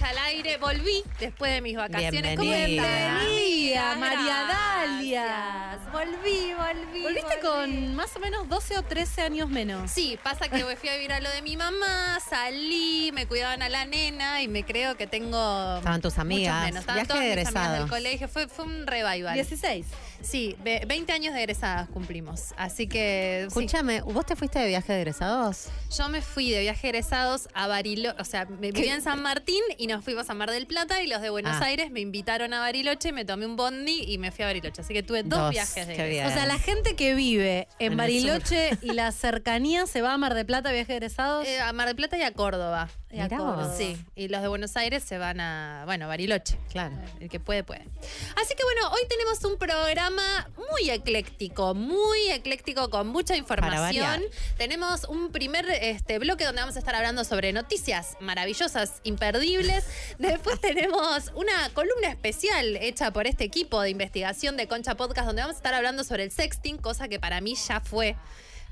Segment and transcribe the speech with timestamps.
[0.00, 0.56] al Aire.
[0.56, 2.36] Volví después de mis vacaciones.
[2.36, 3.18] ¿Cómo Bienvenida.
[3.20, 4.46] Bienvenida, María.
[4.48, 5.78] Dalia.
[5.92, 7.02] Volví, volví.
[7.02, 7.68] Volviste volví.
[7.68, 9.90] con más o menos 12 o 13 años menos.
[9.90, 13.68] Sí, pasa que fui a vivir a lo de mi mamá, salí, me cuidaban a
[13.68, 15.76] la nena y me creo que tengo.
[15.76, 16.64] Estaban tus amigas.
[16.64, 16.80] menos.
[16.80, 18.28] Estaban Viaje todas de mis amigas del colegio.
[18.28, 19.34] Fue, fue un revival.
[19.34, 19.86] 16.
[20.22, 22.54] Sí, ve- 20 años de egresadas cumplimos.
[22.56, 23.42] Así que.
[23.42, 23.48] sí.
[23.48, 25.66] Escúchame, ¿vos te fuiste de viaje de egresados?
[25.96, 29.62] Yo me fui de viaje egresados a Bariloche, o sea, me vivía en San Martín
[29.78, 31.64] y nos fuimos a Mar del Plata y los de Buenos Ah.
[31.66, 34.80] Aires me invitaron a Bariloche, me tomé un bondi y me fui a Bariloche.
[34.82, 36.32] Así que tuve dos, Dos, viajes de egresados.
[36.32, 40.34] O sea, la gente que vive en, Bariloche y la cercanía se va a Mar
[40.34, 41.46] de Plata, viaje de egresados.
[41.46, 42.88] Eh, a Mar del Plata y a Córdoba.
[43.10, 43.74] Y a Córdoba.
[43.76, 46.58] Sí, y los de Buenos Aires se van a, bueno, Bariloche.
[46.70, 46.94] Claro.
[47.20, 47.80] El que puede, puede.
[47.80, 50.11] Así que bueno, hoy tenemos un programa
[50.56, 54.22] muy ecléctico, muy ecléctico con mucha información.
[54.56, 59.84] Tenemos un primer este, bloque donde vamos a estar hablando sobre noticias maravillosas, imperdibles.
[60.18, 65.42] Después tenemos una columna especial hecha por este equipo de investigación de Concha Podcast donde
[65.42, 68.16] vamos a estar hablando sobre el sexting, cosa que para mí ya fue.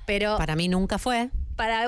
[0.06, 1.30] Pero para, Para mí nunca fue.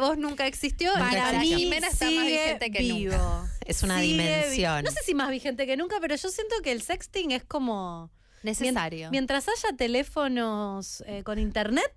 [0.01, 0.93] vos nunca existió.
[0.93, 3.15] Para para mí Jimena está más vigente que vivo.
[3.17, 3.51] nunca.
[3.65, 4.79] Es una Sigue dimensión.
[4.79, 7.43] vi- No sé si más vigente que nunca, pero yo siento que el sexting es
[7.45, 8.11] como...
[8.43, 9.11] Necesario.
[9.11, 11.93] Mien- Mientras haya teléfonos eh, con internet,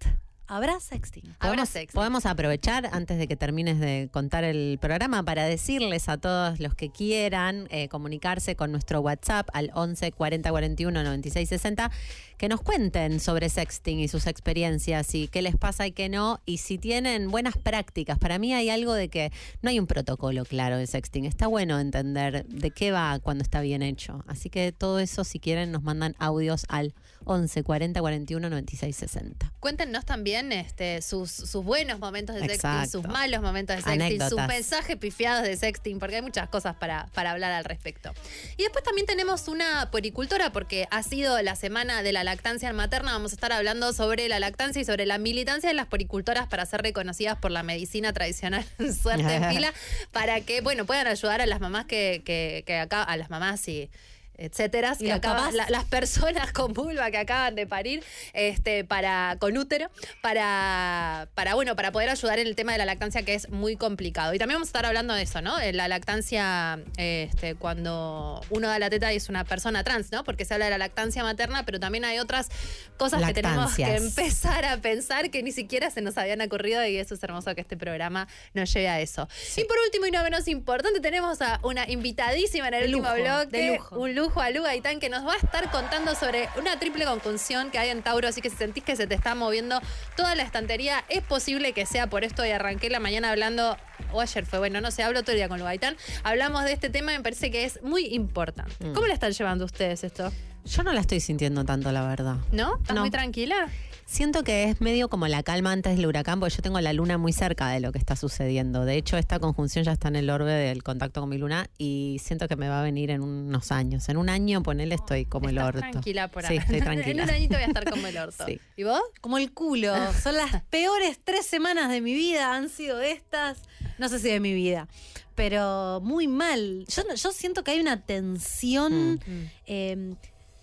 [0.48, 1.24] habrá sexting.
[1.40, 1.96] Habrá Podemos, sexting.
[1.98, 6.76] podemos aprovechar antes de que termines de contar el programa para decirles a todos los
[6.76, 11.92] que quieran eh, comunicarse con nuestro WhatsApp al 11 40 41 96 60
[12.38, 16.42] que nos cuenten sobre sexting y sus experiencias y qué les pasa y qué no
[16.46, 18.20] y si tienen buenas prácticas.
[18.20, 21.26] Para mí hay algo de que no hay un protocolo claro de sexting.
[21.26, 24.24] Está bueno entender de qué va cuando está bien hecho.
[24.28, 26.94] Así que todo eso si quieren nos mandan audios al
[27.26, 29.52] 11 40 41 96 60.
[29.60, 34.30] Cuéntenos también este, sus, sus buenos momentos de sexting, sus malos momentos de sexting, Anécdotas.
[34.30, 38.14] sus mensajes pifiados de sexting, porque hay muchas cosas para, para hablar al respecto.
[38.58, 43.14] Y después también tenemos una poricultora, porque ha sido la semana de la lactancia materna.
[43.14, 46.66] Vamos a estar hablando sobre la lactancia y sobre la militancia de las poricultoras para
[46.66, 48.66] ser reconocidas por la medicina tradicional
[49.02, 49.74] suerte en fila,
[50.12, 53.68] para que, bueno, puedan ayudar a las mamás que, que, que acá, a las mamás
[53.68, 53.90] y
[54.38, 55.54] etcétera, Y que papás.
[55.54, 58.04] la- las personas con vulva que acaban de parir,
[58.34, 59.90] este, para, con útero,
[60.22, 63.76] para, para, bueno, para poder ayudar en el tema de la lactancia que es muy
[63.78, 64.34] complicado.
[64.34, 65.56] Y también vamos a estar hablando de eso, ¿no?
[65.74, 70.24] La lactancia, este, cuando uno da la teta y es una persona trans, ¿no?
[70.24, 72.50] Porque se habla de la lactancia materna, pero también hay otras
[72.98, 76.98] cosas que tenemos que empezar a pensar que ni siquiera se nos habían ocurrido y
[76.98, 79.28] eso es hermoso que este programa nos lleve a eso.
[79.58, 83.16] Y por último y no menos importante, tenemos a una invitadísima en el De último
[83.16, 84.00] lujo, bloque, de lujo.
[84.00, 87.70] un lujo a Lu Gaitán que nos va a estar contando sobre una triple conjunción
[87.72, 89.80] que hay en Tauro, así que si sentís que se te está moviendo
[90.18, 93.78] toda la estantería, es posible que sea por esto y arranqué la mañana hablando,
[94.12, 96.74] o ayer fue, bueno, no sé, hablo todo el día con Lu Gaitán, hablamos de
[96.74, 98.74] este tema y me parece que es muy importante.
[98.86, 98.94] Mm.
[98.94, 100.32] ¿Cómo le están llevando ustedes esto?
[100.66, 102.38] Yo no la estoy sintiendo tanto, la verdad.
[102.52, 102.78] ¿No?
[102.78, 103.02] ¿Estás No.
[103.02, 103.68] muy tranquila?
[104.08, 107.18] Siento que es medio como la calma antes del huracán, porque yo tengo la luna
[107.18, 108.86] muy cerca de lo que está sucediendo.
[108.86, 112.22] De hecho, esta conjunción ya está en el orbe del contacto con mi luna y
[112.24, 114.08] siento que me va a venir en unos años.
[114.08, 115.80] En un año, ponele, estoy como el orto.
[115.80, 116.58] tranquila por Sí, ahí.
[116.60, 117.24] estoy en tranquila.
[117.24, 118.46] un añito voy a estar como el orto.
[118.46, 118.60] Sí.
[118.78, 119.02] ¿Y vos?
[119.22, 119.92] Como el culo.
[120.22, 122.54] Son las peores tres semanas de mi vida.
[122.56, 123.58] Han sido estas.
[123.98, 124.88] No sé si de mi vida.
[125.34, 126.86] Pero muy mal.
[126.88, 129.20] Yo, siento que hay una tensión.
[129.66, 130.14] eh,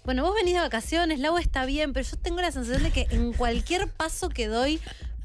[0.05, 3.07] bueno, vos venís de vacaciones, Lau está bien, pero yo tengo la sensación de que
[3.11, 4.81] en cualquier paso que doy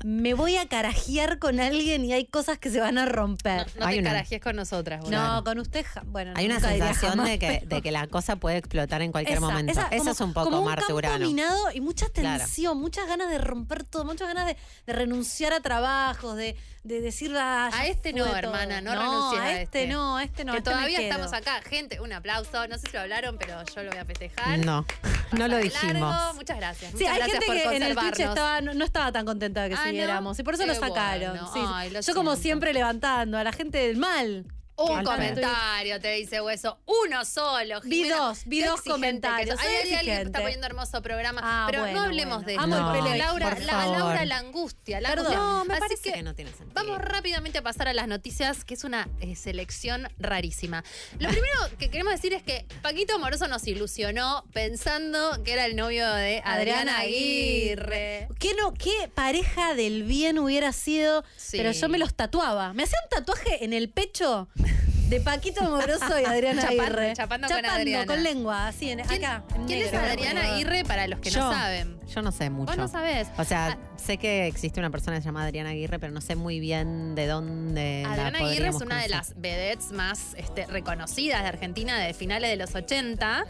[0.06, 3.66] me voy a carajear con alguien y hay cosas que se van a romper.
[3.74, 5.20] No, no Hay te una- carajes con nosotras, boludo.
[5.20, 8.06] No, con usted, ja- bueno, Hay una sensación jamás, de que, pero- de que la
[8.06, 9.72] cosa puede explotar en cualquier Esa, momento.
[9.72, 11.26] esa, Eso como- es un poco como un Marte campo Urano.
[11.26, 12.38] minado y mucha Claro.
[12.44, 16.56] tensión, muchas ganas de romper todo, muchas ganas de, de renunciar a trabajos, de,
[16.88, 18.38] de decir ah, ya A este no, fue todo".
[18.38, 19.84] hermana, no, renuncies a a este.
[19.84, 19.94] este.
[19.94, 20.52] no, a este no.
[20.52, 21.62] a que este todavía estamos acá.
[21.62, 22.68] Gente, un aplauso.
[22.68, 24.60] No sé si lo hablaron, pero yo lo voy a festejar.
[24.60, 24.86] No,
[25.34, 25.94] no lo dijimos.
[26.12, 26.34] largo.
[26.36, 26.92] Muchas gracias.
[26.92, 29.26] Sí, Muchas hay gracias gente por que en el Twitch estaba, no, no estaba tan
[29.26, 29.90] contenta de que Ah, ¿no?
[29.90, 31.30] siguiéramos y por eso lo sacaron.
[31.32, 31.52] bueno.
[31.54, 34.46] Sí, Ay, lo yo como siempre levantando a la gente del mal.
[34.78, 36.78] Un comentario, te dice Hueso.
[36.86, 37.82] Uno solo.
[37.84, 41.42] Vi dos, vi dos comentarios, Hay alguien que está poniendo hermoso programa.
[41.44, 42.48] Ah, pero bueno, no hablemos bueno.
[42.60, 42.88] de Amo esto.
[42.88, 43.98] el porque peleo, Laura, la, favor.
[43.98, 45.02] Laura la angustia.
[45.02, 45.34] La Perdón.
[45.34, 45.48] angustia.
[45.48, 46.72] No, me Así parece que que no tiene sentido.
[46.76, 50.84] Vamos rápidamente a pasar a las noticias, que es una eh, selección rarísima.
[51.18, 55.76] Lo primero que queremos decir es que Paquito Amoroso nos ilusionó pensando que era el
[55.76, 58.28] novio de Adriana Aguirre.
[58.40, 61.24] ¿Qué, no, qué pareja del bien hubiera sido?
[61.36, 61.58] Sí.
[61.58, 62.74] Pero yo me los tatuaba.
[62.74, 64.48] Me hacía un tatuaje en el pecho
[65.10, 67.14] de Paquito Amoroso y Adriana Chapando, Aguirre.
[67.16, 68.06] chapando con Adriana.
[68.06, 69.44] con lengua, así, en, ¿Quién, acá.
[69.56, 69.94] en quién es.
[69.94, 71.97] Adriana Aguirre para los que Yo, no saben?
[72.14, 72.72] Yo no sé mucho.
[72.72, 73.28] Vos no sabés.
[73.38, 76.36] O sea, sé que existe una persona que se llama Adriana Aguirre, pero no sé
[76.36, 78.04] muy bien de dónde.
[78.04, 82.50] la Adriana Aguirre es una de las vedettes más este, reconocidas de Argentina de finales
[82.50, 83.46] de los 80,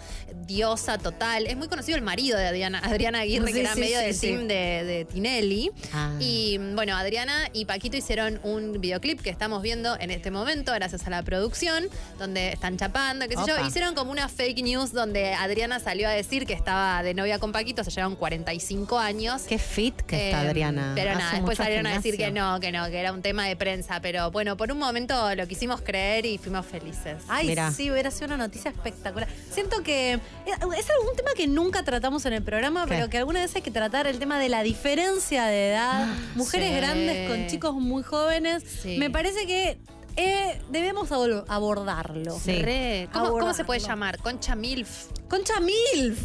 [0.45, 1.47] diosa total.
[1.47, 4.05] Es muy conocido el marido de Adriana, Adriana Aguirre, Sí, que era sí, medio sí,
[4.05, 5.71] del team de, de Tinelli.
[5.93, 6.15] Ah.
[6.19, 11.05] Y bueno, Adriana y Paquito hicieron un videoclip que estamos viendo en este momento, gracias
[11.07, 11.85] a la producción,
[12.17, 13.65] donde están chapando, qué sé yo.
[13.65, 17.51] Hicieron como una fake news donde Adriana salió a decir que estaba de novia con
[17.51, 18.15] Paquito, se llevaron
[18.51, 19.41] 45 años.
[19.43, 20.93] Qué fit que está Eh, Adriana.
[20.95, 23.45] Pero Hace nada, después salieron a decir que no, que no, que era un tema
[23.45, 23.99] de prensa.
[24.01, 27.17] Pero bueno, por un momento lo quisimos creer y fuimos felices.
[27.27, 27.71] Ay, Mirá.
[27.71, 29.27] sí, hubiera sido una noticia espectacular.
[29.51, 30.21] Siento que es
[30.55, 32.95] es algún tema que nunca tratamos en el programa, ¿Qué?
[32.95, 36.07] pero que alguna vez hay que tratar el tema de la diferencia de edad.
[36.35, 36.75] Mujeres sí.
[36.77, 38.63] grandes con chicos muy jóvenes.
[38.81, 38.95] Sí.
[38.97, 39.77] Me parece que
[40.15, 42.39] eh, debemos abor- abordarlo.
[42.39, 42.61] Sí.
[42.61, 43.09] Re.
[43.11, 44.17] ¿Cómo, cómo se puede llamar?
[44.19, 45.07] Concha Milf.
[45.27, 46.19] Concha Milf.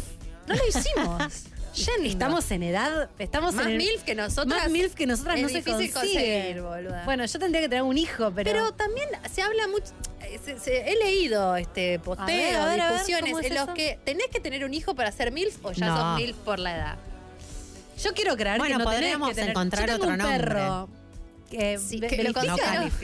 [0.47, 1.33] No lo hicimos.
[1.73, 2.07] Yendo.
[2.09, 4.61] Estamos en edad, estamos Más en el- Milf que nosotras.
[4.63, 5.91] Más Milf que nosotras es no se consigue.
[5.93, 7.03] conseguir, boluda.
[7.05, 9.87] Bueno, yo tendría que tener un hijo, pero, Pero también se habla mucho.
[10.21, 13.73] eh, se- se- he leído este posteos, ver, discusiones ¿cómo es en los eso?
[13.73, 15.97] que tenés que tener un hijo para ser MILF o ya No.
[15.97, 16.95] sos MILF por la edad.
[18.01, 19.49] yo quiero creer Bueno, que no tenés podríamos que tener.
[19.51, 20.37] encontrar yo tengo otro un nombre.
[20.47, 20.89] perro
[21.49, 22.55] que, Sí, que lo ¿no?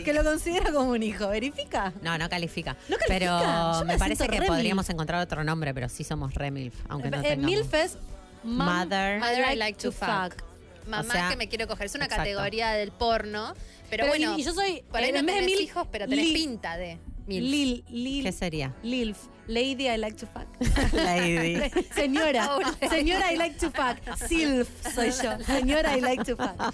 [0.04, 1.28] que lo considera como un hijo.
[1.28, 1.94] ¿Verifica?
[2.02, 2.76] No, no califica.
[2.90, 3.08] No califica.
[3.08, 4.90] Pero Yo me me parece que re podríamos milf.
[4.96, 7.46] encontrar otro nombre, pero sí somos remilf, aunque no Eh, tengamos.
[7.46, 7.98] Milf es
[8.44, 9.20] Mom, Mother.
[9.20, 10.34] Mother I like to fuck.
[10.34, 10.44] fuck.
[10.88, 11.86] Mamá O sea, que me quiero coger.
[11.86, 12.24] Es una exacto.
[12.24, 13.54] categoría del porno.
[13.90, 15.58] Pero, Pero bueno, y- y yo soy, por ahí eh, no en vez de tenés
[15.58, 16.98] Milf, hijos, pero tenés Lil- pinta de
[17.28, 17.44] MILF.
[17.44, 18.76] Lil, Lil, ¿Qué sería?
[18.84, 19.18] Lilf.
[19.48, 20.48] Lady I like to fuck.
[20.94, 21.60] Lady.
[21.96, 22.50] Señora,
[22.90, 23.98] señora I like to fuck.
[24.28, 25.44] Silf soy yo.
[25.44, 26.74] Señora I like to fuck.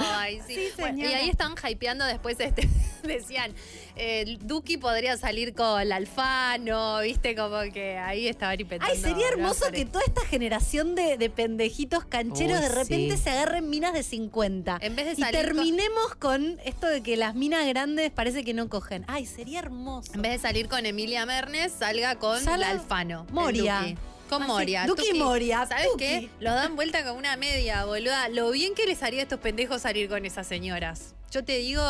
[0.00, 0.54] Ay, sí.
[0.54, 2.68] Sí, Bueno, y ahí estaban hypeando después, este,
[3.04, 3.52] decían,
[3.98, 8.92] eh, Duki podría salir con Alfano, viste, como que ahí estaban inventando.
[8.94, 9.72] Ay, sería hermoso ¿no?
[9.72, 13.22] que toda esta generación de, de pendejitos cancheros Uy, de repente sí.
[13.24, 14.78] se agarren minas de 50.
[14.80, 16.58] En vez de y salir con- terminemos con...
[16.64, 19.04] esto de que las minas grandes parece que no cogen.
[19.08, 20.12] Ay, sería hermoso.
[20.14, 23.24] En vez de salir con Emilia Mernes, salga con Sala- la Alfano.
[23.28, 23.80] el Moria.
[23.80, 23.96] Duki.
[24.28, 24.86] Con Así, Moria.
[24.86, 25.18] Duki Tuki.
[25.18, 26.04] Moria, ¿Sabes Tuki.
[26.04, 26.28] qué?
[26.40, 28.28] Lo dan vuelta con una media, boluda.
[28.28, 31.14] Lo bien que les haría a estos pendejos salir con esas señoras.
[31.30, 31.82] Yo te digo,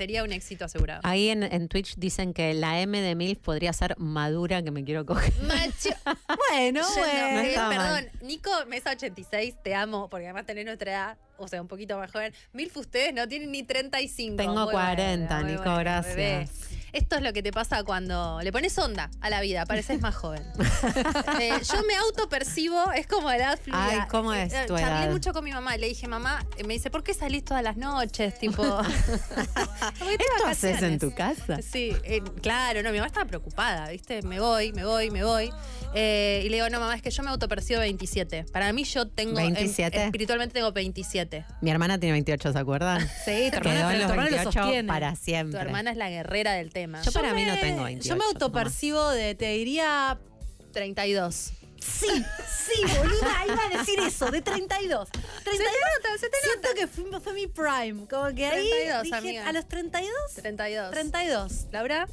[0.00, 1.02] sería un éxito asegurado.
[1.04, 4.82] Ahí en, en Twitch dicen que la M de MILF podría ser madura que me
[4.82, 5.30] quiero coger.
[5.42, 5.90] Macho.
[6.50, 7.40] Bueno, bueno.
[7.40, 7.76] eh, está mal.
[7.76, 11.96] perdón, Nico, Mesa 86, te amo, porque además tenés nuestra edad, o sea, un poquito
[11.98, 12.32] más joven.
[12.52, 14.36] Milf, ustedes no tienen ni 35.
[14.36, 16.16] Tengo Muy 40, bueno, muy Nico, gracias.
[16.16, 16.48] bebé.
[16.92, 20.14] Esto es lo que te pasa cuando le pones onda a la vida, pareces más
[20.14, 20.42] joven.
[21.40, 23.86] Eh, yo me autopercibo, es como edad fluida.
[23.88, 26.74] Ay, ¿cómo es Eh, tu Charlé mucho con mi mamá, le dije, mamá, eh, me
[26.74, 28.38] dice, ¿por qué salís todas las noches?
[28.38, 31.60] Tipo, ¿Esto haces en tu casa?
[31.62, 34.22] Sí, eh, claro, no, mi mamá estaba preocupada, ¿viste?
[34.22, 35.52] Me voy, me voy, me voy.
[35.94, 38.44] Eh, y le digo, no, mamá, es que yo me autopercibo 27.
[38.52, 39.38] Para mí yo tengo...
[39.40, 40.04] en- 27.
[40.04, 41.44] espiritualmente tengo 27.
[41.62, 43.00] Mi hermana tiene 28, ¿se acuerdan?
[43.24, 44.86] Sí, tu hermana, en pero tu hermana lo 28 sostiene.
[44.88, 45.60] para Tu siempre.
[45.60, 47.02] hermana es la guerrera del tema.
[47.02, 48.08] Yo para mí no me- tengo 28.
[48.08, 50.18] Yo me autopercibo de, te diría...
[50.72, 51.52] 32.
[51.80, 55.08] Sí, sí, boluda, iba a decir eso, de 32.
[55.42, 59.48] 32 Siento que fue, fue mi prime, como que ahí 32, dije, amiga.
[59.48, 60.90] a los 32, 32.
[60.90, 61.66] 32.
[61.72, 62.06] Laura,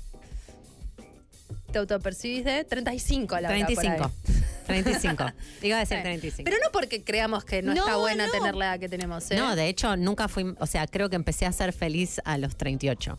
[1.86, 3.50] te autopercibís de 35, Laura.
[3.50, 4.04] por 35.
[4.06, 4.36] ahí.
[4.68, 5.26] 35.
[5.62, 6.04] Iba a decir Sí.
[6.04, 6.44] 35.
[6.44, 8.32] Pero no porque creamos que no, No, está buena no.
[8.32, 9.36] tener la edad que tenemos, ¿eh?
[9.38, 10.56] No, de hecho, nunca fui.
[10.60, 13.18] O sea, creo que empecé a ser feliz a los 38.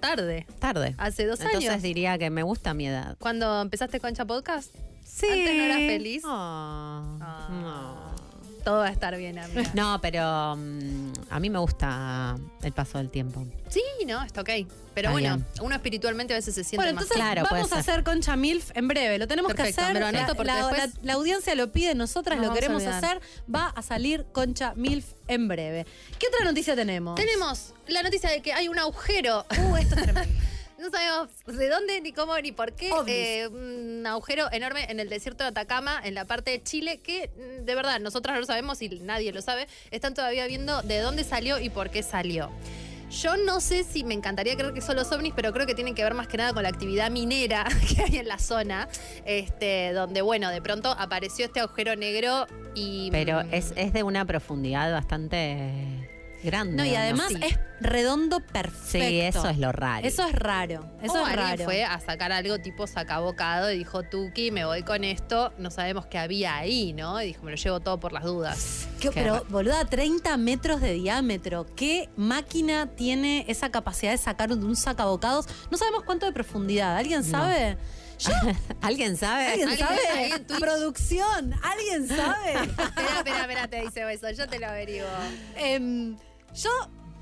[0.00, 0.46] Tarde.
[0.58, 0.94] Tarde.
[0.98, 1.82] Hace dos Entonces años.
[1.82, 3.16] diría que me gusta mi edad.
[3.20, 5.26] Cuando empezaste Concha Podcast, Sí.
[5.30, 6.22] ¿Antes no eras feliz?
[6.24, 7.18] Oh,
[7.50, 8.11] no.
[8.62, 9.70] Todo va a estar bien, amiga.
[9.74, 13.44] No, pero mm, a mí me gusta el paso del tiempo.
[13.68, 14.50] Sí, no, está ok.
[14.94, 15.46] Pero Está bueno, bien.
[15.62, 17.92] uno espiritualmente a veces se siente Bueno, más entonces Claro, vamos puede a ser.
[17.94, 19.18] hacer Concha Milf en breve.
[19.18, 19.94] Lo tenemos Perfecto, que hacer.
[19.94, 22.48] me lo anoto la, porque la- después- la- la audiencia lo pide, nosotras Nos lo
[22.50, 23.04] vamos a queremos olvidar.
[23.04, 23.20] hacer.
[23.54, 25.86] Va a salir Concha Milf en breve.
[26.18, 27.14] ¿Qué otra noticia tenemos?
[27.14, 29.46] Tenemos la noticia de que hay un agujero.
[29.58, 30.34] Uh, esto es tremendo.
[30.82, 32.90] No sabemos de dónde, ni cómo, ni por qué.
[33.06, 37.30] Eh, un agujero enorme en el desierto de Atacama, en la parte de Chile, que
[37.30, 39.68] mm, de verdad nosotras no lo sabemos y nadie lo sabe.
[39.92, 42.50] Están todavía viendo de dónde salió y por qué salió.
[43.12, 45.94] Yo no sé si me encantaría creer que son los ovnis, pero creo que tienen
[45.94, 48.88] que ver más que nada con la actividad minera que hay en la zona,
[49.24, 53.08] este, donde, bueno, de pronto apareció este agujero negro y...
[53.12, 56.08] Pero mm, es, es de una profundidad bastante
[56.42, 56.76] grande.
[56.76, 57.38] No, y ¿o además Sí.
[57.42, 59.08] es redondo perfecto.
[59.08, 60.06] Sí, eso es lo raro.
[60.06, 60.88] Eso es raro.
[61.02, 61.64] Eso o es alguien raro.
[61.64, 66.06] fue a sacar algo tipo sacabocado y dijo, Tuki, me voy con esto, no sabemos
[66.06, 67.20] qué había ahí, ¿no?
[67.22, 68.88] Y dijo, me lo llevo todo por las dudas.
[69.00, 69.46] ¿Qué- Qué pero, raro.
[69.48, 71.66] boluda, 30 metros de diámetro.
[71.74, 75.46] ¿Qué máquina tiene esa capacidad de sacar de un sacabocados?
[75.70, 76.96] No sabemos cuánto de profundidad.
[76.96, 77.76] ¿Alguien sabe?
[78.20, 78.30] Yo,
[78.80, 79.48] ¿Alguien sabe?
[79.48, 79.98] ¿Alguien ¿Alguien sabe?
[80.16, 80.60] ahí en Twitch?
[80.60, 82.52] Producción, ¿alguien sabe?
[82.70, 85.08] espera, espera, espera, te dice eso, yo te lo averiguo.
[85.56, 86.16] Em,
[86.54, 86.70] yo,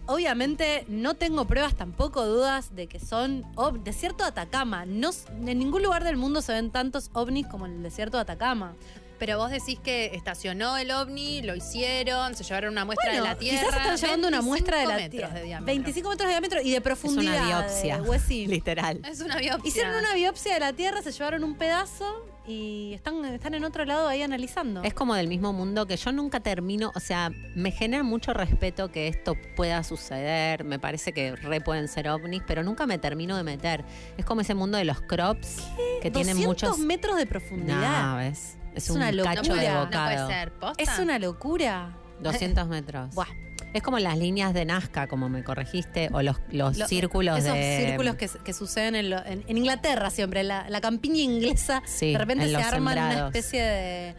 [0.07, 3.45] obviamente, no tengo pruebas, tampoco dudas de que son
[3.85, 4.87] desierto de Atacama.
[4.87, 5.11] No,
[5.47, 8.75] en ningún lugar del mundo se ven tantos ovnis como en el desierto de Atacama.
[9.21, 13.37] Pero vos decís que estacionó el ovni, lo hicieron, se llevaron una muestra de la
[13.37, 13.59] Tierra.
[13.67, 15.41] quizás están llevando una muestra de la 25 metros Tierra.
[15.41, 15.67] de diámetro.
[15.75, 17.47] 25 metros de diámetro y de Es profundidad.
[17.47, 17.97] una biopsia.
[17.97, 18.47] eh, Wessi.
[18.49, 19.01] Literal.
[19.09, 19.69] Es una biopsia.
[19.69, 23.85] Hicieron una biopsia de la Tierra, se llevaron un pedazo y están, están en otro
[23.85, 24.83] lado ahí analizando.
[24.83, 28.91] Es como del mismo mundo que yo nunca termino, o sea, me genera mucho respeto
[28.91, 33.37] que esto pueda suceder, me parece que re pueden ser ovnis, pero nunca me termino
[33.37, 33.85] de meter.
[34.17, 35.59] Es como ese mundo de los crops
[36.01, 36.79] que tienen 200 muchos...
[36.79, 38.13] metros de profundidad.
[38.13, 38.57] No, ¿ves?
[38.75, 40.53] Es, Es un una cacho de no puede ser.
[40.53, 40.83] ¿Posta?
[40.83, 41.97] Es una locura.
[42.21, 43.15] 200 metros.
[43.15, 43.27] Buah.
[43.73, 47.55] Es como las líneas de Nazca, como me corregiste, o los, los Lo- círculos Esos
[47.55, 47.85] de...
[47.87, 52.13] círculos que, que suceden en, lo- en- en Inglaterra siempre, la, la campiña inglesa, Sí,
[52.13, 54.15] de repente en se los arman una especie de...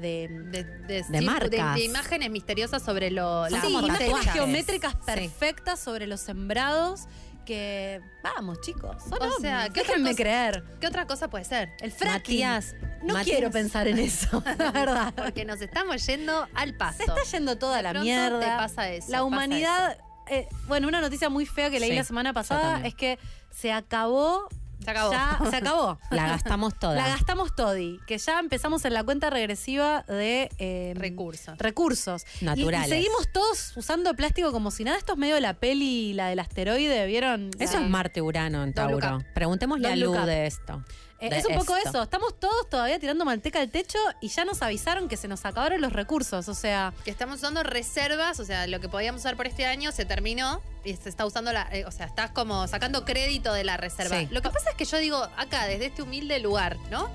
[0.00, 1.74] de de, de, De círculo- marcas.
[1.74, 4.98] de imágenes misteriosas sobre lo, sí, las imágenes geométricas Sí.
[5.06, 7.06] perfectas sobre los sembrados
[7.44, 8.00] que...
[8.22, 10.64] Vamos, chicos, son O sea, ¿qué déjenme cosa- creer.
[10.80, 11.70] ¿Qué otra cosa puede ser?
[11.80, 12.36] El fracking.
[12.36, 15.12] Matías, no Matías- quiero pensar en eso, la verdad.
[15.14, 16.98] Porque nos estamos yendo al paso.
[16.98, 18.40] Se está yendo toda De la mierda.
[18.40, 19.98] te pasa eso, La humanidad.
[20.28, 23.18] eh, bueno, una noticia muy fea que leí Sí, la semana pasada es que
[23.50, 24.48] se acabó.
[24.84, 25.12] Se acabó.
[25.12, 25.98] ya- se acabó.
[26.10, 26.94] La gastamos toda.
[26.94, 27.98] La gastamos todi.
[28.06, 31.58] Que ya empezamos en la cuenta regresiva de eh, Recursos.
[31.58, 32.24] recursos.
[32.40, 32.86] Naturales.
[32.88, 34.98] Y, seguimos todos usando plástico como si nada.
[34.98, 37.50] Esto es medio la peli, la del asteroide, ¿vieron?
[37.58, 39.18] Eso La- es Marte Urano en Tauro.
[39.34, 40.26] Preguntémosle a Don't Lu look up.
[40.26, 40.84] de esto.
[41.20, 41.88] Eh, de es un poco esto.
[41.90, 42.02] eso.
[42.02, 45.80] Estamos todos todavía tirando manteca al techo y ya nos avisaron que se nos acabaron
[45.80, 46.48] los recursos.
[46.48, 49.92] O sea, Que estamos usando reservas, o sea, lo que podíamos usar por este año
[49.92, 51.68] se terminó se está usando la.
[51.72, 54.18] eh, o sea, estás como sacando crédito de la reserva.
[54.18, 54.28] Sí.
[54.30, 57.08] Lo que pasa es que yo digo, acá, desde este humilde lugar, ¿no?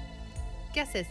[0.73, 1.07] ¿Qué haces?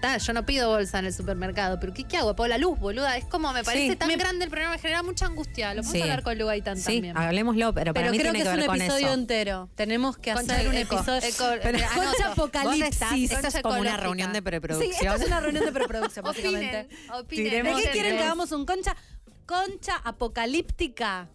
[0.00, 2.36] Ta, yo no pido bolsa en el supermercado, pero ¿qué, qué hago?
[2.36, 3.16] Pongo la luz, boluda.
[3.16, 5.72] Es como me parece Sí, tan me- grande el programa, me genera mucha angustia.
[5.72, 6.02] Lo podemos Sí.
[6.02, 7.16] hablar con Lugaitan Sí, también.
[7.16, 9.14] hablemoslo, pero para pero mí creo tiene que que, es un episodio eso.
[9.14, 9.70] entero.
[9.76, 11.20] Tenemos que Concha hacer un eco, episodio.
[11.26, 12.80] eco, Pero- eh, Concha apocalipsis.
[12.84, 14.92] Vos estás, esto Concha es como una reunión de Sí, preproducción.
[15.14, 16.88] esto es una reunión de preproducción, básicamente.
[17.14, 17.76] Opinen, opinen.
[17.76, 18.94] ¿De qué quieren que hagamos un concha?
[19.46, 21.28] Concha apocalíptica.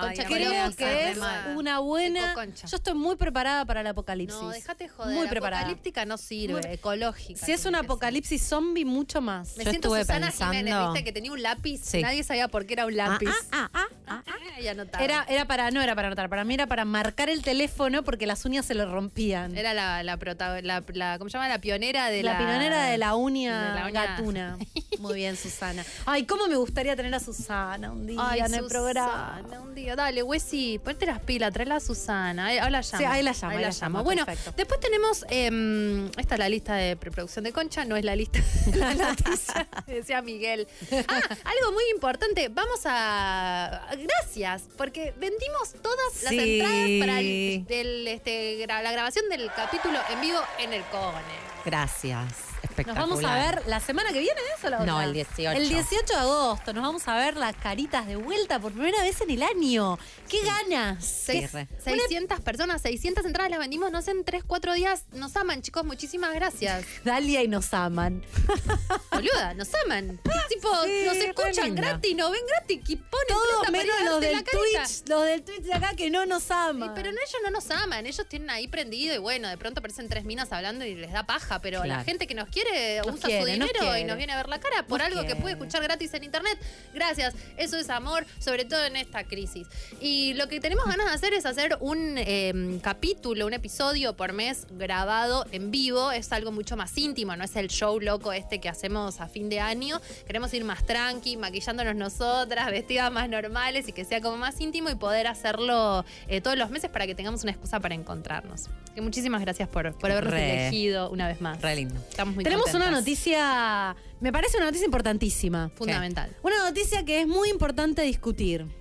[0.00, 1.18] Concha, creo que es
[1.56, 2.34] una buena.
[2.34, 4.40] Yo estoy muy preparada para el apocalipsis.
[4.40, 5.14] No, déjate joder.
[5.14, 5.62] Muy preparada.
[5.62, 7.44] Apocalíptica no sirve, Muy- ecológica.
[7.44, 7.84] Si es un ser.
[7.84, 9.56] apocalipsis zombie, mucho más.
[9.56, 11.04] Me Yo siento estuve Susana pensando- Jiménez, ¿viste?
[11.04, 11.80] Que tenía un lápiz.
[11.82, 12.02] Sí.
[12.02, 13.28] Nadie sabía por qué era un Ah, lápiz.
[13.28, 14.22] ah, ah, ah, ah.
[14.26, 15.04] Ah, y anotaba.
[15.04, 18.26] Era, era para, no era para anotar, para mí era para marcar el teléfono porque
[18.26, 19.56] las uñas se le rompían.
[19.56, 21.48] Era la, la, protago- la, la- ¿cómo se llama?
[21.48, 22.32] La pionera de la...
[22.32, 24.06] la pionera de la uña, de la uña.
[24.06, 24.58] gatuna.
[24.98, 25.84] Muy bien, Susana.
[26.06, 29.42] Ay, cómo me gustaría tener a Susana un día Ay, en el Susana, programa.
[29.62, 29.87] un día.
[29.96, 32.46] Dale, Wessy, ponte las pilas, tráela a Susana.
[32.46, 32.98] Ahí, ahí la llamo.
[32.98, 34.52] Sí, ahí la llamo, ahí la llamo, Bueno, perfecto.
[34.56, 38.38] después tenemos, em, esta es la lista de preproducción de Concha, no es la lista
[38.66, 40.66] de la noticia, decía Miguel.
[41.08, 43.86] Ah, algo muy importante, vamos a...
[43.98, 46.60] Gracias, porque vendimos todas las Sí.
[46.60, 51.48] entradas para el- del, este, la grabación del capítulo en vivo en el Cone.
[51.64, 52.24] Gracias.
[52.60, 53.08] Nos Espectacular.
[53.08, 54.86] vamos a ver la semana que viene, ¿eso o la otra?
[54.92, 55.50] No, el 18.
[55.60, 59.20] El 18 de agosto nos vamos a ver las caritas de vuelta por primera vez
[59.20, 59.98] en el año.
[60.28, 61.04] ¡Qué ganas!
[61.04, 61.68] Seis- re.
[61.84, 65.04] 600 personas, 600 entradas las vendimos, no sé, en 3, 4 días.
[65.12, 66.84] Nos aman, chicos, muchísimas gracias.
[67.04, 68.24] Dalia y nos aman.
[69.12, 70.18] Boluda, nos aman.
[70.48, 74.42] tipo, Sí, nos escuchan gratis, nos ven gratis y ponen para menos los del la.
[74.42, 76.92] Twitch, los del Twitch de acá que no nos Sí, aman.
[76.94, 80.08] pero no, ellos no nos aman, ellos tienen ahí prendido y bueno, de pronto aparecen
[80.08, 83.28] tres minas hablando y les da paja, pero la gente que nos quiere Nos usa
[83.28, 85.36] quiere, su nos dinero y nos viene a ver la cara por Nos algo que
[85.36, 86.58] puede escuchar gratis en internet.
[86.94, 89.66] Gracias, eso es amor, sobre todo en esta crisis.
[90.00, 94.32] Y lo que tenemos ganas de hacer es hacer un eh, capítulo, un episodio por
[94.32, 96.12] mes grabado en vivo.
[96.12, 99.48] Es algo mucho más íntimo, no es el show loco este que hacemos a fin
[99.48, 100.00] de año.
[100.26, 104.90] Queremos ir más tranqui, maquillándonos nosotras, vestidas más normales y que sea como más íntimo
[104.90, 108.66] y poder hacerlo eh, todos los meses para que tengamos una excusa para encontrarnos.
[108.94, 110.66] Que muchísimas gracias por, por habernos Re.
[110.66, 111.60] elegido una vez más.
[111.60, 112.00] Re lindo.
[112.08, 115.70] Estamos muy Tenemos una noticia, me parece una noticia importantísima.
[115.74, 116.36] fundamental.
[116.42, 118.64] Una noticia que es muy importante discutir.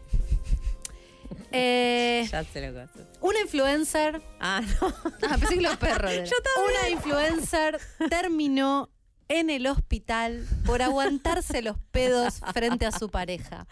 [1.52, 3.08] Eh, Ya se lo coso.
[3.22, 4.88] una influencer, Ah, no.
[5.30, 6.12] Ah, pensé que los perros.
[6.12, 6.24] era.
[6.84, 8.90] una influencer terminó
[9.30, 13.66] en el hospital por aguantarse los pedos frente a su pareja.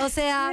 [0.00, 0.52] O sea,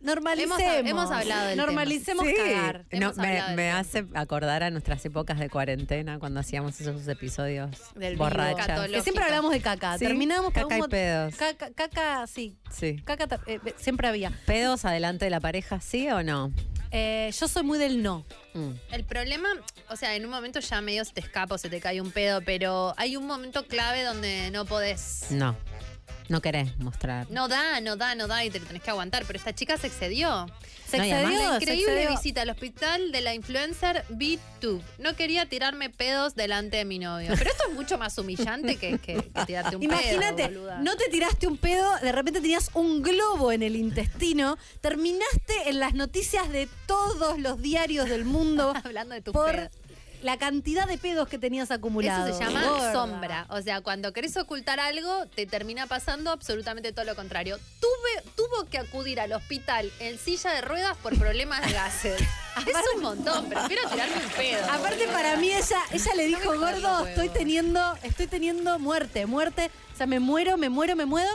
[0.00, 0.58] normalicemos.
[0.60, 1.66] Hemos- hemos hablado del tema.
[1.66, 2.34] Normalicemos Sí.
[2.34, 2.86] cagar.
[2.92, 3.78] No, Hemos me, tema.
[3.78, 8.88] hace acordar a nuestras épocas de cuarentena cuando hacíamos esos episodios Del borrachas.
[8.90, 9.98] Que siempre hablamos de caca.
[9.98, 11.34] Sí, Terminamos con caca y pedos.
[11.36, 12.56] Caca, caca, sí.
[12.70, 12.96] Sí.
[13.04, 14.30] Caca eh, eh, siempre había.
[14.46, 16.52] ¿Pedos adelante de la pareja, sí o no?
[16.92, 18.24] Eh, yo soy muy del no.
[18.54, 18.70] Mm.
[18.90, 19.48] El problema,
[19.90, 22.10] o sea, en un momento ya medio se te escapa o se te cae un
[22.10, 25.26] pedo, pero hay un momento clave donde no podés.
[25.30, 25.56] No.
[26.28, 27.26] No querés mostrar.
[27.30, 29.24] No da, no da, no da y te lo tenés que aguantar.
[29.26, 30.46] Pero esta chica se excedió.
[30.88, 32.10] Se No, además- excedió, se increíble excedió.
[32.16, 34.80] visita al hospital de la influencer B2.
[34.98, 37.32] No quería tirarme pedos delante de mi novio.
[37.38, 40.60] Pero esto es mucho más humillante que, que- que tirarte un Imagínate, pedo.
[40.60, 40.78] boluda.
[40.80, 45.78] no te tiraste un pedo, de repente tenías un globo en el intestino, terminaste en
[45.78, 49.70] las noticias de todos los diarios del mundo Hablando de tu por pedo.
[50.22, 52.28] La cantidad de pedos que tenías acumulados.
[52.28, 52.92] Eso se llama Gorda.
[52.92, 53.46] sombra.
[53.50, 57.58] O sea, cuando querés ocultar algo, te termina pasando absolutamente todo lo contrario.
[57.80, 62.20] Tuve, tuvo que acudir al hospital en silla de ruedas por problemas de gases.
[62.66, 64.64] es un montón, prefiero tirarme un pedo.
[64.70, 67.08] Aparte para mí ella, ella le dijo, gordo, huevos".
[67.08, 71.30] estoy teniendo, estoy teniendo muerte, muerte, o sea, me muero, me muero, me muero.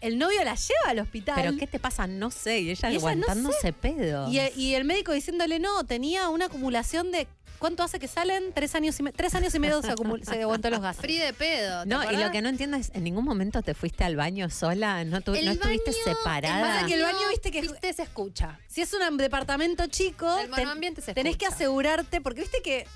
[0.00, 1.36] El novio la lleva al hospital.
[1.36, 2.06] ¿Pero qué te pasa?
[2.06, 2.60] No sé.
[2.60, 4.28] Y ella Y ella no aguantándose pedo.
[4.30, 7.26] Y, y el médico diciéndole, no, tenía una acumulación de.
[7.58, 8.52] ¿Cuánto hace que salen?
[8.54, 9.94] Tres años y, me- tres años y medio se,
[10.24, 11.00] se aguantó los gases.
[11.00, 11.82] Free de pedo.
[11.82, 12.30] ¿te No, y lo acordás?
[12.32, 15.04] que no entiendo es, ¿en ningún momento te fuiste al baño sola?
[15.04, 16.74] ¿No, tu- no estuviste baño- separada?
[16.74, 18.58] Pasa que el baño, viste que- Viste, se escucha.
[18.68, 22.86] Si es un departamento chico, El monoambiente se tenés que asegurarte, porque viste que.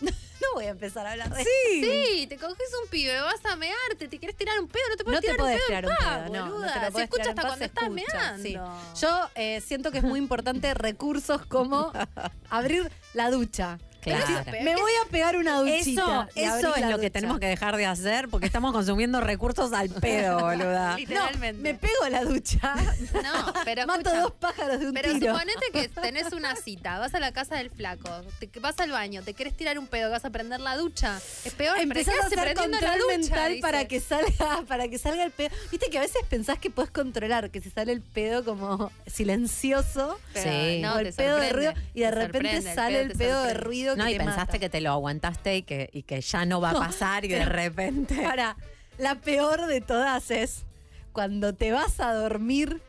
[0.40, 4.08] No voy a empezar a hablar de Sí, te coges un pibe, vas a mearte,
[4.08, 5.66] te quieres tirar un pedo, no te puedes No te tirar podés un pedo.
[5.66, 6.72] tirar un paz, pedo, no, no boluda.
[6.72, 8.42] te lo Se escucha hasta paz, cuando estás escucha, meando.
[8.42, 9.00] sí.
[9.02, 11.92] Yo eh, siento que es muy importante recursos como
[12.50, 13.78] abrir la ducha.
[14.00, 14.44] Claro.
[14.62, 16.28] Me voy a pegar una duchita.
[16.34, 20.40] Eso, es lo que tenemos que dejar de hacer porque estamos consumiendo recursos al pedo,
[20.40, 20.96] boluda.
[20.96, 21.56] Literalmente.
[21.58, 22.74] No, me pego la ducha.
[23.22, 24.20] No, pero Mato escucha.
[24.22, 25.32] dos pájaros de un Pero tiro.
[25.34, 28.08] suponete que tenés una cita, vas a la casa del flaco,
[28.38, 31.18] te, vas al baño, te querés tirar un pedo, vas a prender la ducha.
[31.44, 33.18] Es peor, pero Empezás ¿qué a hace hacer prendiendo la control ducha?
[33.34, 33.62] mental Dice.
[33.62, 35.50] para que salga para que salga el pedo.
[35.70, 40.18] Viste que a veces pensás que puedes controlar que si sale el pedo como silencioso
[40.32, 40.80] Pero Sí.
[40.80, 43.70] no, te el pedo de ruido y de te repente sale el pedo de sorprende.
[43.94, 44.58] Ruido No, que y te pensaste mata.
[44.58, 47.28] que te lo aguantaste y que, y que ya no va a No, pasar y
[47.28, 48.22] de repente.
[48.22, 48.56] Para,
[48.98, 50.64] la peor de todas es
[51.12, 52.80] cuando te vas a dormir,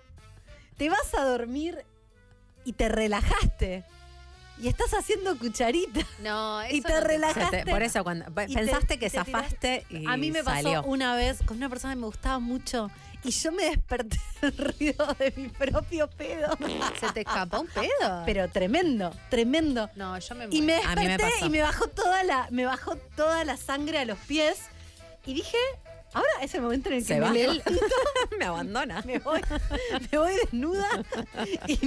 [0.77, 1.83] te vas a dormir
[2.65, 3.83] y te relajaste.
[4.61, 6.01] Y estás haciendo cucharita.
[6.21, 7.63] No, eso Y te no relajaste.
[7.63, 10.83] te- por eso, cuando te- pensaste que te tiraste- zafaste y A mí me pasó
[10.83, 12.91] una vez con una persona que me gustaba mucho
[13.23, 16.57] y yo me desperté del ruido de mi propio pedo.
[16.99, 18.23] ¿Se te escapó un pedo?
[18.25, 19.89] Pero tremendo, tremendo.
[19.95, 21.45] no, yo me Y me A mí me desperté pasó.
[21.45, 24.60] y me bajó toda la, me bajó toda la sangre a los pies
[25.25, 25.57] y dije,
[26.13, 27.32] ahora es el momento en el que Se me va.
[27.32, 27.71] levanto,
[28.39, 29.02] me abandona.
[29.06, 29.41] me voy,
[30.12, 30.88] me voy desnuda
[31.67, 31.78] y,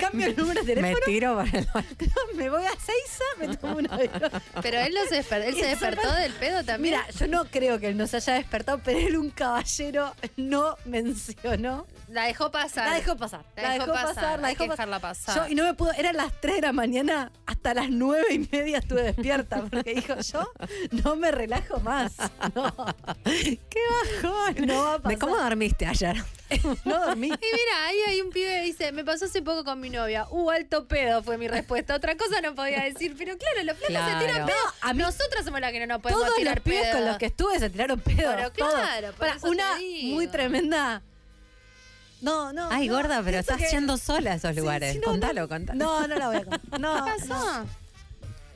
[0.00, 1.68] cambio el número de Me teléfono, tiro para el
[2.36, 4.10] me voy a Seiza, me tomo un avión.
[4.62, 6.94] Pero él, no se, desper- él se despertó me- del pedo también.
[6.94, 11.86] Mira, yo no creo que él nos haya despertado, pero él, un caballero, no mencionó.
[12.08, 12.88] la dejó pasar.
[12.88, 13.44] La dejó pasar.
[13.56, 14.86] La, dejó, pasar, la hay dejó que pasar.
[14.88, 15.36] dejarla pasar.
[15.36, 18.38] Yo, y no me pudo, eran las 3 de la mañana, hasta las 9 y
[18.50, 20.50] media estuve despierta, porque dijo, yo
[21.04, 22.12] no me relajo más.
[22.54, 22.72] No,
[23.70, 23.80] ¡Qué
[24.22, 24.66] bajón!
[24.66, 26.16] no va a ¿De cómo dormiste ayer?
[26.86, 27.26] No dormí.
[27.26, 30.26] Y mira, ahí hay un pibe que dice, me pasó hace poco con mi novia.
[30.30, 31.94] Uh, alto pedo fue mi respuesta.
[31.94, 33.14] Otra cosa no podía decir.
[33.18, 34.18] Pero claro, los flacos Claro.
[34.20, 34.56] se tiran pedo.
[34.80, 36.92] a mí- Nosotras somos las que no nos podemos Todos tirar los pibes pedo.
[36.96, 38.34] con los que estuve se tiraron pedos.
[38.34, 40.14] Pero claro, por te una digo.
[40.14, 41.02] muy tremenda.
[42.22, 42.68] No, no.
[42.70, 44.94] Ay, no, gorda, pero estás que- yendo sola a esos Sí, lugares.
[44.94, 45.48] sí, no, contalo, no.
[45.48, 45.78] contalo.
[45.78, 46.80] No, no la voy a contar.
[46.80, 47.66] No, ¿Qué pasó?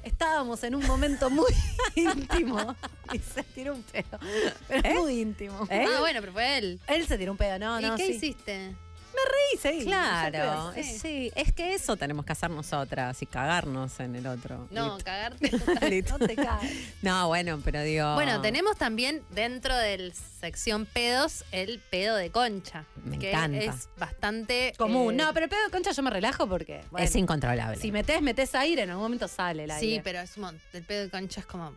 [0.03, 1.53] Estábamos en un momento muy
[1.95, 2.75] íntimo
[3.13, 4.19] y se tiró un pedo.
[4.69, 5.67] Pero muy íntimo.
[5.71, 5.85] ¿Eh?
[5.89, 6.81] Ah, bueno, pero fue él.
[6.89, 7.97] Él se tiró un pedo, no, ¿Y no.
[7.97, 8.13] qué sí.
[8.15, 8.75] hiciste?
[9.61, 9.85] Sí, sí.
[9.85, 10.83] Claro, Sí.
[10.99, 11.33] sí.
[11.37, 14.67] es que eso tenemos que hacer nosotras y cagarnos en el otro.
[14.71, 15.51] No, cagarte.
[16.11, 16.37] No te.
[17.03, 18.15] No, bueno, pero digo.
[18.15, 22.85] Bueno, tenemos también dentro del sección pedos el pedo de concha.
[23.05, 23.59] Me que encanta.
[23.59, 25.15] es bastante Común.
[25.15, 26.83] eh, No, pero el pedo de concha yo me relajo porque.
[26.91, 27.77] bueno, Es incontrolable.
[27.79, 29.87] si metes, metes aire, en algún momento sale el aire.
[29.97, 31.77] Sí, pero es un El pedo de concha es como.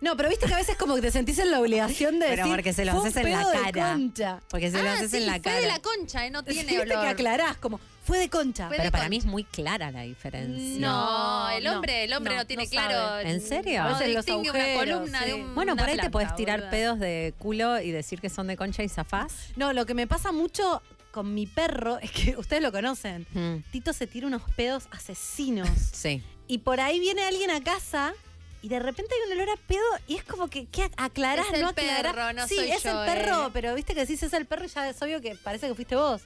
[0.00, 2.36] No, pero viste que a veces como que te sentís en la obligación de Pero
[2.44, 2.52] decir.
[2.52, 3.92] porque se lo "Fue haces en la cara".
[3.94, 4.40] concha.
[4.48, 5.56] Porque si lo ah, haces sí, en la fue cara.
[5.60, 6.30] de la concha, ¿eh?
[6.30, 7.00] No tiene viste olor.
[7.02, 8.68] que aclarás, como, fue de concha.
[8.68, 9.10] Fue Pero de para concha.
[9.10, 10.78] mí es muy clara la diferencia.
[10.80, 12.92] No, el No, hombre, el hombre no, no, tiene no claro.
[12.94, 13.30] sabe.
[13.30, 13.82] ¿En serio?
[13.82, 15.54] No A veces los distingue una agujeros, columna de un.
[15.54, 16.70] Bueno, por ahí te planta, puedes tirar boluda.
[16.70, 19.32] pedos de culo y decir que son de concha y zafás.
[19.56, 20.80] No, lo que me pasa mucho
[21.10, 23.26] con mi perro, es que ustedes lo conocen.
[23.32, 25.68] Mm, Tito se tira unos pedos asesinos.
[25.92, 26.22] sí.
[26.50, 28.14] Y por ahí viene alguien a casa
[28.62, 31.46] y de repente hay un olor a pedo y es como que, ¿qué aclarás?
[31.48, 32.12] Es el no aclarás?
[32.14, 33.50] perro, no sí, soy es yo, el perro, eh.
[33.52, 35.94] pero viste que decís es el perro y ya es obvio que parece que fuiste
[35.96, 36.22] vos.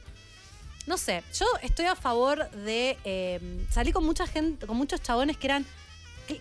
[0.86, 2.98] No sé, yo estoy a favor de.
[3.04, 5.66] eh, salí con mucha gente, con muchos chabones que eran.
[6.26, 6.40] que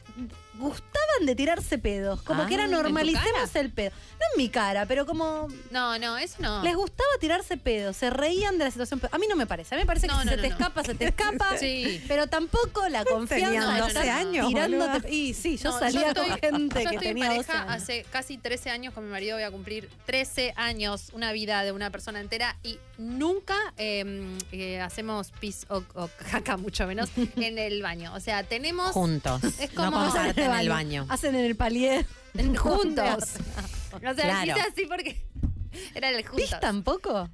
[0.61, 2.21] gustaban de tirarse pedos.
[2.21, 3.91] Como Ah, que era ¿en tu normalicemos el pedo.
[3.91, 5.47] No en mi cara, pero como.
[5.71, 6.63] No, no, eso no.
[6.63, 9.01] Les gustaba tirarse pedos, se reían de la situación.
[9.11, 9.75] A mí no me parece.
[9.75, 10.53] A mí me parece No, que no, si se no, te no.
[10.55, 11.57] escapa, se te escapa.
[11.57, 12.03] Sí.
[12.07, 13.45] Pero tampoco la confianza.
[13.47, 15.11] Tenían de 12 estar años, Tirándote.
[15.13, 17.61] Y sí, yo No, salía estoy- con gente yo que estoy en tenía 12 pareja
[17.63, 17.83] años.
[17.83, 21.71] hace casi 13 años con mi marido, voy a cumplir 13 años, una vida de
[21.71, 27.57] una persona entera y nunca eh, eh, hacemos pis o, o caca, mucho menos, en
[27.57, 28.13] el baño.
[28.13, 29.43] O sea, tenemos Juntos.
[29.59, 30.05] Es no como-
[30.51, 31.05] comparten el baño.
[31.09, 32.05] Hacen en el palier.
[32.57, 33.23] juntos.
[33.93, 34.55] O sea, Claro.
[34.71, 35.21] así porque
[35.95, 36.49] era el juntos.
[36.49, 37.29] ¿Pis tampoco?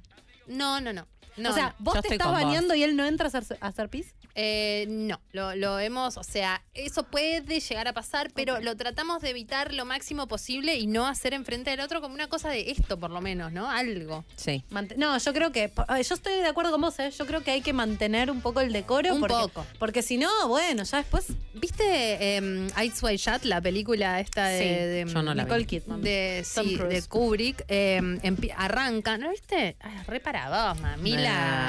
[0.48, 1.06] No, no, no.
[1.38, 2.36] No, o sea, vos te estás vos.
[2.42, 4.14] bañando y él no entra a hacer, a hacer pis.
[4.34, 9.20] Eh, no, lo, lo hemos, o sea, eso puede llegar a pasar, pero lo tratamos
[9.20, 12.70] de evitar lo máximo posible y no hacer enfrente del otro como una cosa de
[12.70, 13.68] esto, por lo menos, ¿no?
[13.68, 14.24] Algo.
[14.36, 14.62] Sí.
[14.70, 15.64] Mant- No, yo creo que.
[15.64, 17.10] eh, Yo estoy de acuerdo con vos, ¿eh?
[17.10, 19.12] Yo creo que hay que mantener un poco el decoro.
[19.14, 19.66] Un porque, poco.
[19.78, 21.26] Porque si no, bueno, ya después.
[21.54, 21.84] ¿Viste
[22.36, 25.48] eh, Eyes Wide Shut, la película esta de, Sí, de- yo no la vi.
[25.48, 26.00] Nicole Kidman.
[26.02, 27.64] de, sí, de Kubrick?
[27.68, 29.76] eh, empie- arranca, ¿no viste?
[29.80, 31.27] Ay, re para vos, mamila.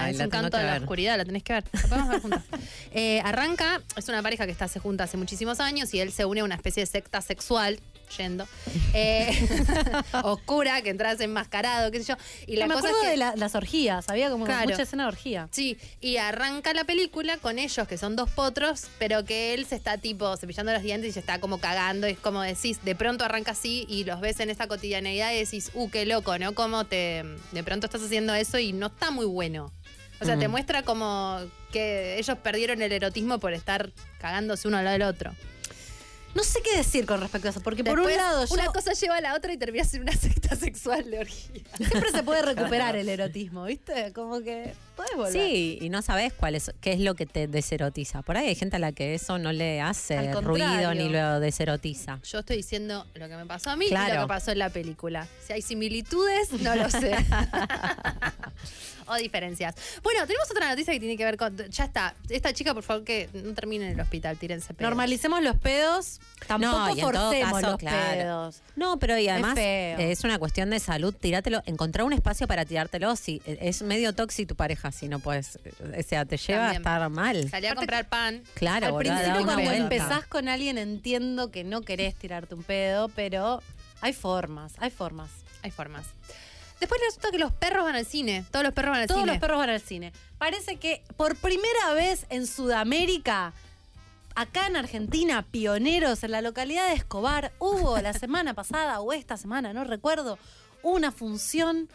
[0.10, 0.82] Es la un canto de la ver.
[0.82, 1.64] oscuridad, la tenés que ver.
[1.74, 2.44] La podemos ver juntas.
[2.92, 6.26] Eh, arranca, es una pareja que está se junta hace muchísimos años y él se
[6.26, 7.80] une a una especie de secta sexual.
[8.18, 8.48] Yendo
[8.94, 9.30] eh,
[10.24, 12.16] oscura, que entras enmascarado, qué sé yo.
[12.48, 14.10] Y la me cosa acuerdo es que, de la- las orgías.
[14.10, 14.70] Había como Claro.
[14.70, 15.48] mucha escena de orgía.
[15.52, 19.76] Sí, y arranca la película con ellos, que son dos potros, pero que él se
[19.76, 22.08] está tipo cepillando los dientes y se está como cagando.
[22.08, 25.38] Y es como decís, de pronto arranca así y los ves en esa cotidianeidad y
[25.40, 26.54] decís, uh, qué loco, ¿no?
[26.56, 27.24] Como te.
[27.52, 29.72] De pronto estás haciendo eso y no está muy bueno.
[30.22, 31.40] O sea, te muestra como
[31.72, 35.34] que ellos perdieron el erotismo por estar cagándose uno al lado del otro.
[36.36, 38.94] No sé qué decir con respecto a eso, porque por un lado yo- una cosa
[38.94, 41.64] lleva a la otra y terminas en una secta sexual de orgía.
[41.78, 44.14] siempre se puede recuperar el erotismo, ¿viste?
[44.14, 45.34] Como que podés volver.
[45.34, 48.22] Sí, y no sabes cuál es, qué es lo que te deserotiza.
[48.22, 52.20] Por ahí hay gente a la que eso no le hace ruido ni lo deserotiza.
[52.24, 54.16] Yo estoy diciendo lo que me pasó a mí y Claro.
[54.16, 55.28] lo que pasó en la película.
[55.46, 57.16] Si hay similitudes, no lo sé.
[59.10, 59.76] o diferencias.
[60.04, 61.56] Bueno, tenemos otra noticia que tiene que ver con.
[61.58, 62.16] Ya está.
[62.30, 64.90] Esta chica, por favor, que no termine en el hospital, tírense pedos.
[64.90, 68.12] Normalicemos los pedos, tampoco No, y en todo forcemos caso, los claro.
[68.18, 68.62] pedos.
[68.76, 72.66] No, pero y además eh, es una cuestión de salud, tirátelo, encontrar un espacio para
[72.66, 73.16] tirártelo.
[73.16, 76.72] Si eh, es medio tóxico tu pareja, si no puedes, eh, o sea, te lleva
[76.72, 76.88] También.
[76.88, 77.50] a estar mal.
[77.50, 78.44] Salí a Aparte- comprar pan.
[78.54, 79.76] Claro, Al principio cuando vuelta.
[79.78, 83.62] empezás con alguien entiendo que no querés tirarte un pedo, pero
[84.02, 85.30] hay formas, hay formas.
[85.62, 86.06] Hay formas.
[86.80, 88.46] Después resulta que los perros van al cine.
[88.52, 89.34] Todos los perros van al Todos cine.
[89.34, 90.14] los perros van al cine.
[90.38, 93.54] Parece que por primera vez en Sudamérica,
[94.36, 99.36] acá en Argentina, pioneros en la localidad de Escobar, hubo la semana pasada o esta
[99.36, 100.40] semana, no recuerdo,
[100.82, 101.90] una función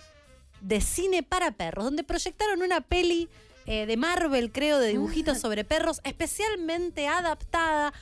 [0.61, 3.29] de cine para perros, donde proyectaron una peli
[3.66, 7.94] eh, de Marvel, creo, de dibujitos sobre perros, especialmente adaptada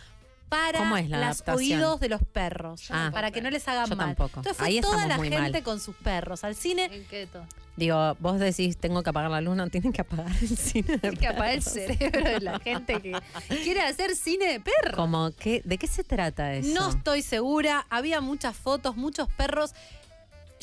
[0.52, 3.08] para ¿Cómo es la los oídos de los perros, Ah.
[3.10, 4.08] para que no les hagan Yo mal.
[4.08, 4.40] tampoco.
[4.40, 5.62] Entonces fue Ahí toda la gente mal.
[5.62, 6.90] con sus perros al cine.
[6.92, 7.46] ¿En qué todo?
[7.74, 10.98] Digo, vos decís, tengo que apagar la luz, no tienen que apagar el cine.
[10.98, 13.12] de Hay que apagar el cerebro de la gente que
[13.64, 14.94] quiere hacer cine de perros.
[14.94, 16.68] Como, ¿qué, ¿De qué se trata eso?
[16.74, 17.86] No estoy segura.
[17.88, 19.72] Había muchas fotos, muchos perros.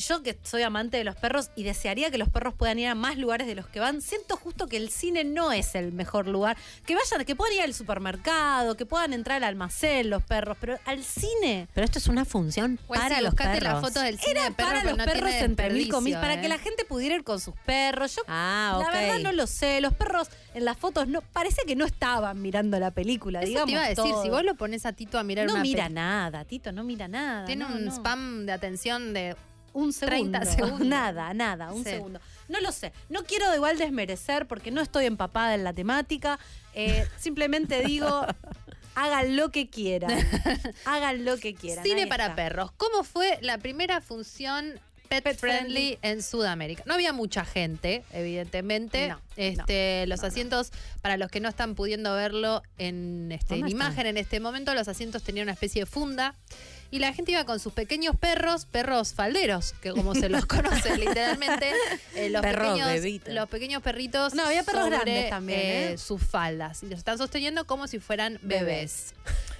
[0.00, 2.94] Yo que soy amante de los perros y desearía que los perros puedan ir a
[2.94, 6.26] más lugares de los que van, siento justo que el cine no es el mejor
[6.26, 6.56] lugar.
[6.86, 10.78] Que vayan, que puedan ir al supermercado, que puedan entrar al almacén los perros, pero
[10.86, 11.68] al cine.
[11.74, 13.62] Pero esto es una función Pues para sí, los perros.
[13.62, 16.34] las fotos del cine Era de perros, para los no perros mil desperdicio, comillas, para
[16.34, 16.40] ¿eh?
[16.40, 18.16] que la gente pudiera ir con sus perros.
[18.16, 18.82] Yo Ah, ok.
[18.84, 19.80] la verdad no lo sé.
[19.80, 23.66] Los perros en las fotos no parece que no estaban mirando la película, Eso digamos.
[23.66, 24.22] te iba a decir, todo.
[24.22, 27.06] si vos lo pones a Tito a mirar no una mira nada, Tito, no mira
[27.08, 27.44] nada.
[27.44, 27.92] Tiene no, un no.
[27.92, 29.36] spam de atención de
[29.72, 30.38] un segundo.
[30.40, 30.86] 30 segundos.
[30.86, 31.90] Nada, nada, un Sí.
[31.90, 32.20] segundo.
[32.48, 32.92] No lo sé.
[33.08, 36.38] No quiero igual desmerecer porque no estoy empapada en la temática.
[36.74, 38.26] Eh, simplemente digo,
[38.94, 40.10] hagan lo que quieran.
[40.84, 41.84] Hagan lo que quieran.
[41.84, 42.36] cine Ahí para está.
[42.36, 42.72] perros.
[42.72, 44.78] ¿Cómo fue la primera función
[45.08, 45.98] pet, Pet friendly, friendly.
[46.02, 46.82] en Sudamérica?
[46.86, 49.08] No había mucha gente, evidentemente.
[49.08, 54.06] No, este, los asientos, para los que no están pudiendo verlo en, este, en imagen
[54.06, 56.34] en este momento, los asientos tenían una especie de funda.
[56.92, 60.96] Y la gente iba con sus pequeños perros, perros falderos, que como se los conoce
[60.96, 61.72] literalmente,
[62.16, 65.98] eh, los, Perros pequeños, los pequeños perritos No, había perros sobre, grandes también, ¿eh?
[65.98, 66.82] sus faldas.
[66.82, 69.14] Y los están sosteniendo como si fueran bebés.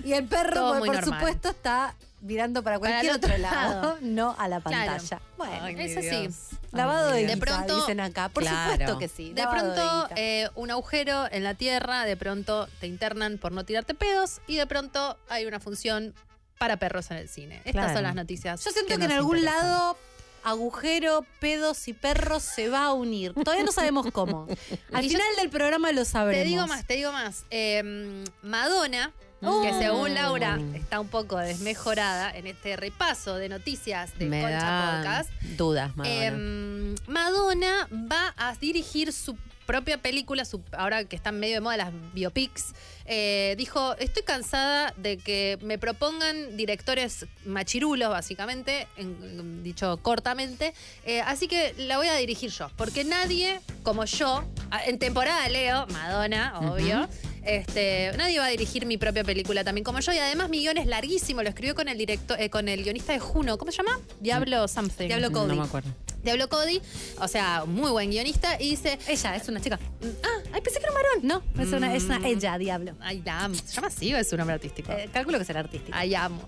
[0.04, 3.98] Y el perro, por, supuesto, está mirando para cualquier otro otro lado, lado.
[4.02, 4.86] no a la Claro.
[4.92, 5.22] pantalla.
[5.38, 6.08] Bueno, Ay, mi Eso sí.
[6.10, 6.34] Dios.
[6.72, 8.28] Lavado de, De guita, pronto- dicen acá.
[8.28, 8.72] Por Claro.
[8.72, 9.32] supuesto que sí.
[9.32, 13.94] De pronto, eh, un agujero en la tierra, de pronto te internan por no tirarte
[13.94, 16.12] pedos y de pronto hay una función
[16.60, 17.56] para perros en el cine.
[17.64, 17.94] Estas Claro.
[17.94, 18.62] son las noticias.
[18.62, 19.62] Yo siento que, en algún interesan.
[19.66, 19.96] lado
[20.44, 23.32] agujero, pedos y perros se va a unir.
[23.32, 24.46] Todavía no sabemos cómo.
[24.92, 26.42] Al Y yo- final del programa lo sabremos.
[26.44, 27.44] Te digo más, te digo más.
[27.50, 29.10] Eh, Madonna,
[29.42, 29.62] Oh.
[29.62, 34.96] que según Laura está un poco desmejorada en este repaso de noticias de Me Concha
[34.98, 35.30] Podcast.
[35.56, 36.26] dudas, Madonna.
[36.26, 41.76] Em, Madonna va a dirigir su propia película, su- ahora que están medio de moda
[41.78, 42.74] las biopics,
[43.12, 50.72] eh, dijo, estoy cansada de que me propongan directores machirulos, básicamente, en- en- dicho cortamente,
[51.04, 54.44] eh, así que la voy a dirigir yo, porque nadie como yo,
[54.86, 57.08] en temporada Leo, Madonna, obvio,
[57.44, 60.76] este, nadie va a dirigir mi propia película también como yo, y además mi guion
[60.78, 63.78] es larguísimo, lo escribió con el director, eh, con el guionista de Juno, ¿cómo se
[63.78, 63.98] llama?
[64.20, 65.06] Diablo Something.
[65.08, 65.48] Diablo Cody.
[65.48, 65.90] No me acuerdo.
[66.22, 66.82] Diablo Cody,
[67.18, 69.78] o sea, muy buen guionista, y dice, Ella es una chica.
[70.22, 71.20] ah, ay, pensé que era un varón.
[71.56, 72.24] No, es una, es una Mm.
[72.26, 72.92] ella, diablo.
[73.00, 73.54] Ay, la amo.
[73.54, 74.92] ¿Se llama así o es un nombre artístico?
[74.92, 75.96] Eh, calculo que será artística.
[75.98, 76.46] Ay, amo.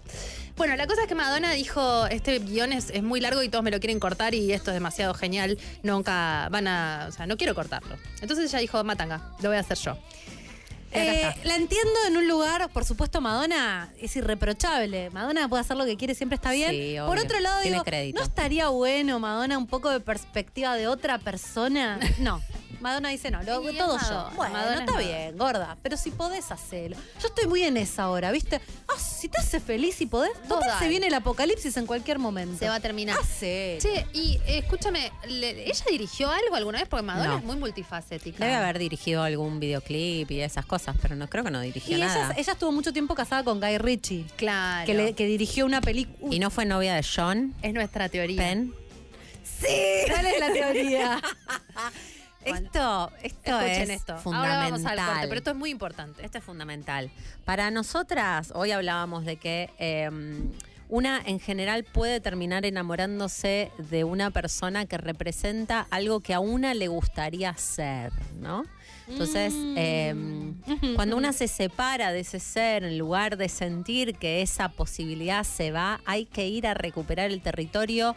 [0.58, 3.64] Bueno, la cosa es que Madonna dijo, este guion es, es muy largo y todos
[3.64, 7.38] me lo quieren cortar y esto es demasiado genial, nunca van a, o sea, no
[7.38, 7.96] quiero cortarlo.
[8.20, 9.96] Entonces ella dijo, matanga, lo voy a hacer yo.
[10.94, 15.10] Eh, la entiendo en un lugar, por supuesto, Madonna es irreprochable.
[15.10, 16.70] Madonna puede hacer lo que quiere, siempre está bien.
[16.70, 18.18] Sí, por otro lado, Tiene digo, crédito.
[18.18, 21.98] ¿no estaría bueno, Madonna, un poco de perspectiva de otra persona?
[22.18, 22.40] No.
[22.82, 24.36] Madonna dice no, lo, es todo Madonna, yo.
[24.36, 25.16] Bueno, Madonna es está Madonna.
[25.18, 26.96] bien, gorda, pero si podés hacerlo.
[27.20, 28.60] Yo estoy muy en esa hora, ¿viste?
[28.88, 32.58] Ah, si te hace feliz y podés, total, se viene el apocalipsis en cualquier momento.
[32.58, 33.16] Se va a terminar.
[33.18, 33.80] Hacelo.
[33.80, 36.88] Che, y eh, escúchame, le- ¿ella dirigió algo alguna vez?
[36.88, 37.38] Porque Madonna No.
[37.38, 38.44] es muy multifacética.
[38.44, 42.00] Debe haber dirigido algún videoclip y esas cosas, pero no creo que no dirigió Y
[42.00, 42.30] nada.
[42.32, 44.86] ella, ella estuvo mucho tiempo casada con Guy Ritchie, Claro.
[44.86, 46.34] que, le- que dirigió una película.
[46.34, 48.36] ¿Y no fue novia de John Es nuestra teoría.
[48.42, 48.74] Penn?
[49.44, 49.66] Sí,
[50.10, 51.22] ¿cuál es la teoría?
[52.44, 54.12] Esto, esto Escuchen es esto.
[54.12, 54.70] Ahora fundamental.
[54.70, 56.24] vamos al corte, pero esto es muy importante.
[56.24, 57.10] Esto es fundamental.
[57.44, 60.10] Para nosotras, hoy hablábamos de que eh,
[60.92, 66.74] una en general puede terminar enamorándose de una persona que representa algo que a una
[66.74, 68.64] le gustaría ser, ¿no?
[69.08, 70.14] Entonces, eh,
[70.94, 75.72] cuando una se separa de ese ser, en lugar de sentir que esa posibilidad se
[75.72, 78.14] va, hay que ir a recuperar el territorio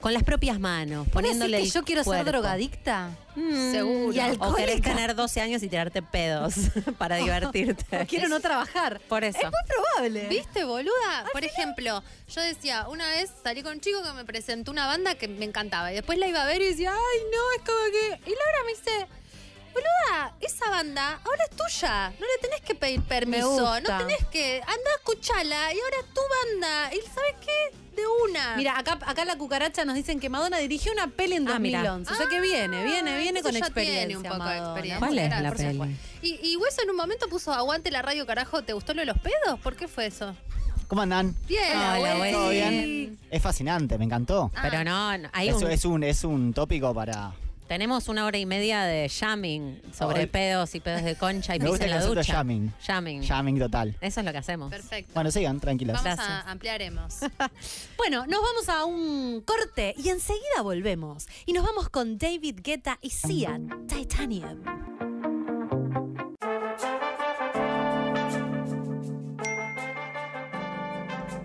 [0.00, 3.10] con las propias manos, poniéndole que el yo quiero ser drogadicta?
[3.34, 4.12] Mm, Seguro.
[4.12, 6.54] Y O querés tener 12 años y tirarte pedos
[6.98, 8.02] para divertirte.
[8.02, 9.00] O quiero no trabajar.
[9.08, 9.38] Por eso.
[9.38, 10.28] Es muy probable.
[10.28, 11.24] ¿Viste, boluda?
[11.32, 15.14] Por ejemplo, yo decía, una vez salí con un chico que me presentó una banda
[15.16, 15.90] que me encantaba.
[15.92, 18.30] Y después la iba a ver y decía, ay, no, es como que.
[18.30, 19.06] Y Laura me dice,
[19.78, 22.10] boluda, esa banda ahora es tuya.
[22.18, 23.80] No le tenés que pedir permiso.
[23.80, 24.56] No tenés que.
[24.60, 26.20] Anda a escucharla y ahora es tu
[26.60, 26.94] banda.
[26.94, 27.76] Y ¿sabes qué?
[27.96, 28.56] De una.
[28.56, 31.80] Mira, acá, acá la cucaracha nos dicen que Madonna dirigió una peli en Ah, mira.
[31.80, 32.12] 2011.
[32.12, 34.06] o sea que viene, viene, Ah, viene con experiencia.
[34.06, 34.68] tiene un poco de Madonna.
[34.70, 34.98] experiencia.
[35.06, 35.72] ¿Cuál es Era, la por peli?
[35.72, 35.96] supuesto.
[36.22, 38.62] Y, y Hueso en un momento puso aguante la radio, carajo.
[38.62, 39.58] ¿Te gustó lo de los pedos?
[39.64, 40.34] ¿Por qué fue eso?
[40.86, 41.34] ¿Cómo andan?
[41.48, 42.30] Bien, Hola.
[42.32, 43.18] ¿Todo bien?
[43.30, 44.50] Es fascinante, me encantó.
[44.54, 44.60] Ah.
[44.62, 47.32] Pero no, no, hay Es, un- es un, es un tópico para...
[47.68, 50.26] tenemos una hora y media de jamming sobre Ay.
[50.26, 52.32] pedos y pedos de concha y Me gusta en el la concepto ducha.
[52.32, 52.72] jamming.
[52.84, 53.22] Jamming.
[53.26, 53.96] Jamming total.
[54.00, 54.70] Eso es lo que hacemos.
[54.70, 55.12] Perfecto.
[55.14, 56.02] Bueno, sigan, tranquilas.
[56.02, 56.44] Vamos Gracias.
[56.46, 57.16] a ampliaremos.
[57.98, 61.26] Bueno, nos vamos a un corte y enseguida volvemos.
[61.46, 64.62] Y nos vamos con David Guetta y Cian, Titanium.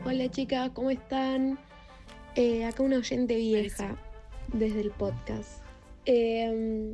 [0.05, 1.57] Hola chicas, ¿cómo están?
[2.35, 3.95] Eh, acá una oyente vieja
[4.51, 5.62] desde el podcast.
[6.05, 6.93] Eh,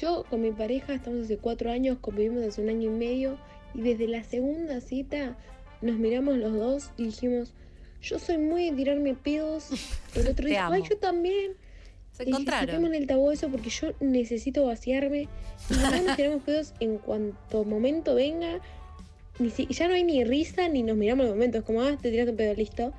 [0.00, 3.38] yo con mi pareja estamos hace cuatro años, convivimos hace un año y medio
[3.74, 5.36] y desde la segunda cita
[5.82, 7.54] nos miramos los dos y dijimos,
[8.02, 9.68] yo soy muy de tirarme pedos.
[10.14, 10.74] El otro dijo, amo.
[10.74, 11.52] ay, yo también.
[12.12, 12.68] Se Y encontraron.
[12.68, 15.28] saquemos el tabú eso porque yo necesito vaciarme.
[15.70, 18.60] Y dos nos tiramos pedos en cuanto momento venga.
[19.38, 21.58] Ni si- ya no hay ni risa ni nos miramos en el momento.
[21.58, 22.92] Es como, ah, te tiraste un pedo, listo.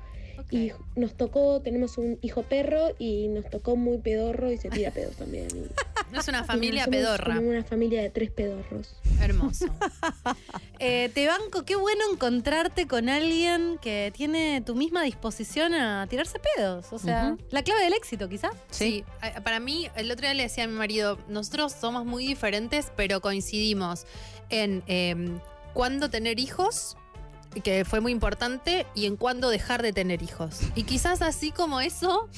[0.52, 4.90] Y nos tocó, tenemos un hijo perro y nos tocó muy pedorro y se tira
[4.90, 5.48] pedos también.
[5.50, 5.66] Y-
[6.12, 7.36] No es una familia somos pedorra.
[7.36, 8.94] Como una familia de tres pedorros.
[9.20, 9.66] Hermoso.
[10.84, 16.40] Eh, te banco, qué bueno encontrarte con alguien que tiene tu misma disposición a tirarse
[16.56, 16.92] pedos.
[16.92, 18.50] O sea, la clave del éxito, quizás.
[18.70, 19.04] Sí,
[19.44, 23.20] para mí, el otro día le decía a mi marido, nosotros somos muy diferentes, pero
[23.20, 24.06] coincidimos
[24.50, 25.14] en eh,
[25.72, 26.96] cuándo tener hijos
[27.60, 30.60] que fue muy importante y en cuándo dejar de tener hijos.
[30.74, 32.28] Y quizás así como eso,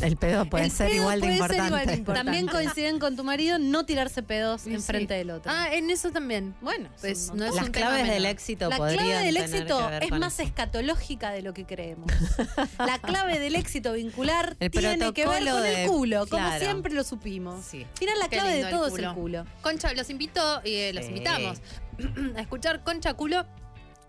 [0.00, 1.66] El pedo puede El ser, pedo igual de, puede ser importante.
[1.68, 2.24] igual de importante.
[2.24, 5.18] También coinciden con tu marido no tirarse pedos Sí, enfrente sí.
[5.18, 5.52] del otro.
[5.54, 6.54] Ah, en eso también.
[6.60, 7.54] bueno, Pues no es.
[7.54, 8.30] Las un tema claves del menor.
[8.30, 10.42] éxito La clave del éxito es más eso.
[10.42, 12.06] escatológica de lo que creemos.
[12.78, 17.04] La clave del éxito vincular El tiene que ver con el culo, como siempre lo
[17.04, 17.64] supimos.
[17.64, 17.82] Sí.
[17.84, 19.44] Al final la Qué clave de el todo es el culo.
[19.60, 21.60] Concha, los invito y eh, los invitamos
[22.36, 23.44] a escuchar Concha Culo.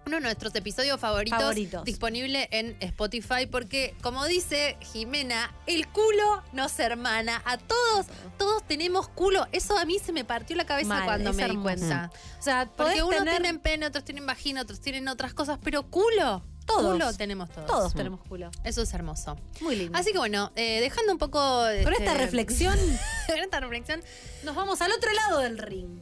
[0.05, 1.83] Uno de nuestros episodios favoritos, Favoritos.
[1.85, 9.07] disponible en Spotify porque como dice Jimena, el culo nos hermana a todos, todos tenemos
[9.07, 9.47] culo.
[9.53, 12.11] Eso a mí se me partió la cabeza Mal, cuando me di cuenta.
[12.37, 15.83] O sea, Porque unos tener- tienen pene, otros tienen vagina, otros tienen otras cosas, pero
[15.89, 16.93] culo, Todos.
[16.93, 17.65] culo tenemos todos.
[17.67, 18.51] todos tenemos culo.
[18.65, 19.37] Eso es hermoso.
[19.61, 19.97] Muy lindo.
[19.97, 21.39] Así que bueno, eh, dejando un poco...
[21.39, 22.77] Con esta este, reflexión
[23.27, 24.03] con esta reflexión,
[24.43, 25.99] nos vamos al otro lado del ring.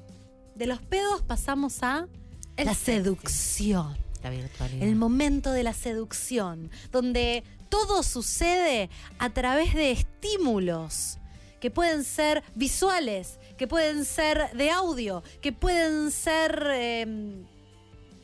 [0.55, 2.07] De los pedos pasamos a
[2.65, 3.97] la seducción.
[4.23, 4.87] La virtualidad.
[4.87, 11.17] El momento de la seducción, donde todo sucede a través de estímulos
[11.59, 17.45] que pueden ser visuales, que pueden ser de audio, que pueden ser, eh,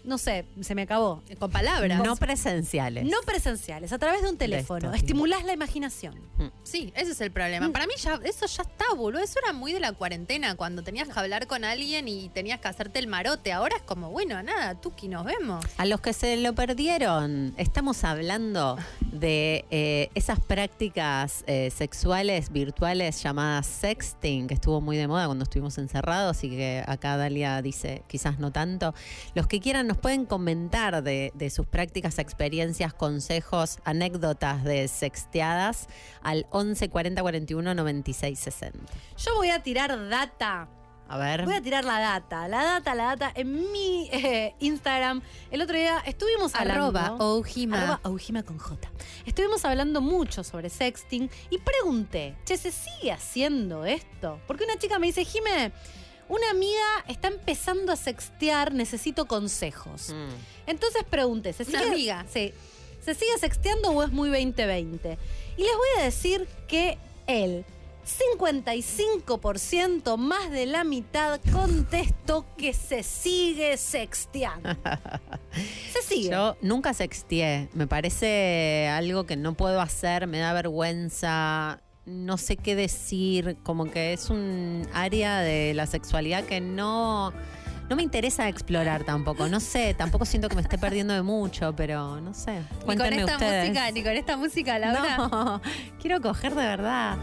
[0.07, 1.21] no sé, se me acabó.
[1.37, 2.01] con palabras.
[2.03, 3.05] no presenciales.
[3.05, 4.93] No presenciales, a través de un teléfono.
[4.93, 6.15] Estimulás la imaginación.
[6.63, 7.33] Sí, ese es el Mm.
[7.33, 7.69] problema.
[7.71, 9.21] Para mí ya eso ya está, boludo.
[9.21, 12.67] Eso era muy de la cuarentena, cuando tenías que hablar con alguien y tenías que
[12.67, 13.51] hacerte el marote.
[13.51, 15.63] Ahora es como, bueno, nada, Tuki, nos vemos.
[15.77, 23.21] A los que se lo perdieron, estamos hablando de eh, esas prácticas eh, sexuales virtuales
[23.21, 28.03] llamadas sexting, que estuvo muy de moda cuando estuvimos encerrados y que acá Dalia dice
[28.07, 28.93] quizás no tanto.
[29.35, 35.87] Los que quieran nos pueden comentar de, de sus prácticas, experiencias, consejos, anécdotas de sexteadas
[36.21, 38.79] al 11 40 41 96 60.
[39.17, 40.69] Yo voy a tirar data
[41.09, 41.45] A ver.
[41.45, 43.31] Voy a tirar la data, la data, la data.
[43.33, 46.99] En mi eh, Instagram, el otro día estuvimos hablando.
[46.99, 47.77] Arroba Ojima.
[47.77, 48.89] Arroba Ojima con J.
[49.25, 54.39] Estuvimos hablando mucho sobre sexting y pregunté, che, ¿se sigue haciendo esto?
[54.47, 55.71] Porque una chica me dice, Jime,
[56.29, 60.09] una amiga está empezando a sextear, necesito consejos.
[60.09, 60.67] Mm.
[60.67, 62.25] Entonces pregunté, ¿se sigue, amiga.
[62.31, 62.53] Sí.
[63.03, 65.17] ¿Se sigue sexteando o es muy 2020?
[65.57, 67.65] Y les voy a decir que el
[68.07, 74.69] 55% más de la mitad contestó que se sigue sexteando.
[75.93, 76.29] se sigue.
[76.29, 77.69] Yo nunca sexteé.
[77.73, 81.81] Me parece algo que no puedo hacer, me da vergüenza.
[82.07, 83.57] No sé qué decir.
[83.63, 87.33] Como que es un área de la sexualidad que no.
[87.89, 89.47] No me interesa explorar tampoco.
[89.47, 92.59] No sé, tampoco siento que me esté perdiendo de mucho, pero no sé.
[92.59, 93.69] Ni con Cuéntenme esta ustedes.
[93.69, 95.17] música, ni con esta música, Laura.
[95.17, 95.61] No,
[96.01, 97.17] quiero coger de verdad.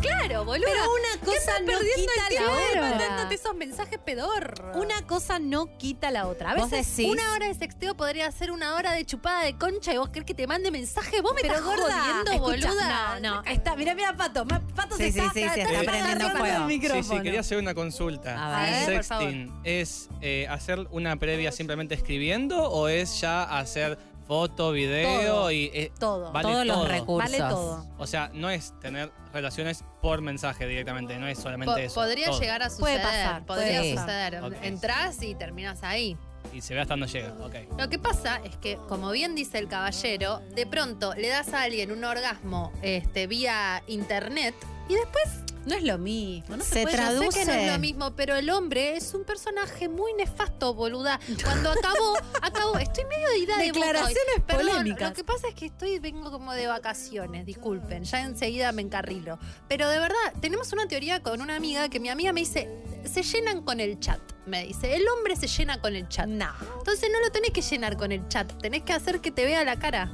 [0.00, 0.66] Claro, boludo.
[0.66, 2.80] Pero una cosa no perdiendo quita el tiempo la otra.
[2.90, 4.76] mandándote esos mensajes pedorros.
[4.76, 6.50] Una cosa no quita la otra.
[6.52, 9.56] A Vos veces decís- Una hora de sexteo podría ser una hora de chupada de
[9.56, 11.20] concha y vos querés que te mande mensaje.
[11.20, 13.20] Vos me Pero estás gorda, jodiendo, escucha, boluda.
[13.20, 15.90] No, no, está, mira, mira Pato, Pato Sí, se sí, está, sí, se está está
[15.90, 16.46] prendiendo fuego.
[16.46, 17.02] el Sí, micrófono.
[17.16, 18.56] sí, quería hacer una consulta.
[18.58, 19.24] A ver, ¿El por favor.
[19.30, 23.98] sexting es eh, hacer una previa simplemente escribiendo o es ya hacer
[24.34, 25.50] foto, video Todo.
[25.50, 26.30] y eh, Todo.
[26.30, 26.86] vale Todos los todo?
[26.88, 27.32] recursos.
[27.32, 27.84] Vale todo.
[27.98, 31.94] O sea, no es tener relaciones por mensaje directamente, no es solamente Po- eso.
[31.96, 32.38] podría todo.
[32.40, 33.02] llegar a Puede suceder.
[33.02, 34.34] pasar, podría puede suceder.
[34.40, 34.44] pasar.
[34.52, 34.56] Ok.
[34.62, 36.16] Entrás y terminas ahí.
[36.54, 37.76] Y se ve hasta dónde llega, ok.
[37.76, 41.62] Lo que pasa es que, como bien dice el caballero, de pronto le das a
[41.62, 44.54] alguien un orgasmo este, vía internet
[44.90, 45.24] y después
[45.66, 46.56] No es lo mismo.
[46.56, 47.38] No se, Se puede Yo sé traduce.
[47.40, 51.20] que no es lo mismo, pero el hombre es un personaje muy nefasto, boluda.
[51.44, 53.64] Cuando acabó, acabó, estoy medio de ida de.
[53.66, 55.10] Declaraciones Perdón, polémicas.
[55.10, 59.38] Lo que pasa es que estoy, vengo como de vacaciones, disculpen, ya enseguida me encarrilo.
[59.68, 62.68] Pero de verdad, tenemos una teoría con una amiga que mi amiga me dice,
[63.04, 64.96] se llenan con el chat, me dice.
[64.96, 66.26] El hombre se llena con el chat.
[66.26, 66.48] No.
[66.78, 69.62] Entonces no lo tenés que llenar con el chat, tenés que hacer que te vea
[69.62, 70.10] la cara.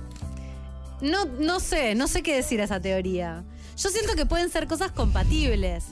[1.01, 3.45] No, no sé, no sé qué decir a esa teoría.
[3.77, 5.85] Yo siento que pueden ser cosas compatibles.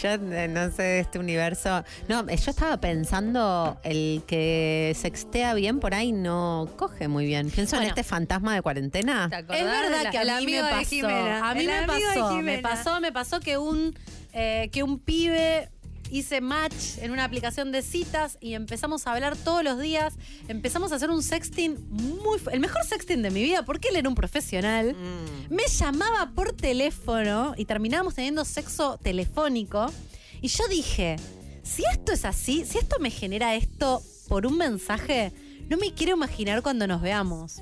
[0.00, 1.82] Yo eh, no sé de este universo.
[2.06, 7.50] No, eh, yo estaba pensando el que sextea bien por ahí no coge muy bien.
[7.50, 9.28] Pienso en este fantasma de cuarentena.
[9.28, 10.84] ¿Te Es verdad la- que a el mí me pasó.
[10.88, 11.50] Jimena?
[11.50, 13.98] A mí El me pasó, me pasó, me pasó que un
[14.32, 15.68] eh, que un pibe
[16.10, 20.14] hice match en una aplicación de citas y empezamos a hablar todos los días.
[20.48, 24.08] Empezamos a hacer un sexting muy el mejor sexting de mi vida porque él era
[24.08, 24.94] un profesional.
[24.94, 25.54] Mm.
[25.54, 29.92] Me llamaba por teléfono y terminábamos teniendo sexo telefónico.
[30.40, 31.16] Y yo dije,
[31.62, 35.32] si esto es así, si esto me genera esto por un mensaje,
[35.68, 37.60] no me quiero imaginar cuando nos veamos.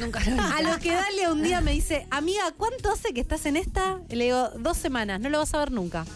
[0.00, 3.44] Nunca lo A lo que Dalia un día me dice, amiga, ¿cuánto hace que estás
[3.46, 4.00] en esta?
[4.08, 6.06] Y le digo, dos semanas, no lo vas a ver nunca.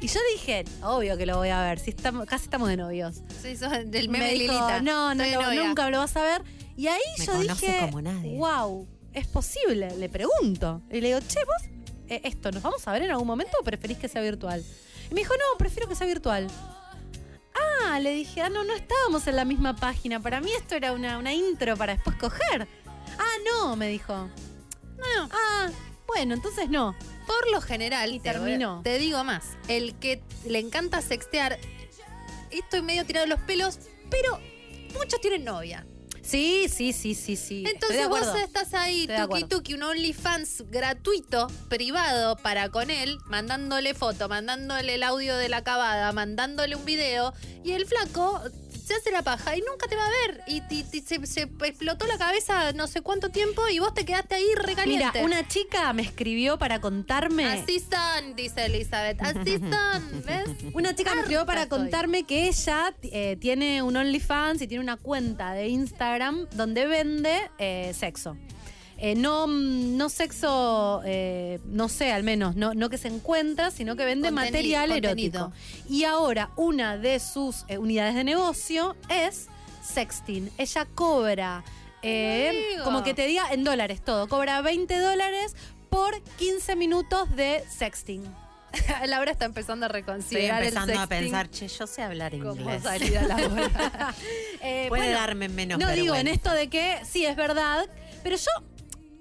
[0.00, 3.16] Y yo dije, obvio que lo voy a ver, si estamos, casi estamos de novios.
[3.42, 4.80] Sí, sos del Me meme dijo, Lilita.
[4.80, 6.42] no, lo- nunca lo vas a ver.
[6.76, 8.36] Y ahí Me yo dije, como nadie.
[8.38, 9.96] wow, es posible.
[9.96, 10.82] Le pregunto.
[10.90, 11.70] Y le digo, che, vos,
[12.08, 14.64] eh, esto, ¿nos vamos a ver en algún momento o preferís que sea virtual?
[15.10, 16.46] Y me dijo, no, prefiero que sea virtual.
[17.82, 20.20] Ah, le dije, ah, no, no estábamos en la misma página.
[20.20, 22.68] Para mí esto era una, una intro para después coger.
[23.18, 24.14] Ah, no, me dijo.
[24.96, 25.28] No.
[25.32, 25.68] Ah,
[26.06, 26.94] bueno, entonces no.
[27.28, 28.80] Por lo general, Y te, terminó.
[28.82, 31.58] te digo más, el que le encanta sextear,
[32.50, 33.78] estoy medio tirado de los pelos,
[34.10, 34.40] pero
[34.94, 35.86] muchos tienen novia.
[36.22, 37.64] Sí, sí, sí, sí, sí.
[37.66, 44.28] Entonces vos estás ahí, tuki tuki, un OnlyFans gratuito, privado para con él, mandándole foto,
[44.28, 47.32] mandándole el audio de la acabada, mandándole un video,
[47.64, 48.42] y el flaco
[48.88, 50.40] se hace la paja y nunca te va a ver.
[50.46, 54.04] Y, y- y se, se explotó la cabeza no sé cuánto tiempo y vos te
[54.04, 55.22] quedaste ahí Mira, recaliente.
[55.24, 57.44] una chica me escribió para contarme.
[57.44, 59.20] Así son, dice Elizabeth.
[59.22, 60.48] Así son, ¿ves?
[60.74, 61.68] Una chica me escribió para soy.
[61.68, 67.50] contarme que ella eh, tiene un OnlyFans y tiene una cuenta de Instagram donde vende
[67.58, 68.36] eh, sexo.
[69.00, 73.94] Eh, no, no sexo, eh, no sé, al menos, no, no que se encuentra, sino
[73.94, 75.52] que vende Conteni- material contenido.
[75.52, 75.92] erótico.
[75.94, 79.46] Y ahora una de sus eh, unidades de negocio es
[79.84, 80.50] sexting.
[80.58, 81.62] Ella cobra,
[82.02, 85.54] eh, como que te diga en dólares todo, cobra 20 dólares
[85.90, 88.24] por 15 minutos de sexting.
[89.06, 92.82] Laura está empezando a Estoy reconsiderar empezando el a pensar, che, yo sé hablar inglés.
[92.82, 93.70] salida laboral.
[94.60, 97.86] Eh, Puede bueno, darme menos No digo en esto de que sí es verdad,
[98.24, 98.50] pero yo.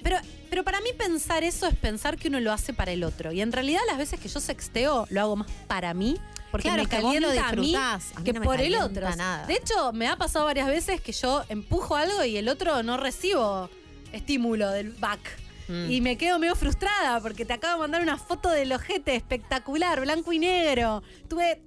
[0.07, 3.33] Pero, pero para mí pensar eso es pensar que uno lo hace para el otro.
[3.33, 6.17] Y en realidad las veces que yo sexteo lo hago más para mí.
[6.49, 8.11] Porque Claro, me que calienta a mí disfrutás.
[8.15, 9.13] A mí que no por el otro.
[9.17, 9.45] nada.
[9.45, 12.95] De hecho, me ha pasado varias veces que yo empujo algo y el otro no
[12.95, 13.69] recibo
[14.13, 15.19] estímulo del back.
[15.67, 15.91] Mm.
[15.91, 19.99] Y me quedo medio frustrada porque te acabo de mandar una foto del ojete espectacular,
[19.99, 21.03] blanco y negro.
[21.27, 21.61] Tuve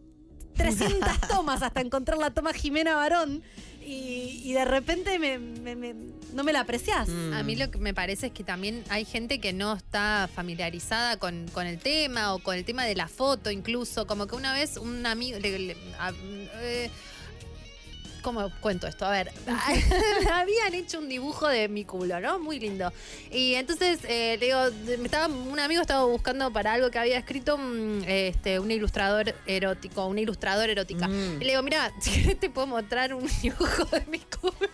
[0.57, 3.43] 300 tomas hasta encontrar la toma Jimena Barón
[3.91, 5.95] y, y de repente me- me- me-
[6.33, 7.09] no me la apreciás.
[7.09, 7.33] Mm.
[7.35, 11.17] A mí lo que me parece es que también hay gente que no está familiarizada
[11.19, 14.07] con, con el tema o con el tema de la foto incluso.
[14.07, 15.39] Como que una vez un amigo...
[15.41, 16.13] le- le- a-
[16.63, 16.91] eh,
[18.23, 19.07] ¿Cómo cuento esto?
[19.07, 19.33] A ver,
[20.33, 22.39] habían hecho un dibujo de mi culo, ¿no?
[22.39, 22.93] Muy lindo.
[23.31, 24.59] Y entonces, eh, le digo,
[24.99, 29.35] me estaba, un amigo estaba buscando para algo que había escrito un, este, un ilustrador
[29.47, 31.09] erótico, una ilustradora erótica.
[31.09, 31.41] Mm.
[31.41, 34.69] Y le digo, mira, si querés te puedo mostrar un dibujo de mi culo.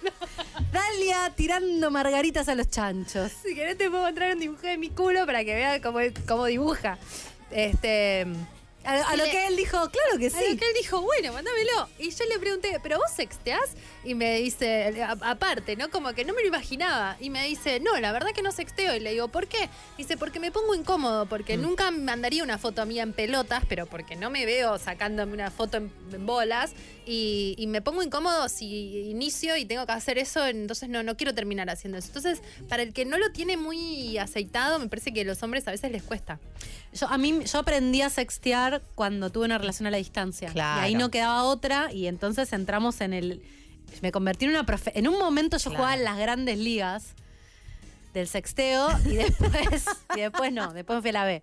[0.72, 3.32] Dalia tirando margaritas a los chanchos.
[3.42, 6.47] Si querés te puedo mostrar un dibujo de mi culo para que veas cómo, cómo
[6.47, 6.99] dibuja.
[7.51, 8.26] Este.
[8.87, 10.57] A, lo le- que él dijo, claro que A lo sí.
[10.57, 11.89] que él dijo, bueno, mándamelo.
[11.99, 13.70] Y yo le pregunté, ¿pero vos sexteás?
[14.05, 15.91] Y me dice, a- aparte, ¿no?
[15.91, 17.16] Como que no me lo imaginaba.
[17.20, 18.95] Y me dice, no, la verdad que no sexteo.
[18.95, 19.68] Y le digo, ¿por qué?
[19.99, 24.14] Dice, porque me pongo incómodo, porque nunca mandaría una foto mía en pelotas, pero porque
[24.16, 26.72] no me veo sacándome una foto en, en bolas.
[27.09, 31.16] Y, y me pongo incómodo si inicio y tengo que hacer eso, entonces no, no
[31.16, 32.09] quiero terminar haciendo eso.
[32.09, 35.66] Entonces, para el que no lo tiene muy aceitado, me parece que a los hombres
[35.68, 36.41] a veces les cuesta.
[36.93, 40.51] Yo, a mí, yo aprendí a sextear cuando tuve una relación a la distancia.
[40.53, 40.81] Claro.
[40.83, 43.43] Y ahí no quedaba otra y entonces entramos en el...
[44.03, 44.97] Me convertí en una profe...
[44.99, 45.77] En un momento yo Claro.
[45.77, 47.14] jugaba en las grandes ligas
[48.14, 49.85] del sexteo y después...
[50.16, 51.43] y después no, después me fui a la B.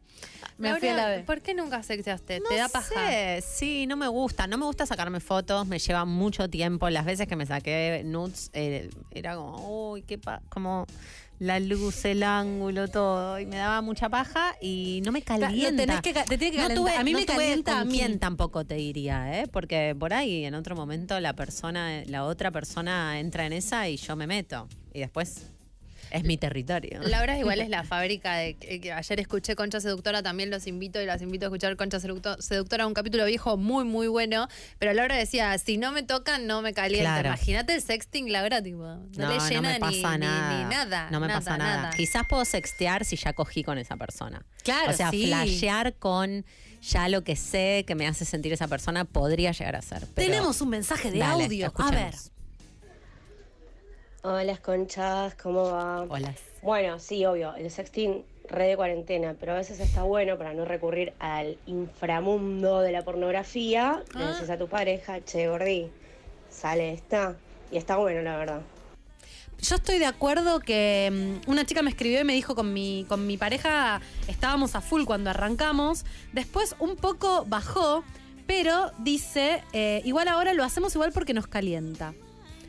[0.58, 1.24] Me fui a la Laura, B.
[1.24, 2.40] ¿Por qué nunca sexteaste?
[2.40, 2.94] No ¿Te da paja?
[2.94, 4.46] sé, sí, no me gusta.
[4.48, 6.90] No me gusta sacarme fotos, me lleva mucho tiempo.
[6.90, 10.86] Las veces que me saqué nudes eh, era como, uy, qué pa como
[11.44, 13.40] la luz, el ángulo, todo.
[13.40, 16.02] Y me daba mucha paja y no me calienta.
[16.02, 19.48] que te que No tuve, a mí no me calienta quién tampoco te diría, ¿eh?
[19.48, 23.98] Porque por ahí en otro momento la persona, la otra persona entra en esa y
[23.98, 24.68] yo me meto.
[24.94, 25.53] Y después
[26.14, 27.02] es mi territorio.
[27.02, 31.02] Laura igual es la fábrica de que que ayer escuché Concha Seductora, también los invito
[31.02, 34.48] y las invito a escuchar Concha Seducto- Seductora, un capítulo viejo muy muy bueno,
[34.80, 37.14] pero Laura decía, si no me tocan no me calienta.
[37.14, 37.28] Claro.
[37.30, 40.58] Imagínate el sexting, Laura, tipo, no, le no llena me ni- pasa ni, nada.
[40.58, 41.10] ni nada.
[41.12, 41.90] No me nada, pasa nada.
[41.92, 44.46] Quizás puedo sextear si ya cogí con esa persona.
[44.64, 45.26] Claro, O sea, sí.
[45.28, 46.46] flashear con
[46.82, 50.02] ya lo que sé que me hace sentir esa persona podría llegar a ser.
[50.14, 51.74] pero- Tenemos un mensaje de Dale, audio.
[51.78, 52.14] A ver.
[54.26, 56.04] Hola, conchas, ¿cómo va?
[56.08, 56.34] Hola.
[56.62, 60.64] Bueno, sí, obvio, el sexting re de cuarentena, pero a veces está bueno para no
[60.64, 64.02] recurrir al inframundo de la pornografía.
[64.16, 64.40] Le Ah.
[64.50, 65.90] a tu pareja, che, gordí,
[66.50, 67.36] sale esta.
[67.70, 68.62] Y está bueno, la verdad.
[69.60, 73.06] Yo estoy de acuerdo que mm, una chica me escribió y me dijo con mi,
[73.10, 74.00] con mi pareja
[74.30, 76.06] estábamos a full cuando arrancamos.
[76.32, 78.06] Después un poco bajó,
[78.48, 82.14] pero dice, eh, igual ahora lo hacemos igual porque nos calienta.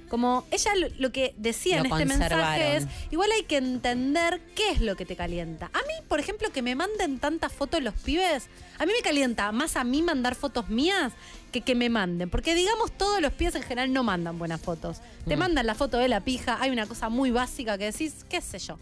[0.08, 4.40] Como ella lo, lo que decía Lo en este mensaje es, igual hay que entender
[4.54, 5.66] qué es lo que te calienta.
[5.72, 8.48] A mí, por ejemplo, que me manden tantas fotos los pibes,
[8.78, 11.12] a mí me calienta más a mí mandar fotos mías
[11.52, 12.30] que que me manden.
[12.30, 14.98] Porque digamos, todos los pibes en general no mandan buenas fotos.
[15.26, 15.38] Te Mm.
[15.38, 18.58] mandan la foto de la pija, hay una cosa muy básica que decís, qué sé
[18.58, 18.78] yo.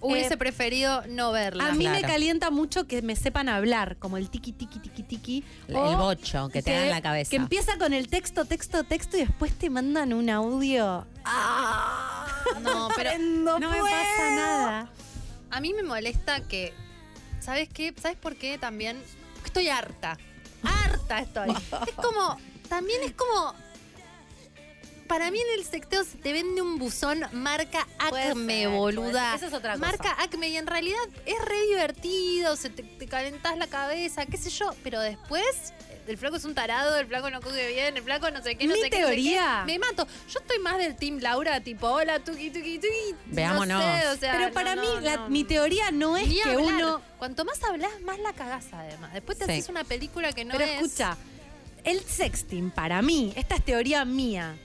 [0.00, 1.66] Hubiese Eh, preferido no verla.
[1.68, 5.44] a mí me calienta mucho que me sepan hablar, como el tiki tiki tiki tiki.
[5.66, 7.30] El o bocho que te da en la cabeza.
[7.30, 11.06] Que empieza con el texto, texto, texto y después te mandan un audio.
[11.24, 12.24] ¡Ah!
[12.62, 14.90] No, pero no, no me pasa nada.
[15.50, 16.72] a mí me molesta que.
[17.40, 17.94] ¿Sabes qué?
[18.00, 19.02] ¿Sabes por qué también?
[19.44, 20.16] Estoy harta.
[20.62, 21.50] Harta estoy.
[21.86, 22.38] es como.
[22.68, 23.54] También es como.
[25.08, 29.34] Para mí en el secteo se te vende un buzón marca Acme, ser, boluda.
[29.34, 29.86] Esa es otra cosa.
[29.86, 34.36] Marca Acme y en realidad es re divertido, se te, te calentás la cabeza, qué
[34.36, 35.72] sé yo, pero después
[36.06, 38.66] el flaco es un tarado, el flaco no coge bien, el flaco no sé qué,
[38.66, 39.22] no Mi sé qué, no sé qué.
[39.22, 40.06] teoría- Me mato.
[40.28, 43.14] Yo estoy más del team Laura, tipo, hola, tuki, tuki, tuki.
[43.26, 43.82] Veámonos.
[43.82, 45.28] No sé, o sea, Pero no, para no, mí, la- no.
[45.30, 46.64] mi teoría no es Ni que hablar.
[46.74, 47.02] uno.
[47.18, 49.12] Cuanto más hablas, más la cagás además.
[49.14, 49.50] Después te Sí.
[49.52, 50.82] haces una película que no pero es.
[50.82, 51.16] escucha,
[51.84, 54.56] el sexting, para mí, esta es teoría mía.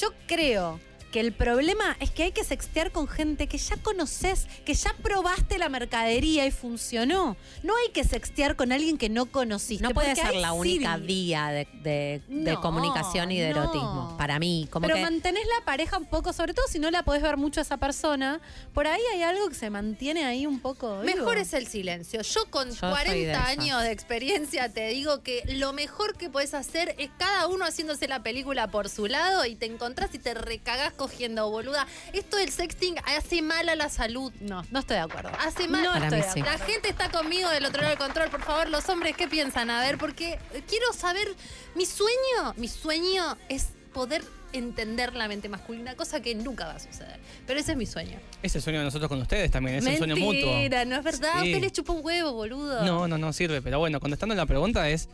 [0.00, 0.80] Yo creo
[1.12, 4.92] que el problema es que hay que sextear con gente que ya conoces, que ya
[5.02, 7.36] probaste la mercadería y funcionó.
[7.62, 9.82] No hay que sextear con alguien que no conociste.
[9.84, 13.62] No puede ser la única vía de, de- de No, comunicación y de no.
[13.62, 14.16] erotismo.
[14.18, 17.04] Para mí, como Pero que mantenés la pareja un poco, sobre todo si no la
[17.04, 18.40] podés ver mucho a esa persona,
[18.74, 21.00] por ahí hay algo que se mantiene ahí un poco.
[21.02, 21.16] vivo.
[21.18, 22.22] Mejor es el silencio.
[22.22, 23.48] Yo con Yo soy de 40 esas.
[23.48, 28.08] años de experiencia te digo que lo mejor que puedes hacer es cada uno haciéndose
[28.08, 31.86] la película por su lado y te encontrás y te recagás cogiendo, boluda.
[32.12, 34.32] Esto del sexting hace mal a la salud.
[34.40, 35.30] No, no estoy de acuerdo.
[35.40, 35.82] Hace mal.
[35.82, 36.42] No Para estoy mí de sí.
[36.42, 38.30] La gente está conmigo del otro lado del control.
[38.30, 39.70] Por favor, los hombres, ¿qué piensan?
[39.70, 40.38] A ver, porque
[40.68, 41.28] quiero saber.
[41.74, 44.22] Mi sueño, mi sueño es poder
[44.52, 47.18] entender la mente masculina, cosa que nunca va a suceder.
[47.46, 48.18] Pero ese es mi sueño.
[48.42, 50.52] Es el sueño de nosotros con ustedes también, es un sueño mutuo.
[50.52, 51.40] Mentira, no es verdad.
[51.40, 51.48] Sí.
[51.48, 52.84] Usted le chupa un huevo, boludo.
[52.84, 53.62] No, no, no sirve.
[53.62, 55.08] Pero bueno, contestando la pregunta es,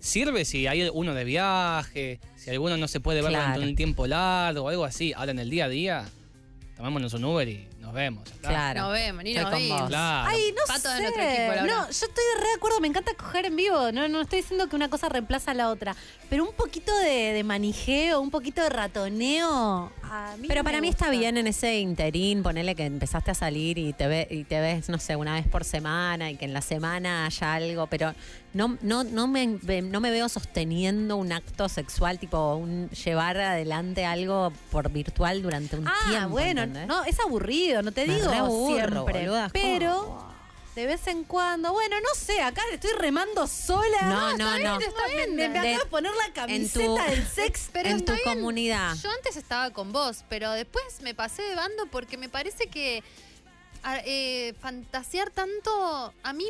[0.00, 2.20] ¿sirve si hay uno de viaje?
[2.36, 3.46] Si alguno no se puede ver Claro.
[3.54, 5.12] durante un tiempo largo o algo así?
[5.14, 6.04] Ahora en el día a día,
[6.76, 8.24] tomémonos un Uber y nos vemos.
[8.30, 8.48] está.
[8.48, 8.80] claro.
[8.82, 9.88] No vemos, ni Estoy nos vimos.
[9.88, 10.28] Claro.
[10.30, 11.02] Ay, no Pato de sé.
[11.02, 11.74] nuestro equipo, Laura.
[11.74, 12.80] no, yo estoy re de acuerdo.
[12.80, 13.92] Me encanta coger en vivo.
[13.92, 15.94] No, no estoy diciendo que una cosa reemplaza a la otra.
[16.28, 19.92] Pero un poquito de, de manijeo, un poquito de ratoneo.
[20.12, 23.78] A mí Pero para mí está bien en ese interín, ponele que empezaste a salir
[23.78, 26.52] y te, ve, y te ves, no sé, una vez por semana y que en
[26.52, 28.12] la semana haya algo, pero
[28.52, 34.04] no, no, no, me, no me veo sosteniendo un acto sexual, tipo un llevar adelante
[34.04, 36.30] algo por virtual durante un Ah, tiempo.
[36.30, 36.88] bueno, ¿entendés?
[36.88, 39.20] no, es aburrido, no te Me digo aburro, siempre.
[39.26, 40.29] boluda, pero
[40.74, 44.02] de vez en cuando, bueno, no sé, acá estoy remando sola.
[44.02, 44.78] No, no, no.
[44.80, 47.70] Está bien, me, De- acabo de poner la camiseta tu- del sex.
[47.72, 48.24] Pero en tu bien.
[48.24, 48.94] comunidad.
[49.02, 53.02] Yo antes estaba con vos, pero después me pasé de bando porque me parece que
[54.04, 56.46] eh, fantasear tanto, a mí,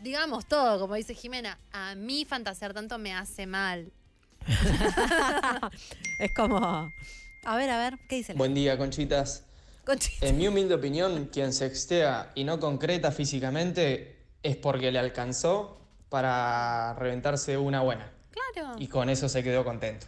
[0.00, 3.90] digamos todo, como dice Jimena, a mí fantasear tanto me hace mal.
[6.18, 6.92] Es como.
[7.44, 9.44] A ver, a ver, ¿qué dice Buen día, conchitas.
[9.88, 10.26] Conchita?
[10.26, 15.78] En mi humilde opinión, quien sextea y no concreta físicamente es porque le alcanzó
[16.10, 18.12] para reventarse una buena.
[18.30, 18.74] Claro.
[18.78, 20.06] Y con eso se quedó contento.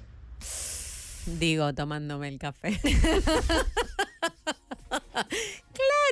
[1.25, 2.79] Digo, tomándome el café.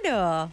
[0.03, 0.51] claro.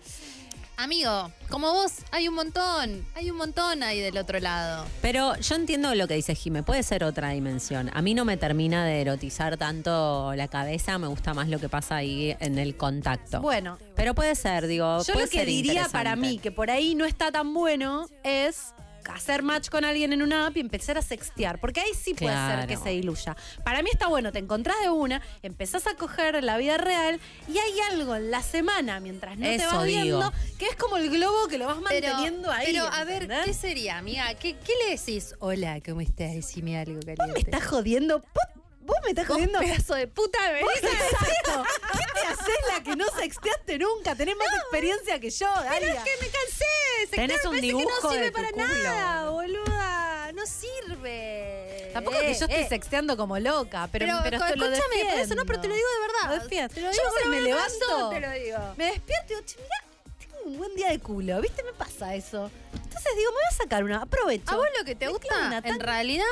[0.78, 4.86] Amigo, como vos, hay un montón, hay un montón ahí del otro lado.
[5.02, 7.90] Pero yo entiendo lo que dice Jime, puede ser otra dimensión.
[7.94, 11.70] A mí no me termina de erotizar tanto la cabeza, me gusta más lo que
[11.70, 13.42] pasa ahí en el contacto.
[13.42, 16.70] Bueno, Pero puede ser, digo, Yo puede lo que ser diría para mí, que por
[16.70, 18.74] ahí no está tan bueno, es
[19.14, 21.60] hacer match con alguien en una app y empezar a sextear.
[21.60, 23.36] Porque ahí sí puede ser que se diluya.
[23.64, 27.58] Para mí está bueno, te encontrás de una, empezás a coger la vida real y
[27.58, 30.02] hay algo en la semana mientras no te vas digo.
[30.02, 32.66] viendo que es como el globo que lo vas Pero, manteniendo ahí.
[32.68, 33.28] pero a ver.
[33.46, 34.34] ¿qué sería, amiga?
[34.36, 35.36] ¿Qué, qué le decís?
[35.40, 36.34] Hola, ¿cómo estás?
[36.34, 37.24] Decime algo caliente.
[37.24, 38.20] Vos me estás jodiendo.
[38.20, 39.60] Vos- Vos me estás jodiendo.
[39.60, 41.64] pedazo de puta, me venís exacto.
[41.94, 44.16] ¿Qué te haces la que no sexteaste nunca?
[44.16, 45.94] Tenés más experiencia que yo, Dalia.
[45.96, 46.66] Es que me cansé.
[47.10, 48.68] Sextear Tenés me un parece que no dibujo sirve de tu para culo.
[48.68, 50.32] nada, boluda.
[50.34, 51.90] No sirve.
[51.94, 55.06] Tampoco es que yo estoy Eh, sexteando como loca, pero, Pero, pero, esto lo escúchame,
[55.12, 56.36] por eso no, pero te lo digo de verdad.
[56.38, 56.74] Lo defiendo.
[56.74, 57.86] Te lo Yo digo a veces me levanto.
[57.90, 58.74] razón, te lo digo.
[58.78, 59.84] Me despierto y digo, che, mirá,
[60.20, 61.64] tengo un buen día de culo, ¿viste?
[61.64, 62.52] Me pasa eso.
[62.74, 64.52] Entonces digo, me voy a sacar una, aprovecho.
[64.52, 66.26] A vos lo que te Me gusta, en realidad,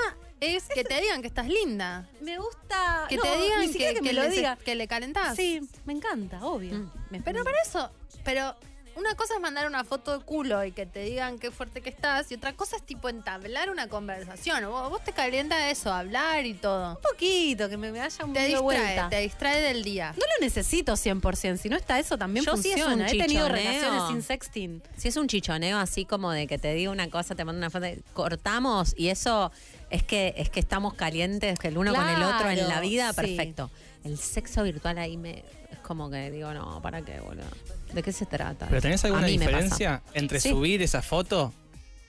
[0.43, 2.07] es que te digan que estás linda.
[2.21, 3.05] Me gusta.
[3.09, 4.55] Que no, te digan ni que, me lo le, diga.
[4.57, 5.35] que le calentás.
[5.35, 6.73] Sí, me encanta, obvio.
[6.75, 6.91] Mm.
[7.09, 7.91] Me- Pero para eso,
[8.23, 8.55] pero
[8.95, 11.89] una cosa es mandar una foto de culo y que te digan qué fuerte que
[11.89, 14.63] estás, y otra cosa es tipo entablar una conversación.
[14.69, 16.97] Vos, vos te calienta eso, hablar y todo.
[16.97, 19.09] Un poquito, que me, me haya un Te distrae, vuelta.
[19.09, 20.11] te distrae del día.
[20.15, 22.93] No lo necesito 100%, si no está eso también Yo sí es funciona.
[23.05, 24.83] un He tenido relaciones sin sexting.
[24.95, 27.71] Si es un chichoneo así como de que te digo una cosa, te mando una
[27.71, 29.51] foto, cortamos y eso
[29.93, 33.09] es que es que estamos calientes que el uno con el otro en la vida,
[33.11, 33.15] sí.
[33.15, 33.71] perfecto.
[34.03, 37.45] El sexo virtual ahí me es como que digo, no, ¿para qué, boludo?
[37.93, 38.67] ¿De qué se trata?
[38.69, 40.49] ¿Pero tenés alguna diferencia entre Sí.
[40.49, 41.53] subir esa foto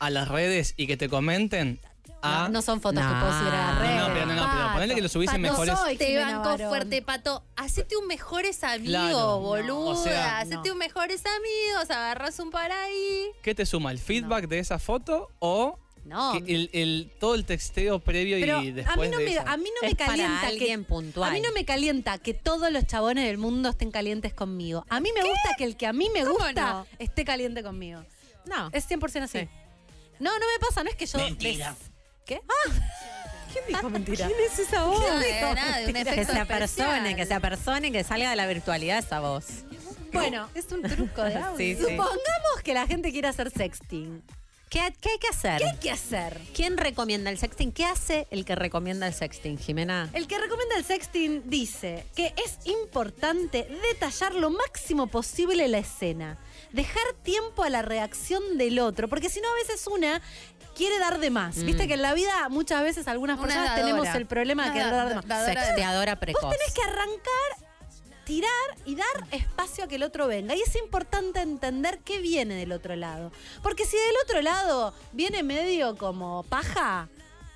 [0.01, 1.79] a las redes y que te comenten
[2.23, 2.45] a...
[2.45, 3.21] No, no son fotos que Nah.
[3.21, 3.97] puedo subir a la No, red.
[3.99, 7.03] no, pero no, no, pero ponele que lo subís en mejores- soy Te banco fuerte,
[7.03, 7.45] pato.
[7.57, 9.39] Hacete un mejores amigos, Claro.
[9.41, 9.91] boluda.
[9.91, 10.73] O sea, Hacete no.
[10.73, 13.27] un mejores amigos, agarras un par ahí.
[13.43, 13.93] ¿Qué te suma?
[13.93, 16.33] ¿El feedback de esa foto o No.
[16.33, 19.33] que el, el- todo el texteo previo Pero y a después mí no de me,
[19.33, 19.43] esa?
[19.51, 21.31] a mí no me Es para calienta alguien que puntual.
[21.31, 24.85] A mí no me calienta que todos los chabones del mundo estén calientes conmigo.
[24.91, 26.87] A mí me gusta que el que a mí me ¿Cómo gusta no?
[26.99, 28.05] esté caliente conmigo.
[28.45, 28.69] No.
[28.73, 29.39] Es 100% así.
[29.41, 29.49] Sí.
[30.21, 31.75] No, no me pasa, no es que yo Mentira.
[32.27, 32.41] ¿Qué?
[32.49, 32.73] Ah.
[33.53, 34.27] ¿Quién dijo mentira?
[34.27, 35.01] ¿Quién es esa No, voz?
[35.21, 38.99] de nada, de un que se apersone, que se apersone, que salga de la virtualidad
[38.99, 39.47] esa voz.
[40.13, 41.57] Bueno, es un truco de audio.
[41.57, 41.81] Sí, sí.
[41.83, 44.23] Supongamos que la gente quiere hacer sexting.
[44.75, 45.59] ¿Qué, qué hay que hacer?
[45.59, 46.41] ¿Qué hay que hacer?
[46.53, 47.71] ¿Quién recomienda el sexting?
[47.71, 50.11] ¿Qué hace el que recomienda el sexting, Jimena?
[50.13, 56.39] El que recomienda el sexting dice que es importante detallar lo máximo posible la escena.
[56.73, 60.21] Dejar tiempo a la reacción del otro, porque si no a veces una
[60.75, 61.57] quiere dar de más.
[61.59, 61.67] Mm.
[61.67, 63.87] Viste que en la vida muchas veces algunas Una personas dadora.
[63.87, 65.45] tenemos el problema de querer dar de más.
[65.45, 66.43] Sexteadora precoz.
[66.43, 67.64] Vos tenés que arrancar,
[68.25, 68.51] tirar
[68.85, 70.55] y dar espacio a que el otro venga.
[70.55, 73.33] Y es importante entender qué viene del otro lado.
[73.63, 77.09] Porque si del otro lado viene medio como paja,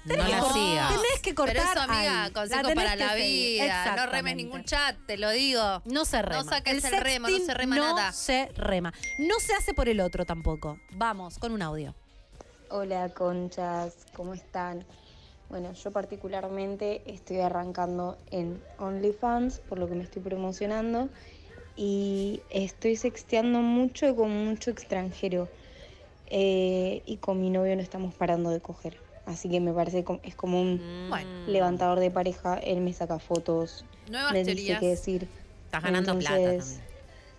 [0.04, 0.88] No tenés, la que, sigas.
[0.88, 1.56] tenés que cortar.
[1.56, 2.32] Pero eso, amiga, ahí.
[2.32, 3.96] consejo La tenés para la vida.
[3.96, 5.82] No remes ningún chat, te lo digo.
[5.84, 6.42] No se rema.
[6.42, 8.12] No saques el remo, no se rema no nada.
[8.12, 8.92] se rema.
[9.18, 10.78] No se hace por el otro tampoco.
[10.92, 11.94] Vamos, con un audio.
[12.70, 14.84] Hola conchas, ¿cómo están?
[15.48, 21.08] Bueno, yo particularmente estoy arrancando en OnlyFans, por lo que me estoy promocionando,
[21.76, 25.48] y estoy sexteando mucho con mucho extranjero.
[26.30, 28.98] Eh, y con mi novio no estamos parando de coger.
[29.24, 31.30] Así que me parece como- es como un Bueno.
[31.46, 34.80] levantador de pareja, él me saca fotos, Nuevas me dice teorías.
[34.80, 35.28] qué decir.
[35.64, 36.88] Estás ganando plata Entonces, también.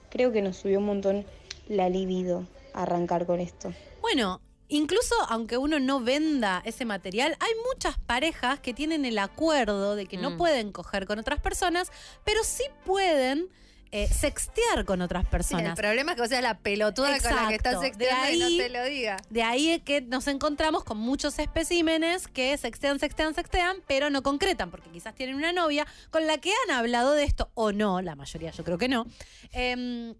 [0.10, 1.26] Creo que nos subió un montón
[1.68, 3.72] la libido arrancar con esto.
[4.02, 9.96] Bueno, incluso aunque uno no venda ese material, hay muchas parejas que tienen el acuerdo
[9.96, 10.38] de que no Mm.
[10.38, 11.92] pueden coger con otras personas,
[12.24, 13.50] pero sí pueden
[13.92, 15.76] eh, sextear con otras Sí, el personas.
[15.76, 17.70] problema es que vos seas la pelotuda con la que Exacto.
[17.70, 19.18] estás sexteando y no ahí- te lo diga.
[19.32, 24.22] De ahí es que nos encontramos con muchos especímenes que sextean, sextean, sextean, pero no
[24.22, 28.00] concretan, porque quizás tienen una novia con la que han hablado de esto, o no,
[28.04, 29.08] la mayoría yo creo que no.
[29.54, 30.14] Em,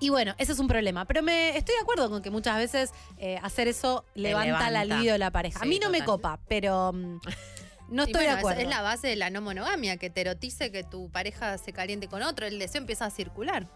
[0.00, 1.04] y bueno, ese es un problema.
[1.04, 5.12] Pero me estoy de acuerdo con que muchas veces eh, hacer eso levanta, la libido
[5.12, 5.60] de la pareja.
[5.60, 7.20] A mí no me copa, pero mm,
[7.90, 8.60] no estoy bueno, de acuerdo.
[8.62, 12.08] Es, la base de la no monogamia, que te erotice que tu pareja se caliente
[12.08, 13.68] con otro, el deseo empieza a circular.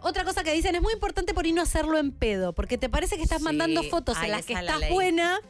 [0.00, 2.88] Otra cosa que dicen es muy importante por ahí no hacerlo en pedo, porque te
[2.88, 5.40] parece que estás Sí, mandando fotos en las que la estás buena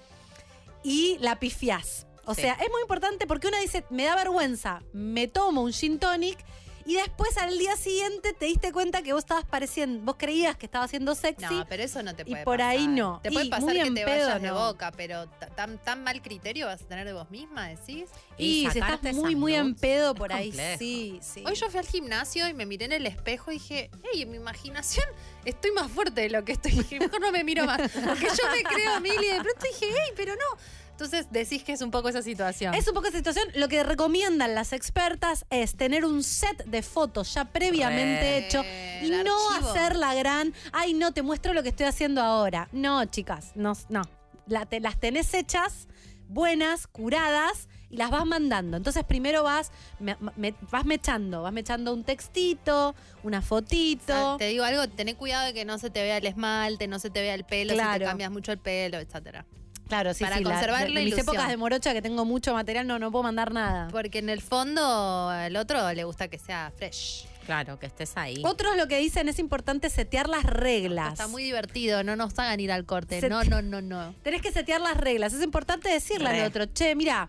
[0.83, 2.07] y la pifiás.
[2.25, 2.43] O Sí.
[2.43, 6.39] sea, es muy importante porque una dice, me da vergüenza, me tomo un gin tonic
[6.85, 10.67] y después al día siguiente te diste cuenta que vos estabas pareciendo, vos creías que
[10.67, 11.55] estaba haciendo sexy.
[11.55, 12.71] No, pero eso no te y puede por pasar.
[12.71, 13.21] ahí no.
[13.23, 14.55] Te puede Y pasar que te pedo, vayas de no.
[14.55, 18.09] boca, pero ta- tan, tan mal criterio vas a tener de vos misma, decís.
[18.39, 21.45] y si estás muy, muy en pedo por ahí, sí, sí.
[21.47, 24.31] Hoy yo fui al gimnasio y me miré en el espejo y dije, hey, en
[24.31, 25.05] mi imaginación
[25.45, 26.73] estoy más fuerte de lo que estoy.
[26.83, 27.81] Dije, mejor no me miro más.
[27.81, 30.59] Porque yo me creo mil y de pronto dije, hey, pero no.
[30.93, 32.75] Entonces decís que es un poco esa situación.
[32.75, 33.45] Es un poco esa situación.
[33.55, 38.63] Lo que recomiendan las expertas es tener un set de fotos ya previamente Re, hecho
[39.03, 39.71] y no archivo.
[39.71, 42.69] hacer la gran, ay, no, te muestro lo que estoy haciendo ahora.
[42.73, 44.03] No, chicas, no, no.
[44.47, 45.89] La- te- las tenés hechas,
[46.29, 48.77] buenas, curadas y las vas mandando.
[48.77, 54.05] Entonces primero vas, me- me- vas mechando, vas mechando un textito, una O fotito.
[54.07, 56.99] sea, te digo algo, tené cuidado de que no se te vea el esmalte, no
[56.99, 57.99] se te vea el pelo, si Claro.
[58.01, 59.45] te cambias mucho el pelo, etcétera.
[59.93, 62.25] Claro, sí, para sí, la- conservar de- la de mis épocas de morocha que tengo
[62.25, 63.89] mucho material, no, no puedo mandar nada.
[63.91, 67.27] Porque en el fondo al otro le gusta que sea fresh.
[67.45, 68.41] Claro, que estés ahí.
[68.45, 71.13] Otros lo que dicen es importante setear las reglas.
[71.13, 73.21] Está muy divertido, no nos hagan ir al corte.
[73.29, 74.15] No, no, no, no.
[74.23, 75.33] Tenés que setear las reglas.
[75.35, 76.41] Es importante decirle Re.
[76.41, 77.29] al otro, che, mira,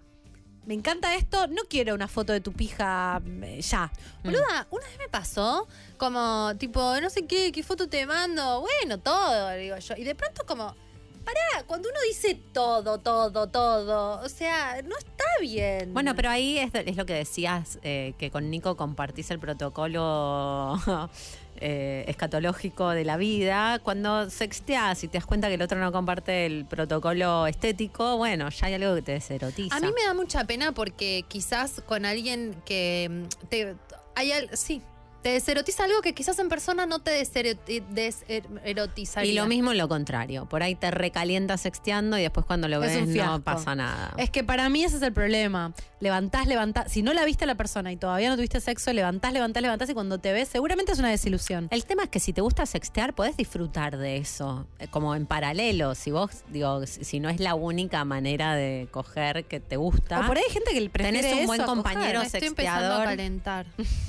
[0.65, 3.91] me encanta esto, no quiero una foto de tu pija eh, ya.
[4.23, 8.61] Boluda, una vez me pasó como, tipo, no sé qué, qué foto te mando.
[8.61, 9.95] Bueno, todo, digo yo.
[9.97, 10.75] Y de pronto como,
[11.23, 15.93] pará, cuando uno dice todo, todo, todo, o sea, no está bien.
[15.93, 20.79] Bueno, pero ahí es, es lo que decías, eh, que con Nico compartís el protocolo
[21.57, 23.79] eh, escatológico de la vida.
[23.79, 28.49] Cuando sexteás y te das cuenta que el otro no comparte el protocolo estético, bueno,
[28.49, 29.75] ya hay algo que te deserotiza.
[29.75, 33.75] A mí me da mucha pena porque quizás con alguien que mm, te
[34.15, 34.81] hay al- sí,
[35.23, 39.31] te deserotiza algo que quizás en persona no te deseroti- deserotizaría.
[39.31, 40.45] Y lo mismo lo contrario.
[40.45, 44.13] Por ahí te recalientas sexteando y después cuando lo Es ves no pasa nada.
[44.17, 45.73] Es que para mí ese es el problema.
[45.99, 46.91] Levantás, levantás.
[46.91, 49.89] Si no la viste a la persona y todavía no tuviste sexo, levantás, levantás, levantás
[49.89, 51.67] y cuando te ves, seguramente es una desilusión.
[51.71, 55.25] El tema es que si te gusta sextear, podés disfrutar de eso, eh, como en
[55.25, 55.95] paralelo.
[55.95, 60.19] Si vos, digo, si no es la única manera de coger que te gusta.
[60.21, 62.79] O por ahí hay gente que prefiere Tenés un buen compañero Me estoy empezando a
[62.81, 63.65] sexteador calentar.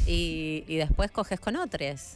[0.07, 2.15] y, y después coges con otros.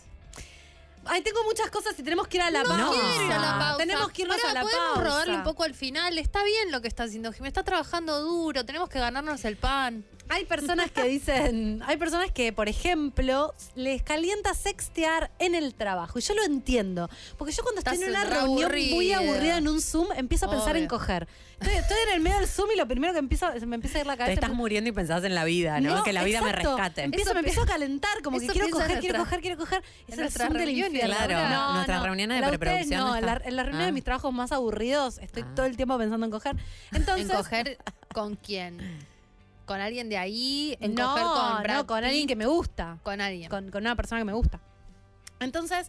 [1.04, 3.24] Ay, tengo muchas cosas y tenemos que ir a la No pausa.
[3.24, 3.76] ir a la pausa.
[3.78, 5.02] Tenemos que irnos a la podemos pausa.
[5.04, 6.18] robarle un poco al final.
[6.18, 7.48] Está bien lo que está haciendo Jimmy.
[7.48, 8.64] Está trabajando duro.
[8.66, 10.04] Tenemos que ganarnos el pan.
[10.30, 16.18] Hay personas que dicen, hay personas que, por ejemplo, les calienta sextear en el trabajo.
[16.18, 17.08] Y yo lo entiendo.
[17.36, 19.56] Porque yo cuando estoy en una re reunión muy aburrida.
[19.58, 20.82] en un Zoom, empiezo a pensar Obvio.
[20.82, 21.28] en coger.
[21.60, 23.98] Estoy, estoy en el medio del Zoom y lo primero que empiezo, se me empieza
[23.98, 24.34] a ir la Te cabeza.
[24.34, 26.04] estás muriendo y pensás en la vida, ¿no?
[26.04, 26.70] que la vida exacto.
[26.70, 27.02] me rescate.
[27.02, 29.82] Empiezo, Eso me pi- empiezo a calentar, como que quiero coger, quiero coger, quiero coger.
[30.06, 31.16] Es el Zoom del reuniones, infierno.
[31.26, 31.72] claro.
[31.74, 33.92] Nuestras reuniones de La ustedes preproducción No, está- en la, en la reunión de Ah.
[33.92, 35.52] mis trabajos más aburridos estoy Ah.
[35.56, 36.56] todo el tiempo pensando en coger.
[36.92, 37.78] Entonces, ¿En coger
[38.14, 38.78] con quién?
[39.68, 40.76] ¿Con alguien de ahí?
[40.80, 42.98] ¿En no, coger con Brad no, con alguien que me gusta.
[43.04, 43.48] Con alguien.
[43.48, 44.58] con, con una persona que me gusta.
[45.38, 45.88] Entonces,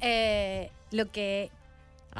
[0.00, 1.50] eh, lo que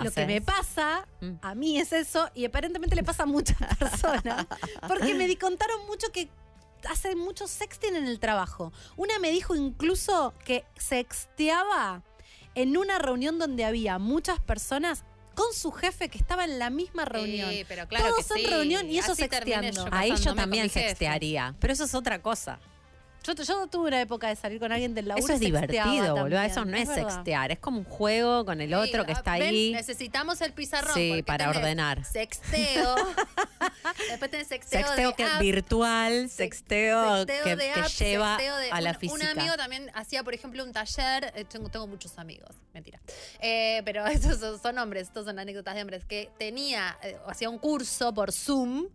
[0.03, 1.33] lo que me pasa Mm.
[1.43, 4.47] a mí es eso y aparentemente le pasa a muchas personas
[4.89, 6.29] porque me di- contaron mucho que
[6.89, 8.73] hacen mucho sexting en el trabajo.
[8.97, 12.03] Una me dijo incluso que sexteaba
[12.55, 15.05] en una reunión donde había muchas personas
[15.41, 17.51] con su jefe que estaba en la misma reunión.
[17.51, 18.47] Sí, pero claro Todos que en sí.
[18.47, 19.85] reunión y eso Así sexteando.
[19.87, 21.55] yo Ahí yo también sextearía.
[21.61, 22.59] Pero eso es otra cosa.
[23.23, 25.25] Yo, yo tuve una época de salir con alguien del laburo.
[25.25, 26.41] Eso es divertido, boludo.
[26.41, 27.53] Eso no es sextear.
[27.53, 29.73] Es como un juego con el otro Sí, que está ven, ahí.
[29.73, 30.95] Necesitamos el pizarrón.
[30.95, 32.05] Sí, para ordenar.
[32.05, 32.95] Sexteo.
[34.09, 37.81] Después tenés sexteo, Sexteo de que es app, virtual, sex- sexteo, sexteo que, de que
[37.81, 39.31] app, lleva sexteo de- a la un- física.
[39.33, 41.33] Un amigo también hacía, por ejemplo, un taller.
[41.35, 43.01] eh, tengo, tengo muchos amigos, mentira.
[43.41, 46.05] Eh, pero estos son, son hombres, estos son anécdotas de hombres.
[46.05, 48.87] Que tenía, eh, hacía un curso por Zoom.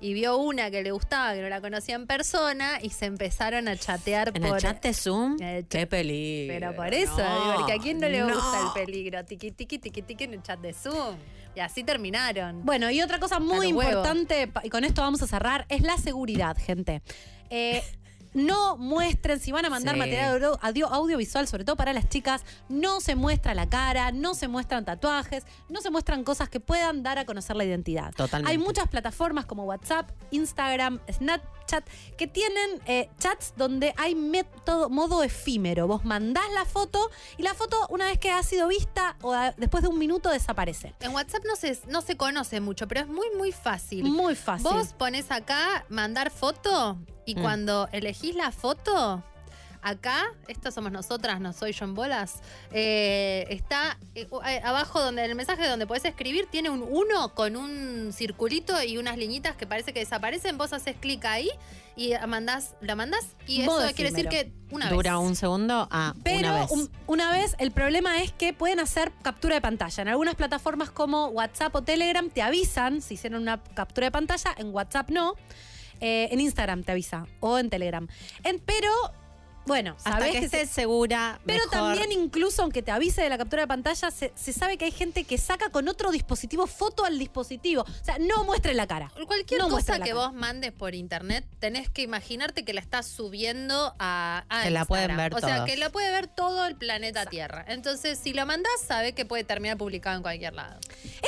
[0.00, 3.68] Y vio una que le gustaba, que no la conocía en persona, y se empezaron
[3.68, 4.56] a chatear En por.
[4.56, 5.70] el chat de Zoom, En el chat.
[5.70, 6.54] qué peligro.
[6.54, 8.26] Pero por eso, No, digo, porque a quién no le no.
[8.34, 9.24] gusta el peligro.
[9.24, 11.16] Tiqui, tiqui, tiqui, tiqui en el chat de Zoom.
[11.56, 12.64] Y así terminaron.
[12.64, 16.56] Bueno, y otra cosa muy importante, y con esto vamos a cerrar, es la seguridad,
[16.58, 17.00] gente.
[17.48, 17.82] Eh,
[18.34, 19.98] no muestren, si van a mandar Sí.
[19.98, 24.34] material audio- audio- audiovisual, sobre todo para las chicas, no se muestra la cara, no
[24.34, 28.12] se muestran tatuajes, no se muestran cosas que puedan dar a conocer la identidad.
[28.14, 28.50] Totalmente.
[28.50, 31.63] Hay muchas plataformas como WhatsApp, Instagram, Snapchat,
[32.16, 35.86] que tienen eh, chats donde hay método, modo efímero.
[35.86, 39.52] Vos mandás la foto y la foto, una vez que ha sido vista o a-
[39.52, 40.94] después de un minuto, desaparece.
[41.00, 44.04] En WhatsApp no se, no se conoce mucho, pero es muy, muy fácil.
[44.04, 44.68] Muy fácil.
[44.70, 47.40] Vos pones acá mandar foto y Mm.
[47.42, 49.22] cuando elegís la foto,
[49.84, 52.40] acá, esto somos nosotras, no soy John Bolas,
[52.72, 57.54] eh, está eh, eh, abajo donde el mensaje donde podés escribir tiene un 1 con
[57.56, 60.58] un circulito y unas liñitas que parece que desaparecen.
[60.58, 61.48] Vos haces clic ahí
[61.96, 65.28] y mandás, la mandás y eso quiere decir que una Dura vez.
[65.28, 66.70] un segundo a Pero una vez.
[66.72, 70.02] un- una vez, el problema es que pueden hacer captura de pantalla.
[70.02, 74.54] En algunas plataformas como WhatsApp o Telegram te avisan si hicieron una captura de pantalla,
[74.56, 75.34] en WhatsApp no.
[76.00, 78.06] Eh, en Instagram te avisa o en Telegram.
[78.42, 78.90] En- pero,
[79.66, 81.70] bueno, Hasta sabés que, que se- estés segura, pero mejor.
[81.96, 84.90] también incluso aunque te avise de la captura de pantalla, se, se sabe que hay
[84.92, 87.82] gente que saca con otro dispositivo foto al dispositivo.
[87.82, 89.10] O sea, no muestre la cara.
[89.26, 90.26] Cualquier No cosa la que cara.
[90.26, 94.84] vos mandes por internet, tenés que imaginarte que la estás subiendo a, a Que la
[94.84, 95.68] pueden ver O sea, todos.
[95.70, 97.64] que la puede ver todo el planeta Tierra.
[97.68, 100.78] Entonces, si lo mandás, sabe que puede terminar publicado en cualquier lado.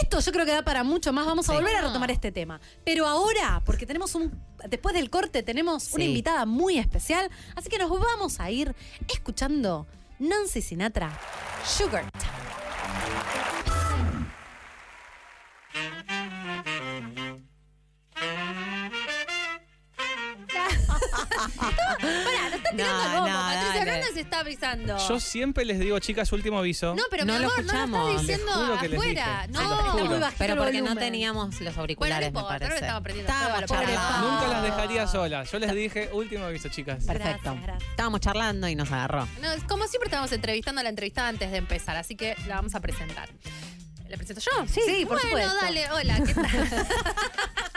[0.01, 1.27] Esto yo creo que da para mucho más.
[1.27, 1.59] Vamos a Sí.
[1.59, 1.89] volver a No.
[1.89, 2.61] retomar este tema.
[2.85, 4.31] Pero ahora, porque tenemos un.
[4.69, 7.31] Después del corte, tenemos una invitada muy especial.
[7.55, 8.75] Así que nos vamos a ir
[9.09, 9.87] escuchando
[10.19, 11.19] Nancy Sinatra,
[11.65, 12.05] Sugar.
[21.17, 23.29] Pará, no está tirando No, el bombo.
[23.29, 23.81] no, Patricia dale.
[23.91, 25.09] Hernández está avisando.
[25.09, 26.95] Yo siempre les digo, chicas, último aviso.
[26.95, 28.11] no, pero No mi lo amor, no lo escuchamos.
[28.11, 29.41] estás diciendo Les juro que les afuera.
[29.47, 29.53] dije.
[29.53, 30.05] No, Se los juro.
[30.07, 30.99] muy bajito Pero el porque no volumen.
[31.05, 32.85] teníamos los Bueno, no auriculares, importa, me ahora parece.
[32.85, 34.31] estamos prendiendo Estábamos fuego a la pobre charlando.
[34.31, 35.51] Nunca las dejaría solas.
[35.53, 37.05] Yo les dije, último aviso, chicas.
[37.05, 37.41] Perfecto.
[37.43, 37.91] Gracias, gracias.
[37.91, 39.29] Estábamos charlando y nos agarró.
[39.41, 42.57] No, es como siempre estamos entrevistando a la entrevistada antes de empezar, así que la
[42.57, 43.29] vamos a presentar.
[44.09, 44.67] ¿La presento yo?
[44.69, 45.55] Sí, por bueno, supuesto.
[45.65, 46.47] dale, hola, ¿qué tal?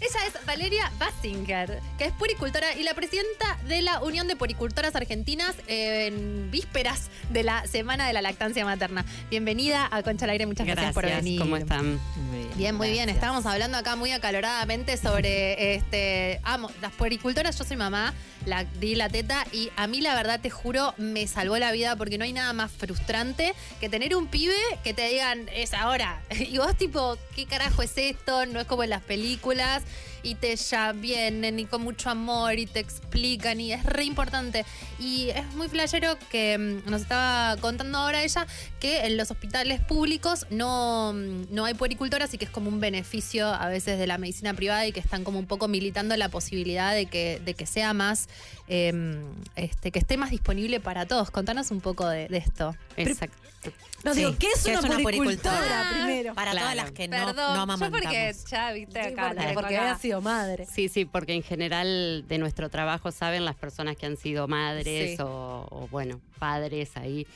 [0.00, 4.96] Ella es Valeria Basinger, que es puricultora y la presidenta de la Unión de Puricultoras
[4.96, 9.04] Argentinas en vísperas de la Semana de la Lactancia Materna.
[9.28, 11.38] Bienvenida a Concha al Aire, muchas gracias, por venir.
[11.38, 12.00] ¿Cómo están?
[12.56, 13.10] Bien, muy bien.
[13.10, 16.40] Estábamos hablando acá muy acaloradamente sobre este.
[16.44, 18.14] Amo, las puericultoras, yo soy mamá,
[18.46, 21.94] la di la teta y a mí la verdad te juro me salvó la vida
[21.96, 26.22] porque no hay nada más frustrante que tener un pibe que te digan es ahora.
[26.50, 28.46] Y vos tipo, ¿qué carajo es esto?
[28.46, 29.82] No es como en las películas.
[30.22, 34.66] Y te ya vienen y con mucho amor y te explican y es re importante.
[34.98, 38.46] Y es muy flashero que mm, nos estaba contando ahora ella
[38.80, 42.80] que en los hospitales públicos no, mm, no hay puericultoras y que es como un
[42.80, 46.28] beneficio a veces de la medicina privada y que están como un poco militando la
[46.28, 48.28] posibilidad de que, de que sea más,
[48.68, 48.92] eh,
[49.56, 51.30] este, que esté más disponible para todos.
[51.30, 52.76] Contanos un poco de, de esto.
[52.96, 53.38] Exacto.
[54.04, 55.90] No, Sí, digo, ¿qué es ¿qué una, es una puericultora?
[55.92, 56.34] primero?
[56.34, 56.64] Para Claro.
[56.64, 58.00] todas las que no, Perdón, no yo amamantamos.
[58.00, 59.32] porque ya viste Sí, acá.
[59.36, 60.66] porque, porque había sido madre.
[60.66, 65.16] Sí, sí, porque en general de nuestro trabajo saben las personas que han sido madres
[65.16, 65.22] Sí.
[65.22, 67.26] o, o, bueno, padres ahí.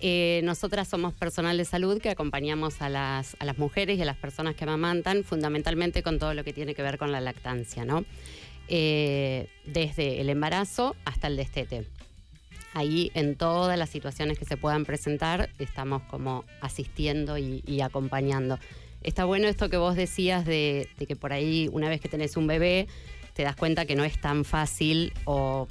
[0.00, 4.04] Eh, nosotras somos personal de salud que acompañamos a las, a las mujeres y a
[4.04, 7.84] las personas que amamantan, fundamentalmente con todo lo que tiene que ver con la lactancia,
[7.84, 8.04] ¿no?
[8.68, 11.86] Eh, desde el embarazo hasta el destete.
[12.76, 18.58] Ahí en todas las situaciones que se puedan presentar estamos como asistiendo y, y acompañando.
[19.02, 22.36] Está bueno esto que vos decías de, de que por ahí una vez que tenés
[22.36, 22.86] un bebé
[23.32, 25.68] te das cuenta que no es tan fácil o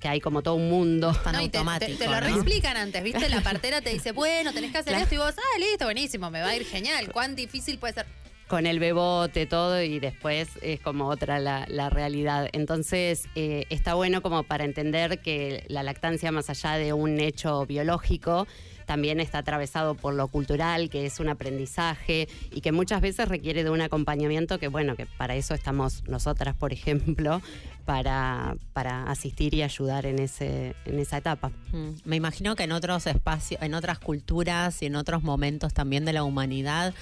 [0.00, 1.12] que hay como todo un mundo.
[1.22, 1.92] Tan No, y te, automático.
[1.92, 2.20] te- te lo ¿no?
[2.20, 3.28] reexplican antes, ¿viste?
[3.28, 5.04] La partera te dice, bueno, tenés que hacer Claro.
[5.04, 7.12] esto y vos, ah, listo, buenísimo, me va a ir genial.
[7.12, 8.06] ¿Cuán difícil puede ser?
[8.50, 12.48] Con el bebote, todo, y después es como otra la, la realidad.
[12.52, 17.64] Entonces, eh, está bueno como para entender que la lactancia, más allá de un hecho
[17.64, 18.48] biológico,
[18.86, 23.62] también está atravesado por lo cultural, que es un aprendizaje y que muchas veces requiere
[23.62, 27.40] de un acompañamiento que, bueno, que para eso estamos nosotras, por ejemplo,
[27.84, 31.52] para, para asistir y ayudar en, ese, en esa etapa.
[31.70, 36.04] Mm, Me imagino que en otros espacios, en otras culturas y en otros momentos también
[36.04, 36.92] de la humanidad,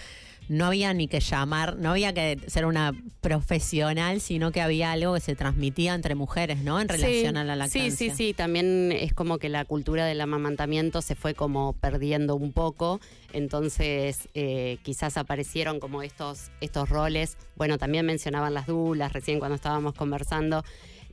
[0.48, 5.14] no había ni que llamar, no había que ser una profesional, sino que había algo
[5.14, 6.80] que se transmitía entre mujeres, ¿no?
[6.80, 7.90] En relación Sí, a la lactancia.
[7.90, 8.34] Sí, sí, sí.
[8.34, 13.00] También es como que la cultura del amamantamiento se fue como perdiendo un poco.
[13.32, 17.36] Entonces, eh, quizás aparecieron como estos, estos roles.
[17.56, 20.64] Bueno, también mencionaban las dulas recién cuando estábamos conversando.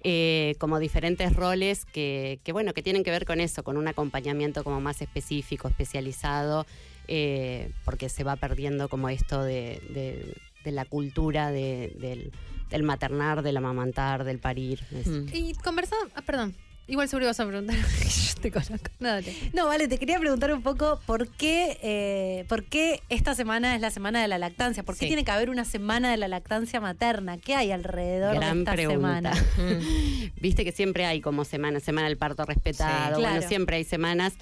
[0.08, 3.88] eh, como diferentes roles que, que, bueno, que tienen que ver con eso, con un
[3.88, 6.68] acompañamiento como más específico, especializado,
[7.08, 12.32] eh, porque se va perdiendo como esto de, de- de la cultura de- del,
[12.70, 14.80] del maternar, del amamantar, del parir.
[14.92, 15.26] Mm.
[15.34, 16.56] Y conversamos, ah, perdón,
[16.88, 17.76] igual seguro ibas a preguntar.
[18.36, 18.90] Yo te conozco.
[19.00, 19.34] No, dale.
[19.54, 23.82] No, vale, te quería preguntar un poco por qué, eh, por qué esta semana es
[23.82, 24.82] la semana de la lactancia.
[24.84, 25.08] ¿Por qué Sí.
[25.08, 27.38] tiene que haber una semana de la lactancia materna?
[27.38, 29.34] ¿Qué hay alrededor Gran de esta pregunta.
[29.34, 29.34] semana?
[30.42, 34.34] Viste que siempre hay como semana, semana del parto respetado, Sí, bueno, siempre hay semanas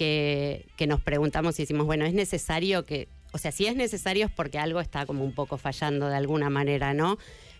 [0.00, 4.24] que, que nos preguntamos y decimos, bueno, es necesario que, o sea, si es necesario
[4.24, 7.18] es porque algo está como un poco fallando de alguna manera, ¿no?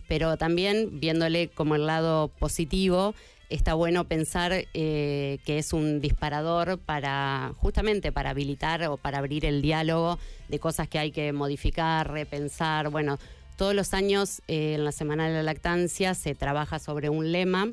[0.08, 3.14] Pero también viéndole como el lado positivo,
[3.50, 9.44] está bueno pensar eh, que es un disparador para, justamente para habilitar o para abrir
[9.44, 10.18] el diálogo
[10.48, 13.18] de cosas que hay que modificar, repensar, bueno,
[13.58, 17.70] todos los años eh, en la Semana de la Lactancia se trabaja sobre un lema,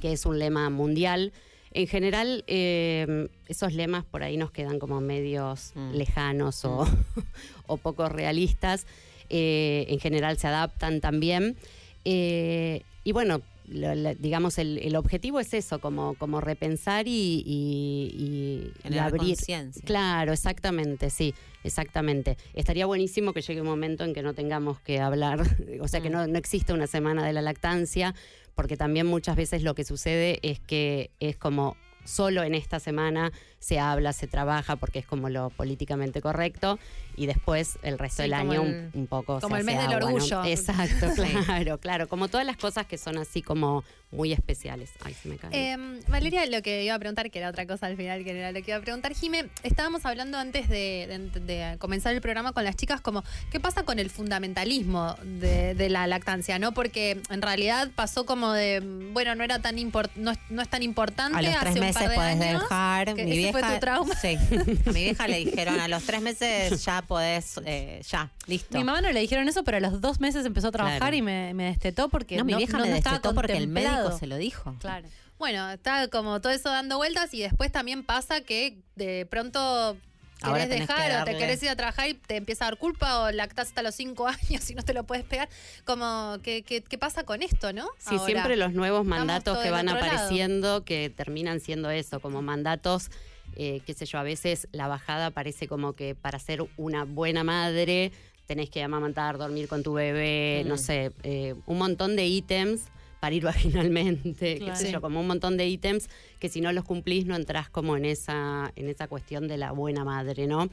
[0.00, 1.32] que es un lema mundial.
[1.74, 5.92] En general, eh, esos lemas por ahí nos quedan como medios Mm.
[5.94, 6.86] lejanos o,
[7.66, 8.86] o poco realistas.
[9.28, 11.56] Eh, en general se adaptan también.
[12.04, 17.42] Eh, y bueno, lo- la- digamos, el, el objetivo es eso, como, como repensar y,
[17.46, 19.34] y- y- Generar abrir.
[19.34, 19.82] conciencia.
[19.84, 22.36] Claro, exactamente, sí, exactamente.
[22.52, 25.40] Estaría buenísimo que llegue un momento en que no tengamos que hablar,
[25.80, 26.12] o sea, que Mm.
[26.12, 28.14] no, no exista una semana de la lactancia,
[28.54, 33.32] porque también muchas veces lo que sucede es que es como solo en esta semana
[33.64, 36.78] se habla, se trabaja, porque es como lo políticamente correcto,
[37.16, 40.00] y después el resto Sí, del año el- un, poco como el mes del agua,
[40.00, 40.06] ¿no?
[40.06, 40.44] orgullo.
[40.44, 41.06] Exacto,
[41.46, 42.06] claro, claro.
[42.08, 44.90] Como todas las cosas que son así como muy especiales.
[45.02, 45.50] Ay, se me cae.
[45.72, 45.76] Eh,
[46.08, 48.60] Valeria, lo que iba a preguntar, que era otra cosa al final, que era lo
[48.62, 52.64] que iba a preguntar, Jime, estábamos hablando antes de, de- de comenzar el programa con
[52.64, 56.58] las chicas, como, ¿qué pasa con el fundamentalismo de, de la lactancia?
[56.58, 56.72] ¿no?
[56.72, 58.80] Porque en realidad pasó como de,
[59.12, 61.80] bueno, no era tan import, no, es- no es tan importante A los tres hace
[61.80, 63.14] un meses par de podés años, dejar.
[63.14, 64.14] Mi vieja, fue tu trauma.
[64.16, 64.36] Sí.
[64.86, 68.76] A mi vieja le dijeron a los tres meses ya podés, eh, ya, listo.
[68.76, 71.16] Mi mamá no le dijeron eso, pero a los dos meses empezó a trabajar Claro.
[71.16, 74.16] y me, me destetó porque no, mi vieja me no estaba destetó porque el médico
[74.18, 74.74] se lo dijo.
[74.80, 75.06] Claro.
[75.38, 79.96] Bueno, está como todo eso dando vueltas y después también pasa que de pronto
[80.42, 83.20] querés que dejar o te querés ir a trabajar y te empieza a dar culpa
[83.22, 85.48] o lactás hasta los cinco años y no te lo puedes pegar.
[85.84, 87.88] Como, ¿qué, qué, qué pasa con esto, no?
[87.98, 88.26] Sí, Ahora.
[88.26, 89.98] siempre los nuevos mandatos que van lado.
[89.98, 93.10] apareciendo que terminan siendo eso, como mandatos,
[93.56, 97.44] eh, qué sé yo, a veces la bajada parece como que para ser una buena
[97.44, 98.12] madre
[98.46, 100.68] tenés que amamantar, dormir con tu bebé, Mm.
[100.68, 102.82] no sé, eh, un montón de ítems
[103.20, 103.42] para ir
[103.82, 104.72] vaginalmente, Claro.
[104.72, 107.70] qué sé yo, como un montón de ítems que si no los cumplís no entrás
[107.70, 110.68] como en esa, en esa cuestión de la buena madre, ¿no?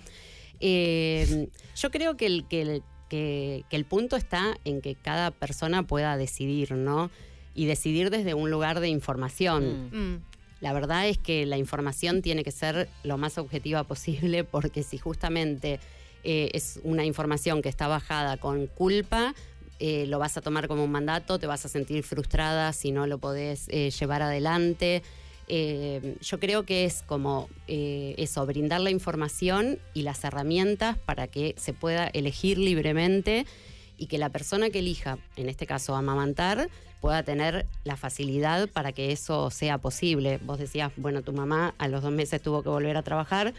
[0.59, 5.31] Eh, yo creo que el, que, el, que, que el punto está en que cada
[5.31, 7.09] persona pueda decidir, ¿no?
[7.55, 9.89] Y decidir desde un lugar de información.
[9.91, 10.23] Mm.
[10.61, 14.97] La verdad es que la información tiene que ser lo más objetiva posible porque si
[14.97, 15.79] justamente
[16.23, 19.33] eh, es una información que está bajada con culpa,
[19.79, 23.07] eh, lo vas a tomar como un mandato, te vas a sentir frustrada si no
[23.07, 25.01] lo podés eh, llevar adelante.
[25.49, 31.73] Yo creo que es como eso, brindar la información y las herramientas para que se
[31.73, 33.45] pueda elegir libremente
[34.01, 36.69] y que la persona que elija, en este caso amamantar,
[37.01, 40.39] pueda tener la facilidad para que eso sea posible.
[40.43, 43.53] Vos decías, bueno, tu mamá a los dos meses tuvo que volver a trabajar,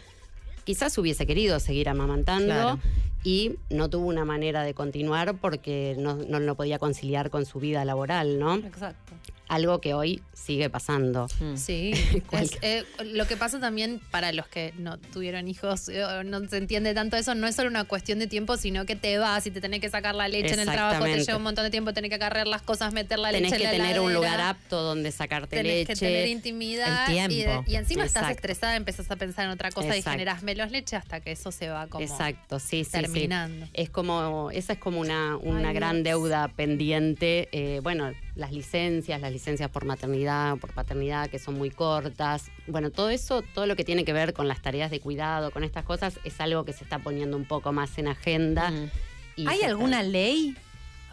[0.65, 2.79] quizás hubiese querido seguir amamantando Claro.
[3.23, 7.59] y no tuvo una manera de continuar porque no, no lo podía conciliar con su
[7.61, 8.55] vida laboral, ¿no?
[8.55, 9.13] Exacto.
[9.53, 11.27] Algo que hoy sigue pasando.
[11.55, 11.93] Sí,
[12.29, 16.23] Cual- es, eh, lo que pasa también para los que no tuvieron hijos, eh, o
[16.23, 19.19] no se entiende tanto eso, no es solo una cuestión de tiempo, sino que te
[19.19, 21.63] vas y te tenés que sacar la leche en el trabajo, te lleva un montón
[21.65, 23.99] de tiempo, tenés que agarrar las cosas, meter la Tenés leche que en la tener
[24.01, 25.93] un lugar apto donde sacarte Tenés leche.
[25.93, 27.63] que tener intimidad El y, tiempo.
[27.67, 31.19] y encima estás estresada, empezás a pensar en otra cosa y generás menos leche hasta
[31.21, 32.91] que eso se va como Exacto, sí, sí, sí.
[32.91, 33.67] terminando.
[33.73, 36.05] Es como, esa es como una, una Ay, gran Dios.
[36.23, 37.49] deuda pendiente.
[37.51, 42.49] Eh, bueno, las licencias, las licencias por maternidad, por paternidad, que son muy cortas.
[42.67, 45.63] Bueno, todo eso, todo lo que tiene que ver con las tareas de cuidado, con
[45.63, 48.71] estas cosas, es algo que se está poniendo un poco más en agenda.
[48.71, 48.89] Mm.
[49.35, 50.55] y ¿Hay alguna ley?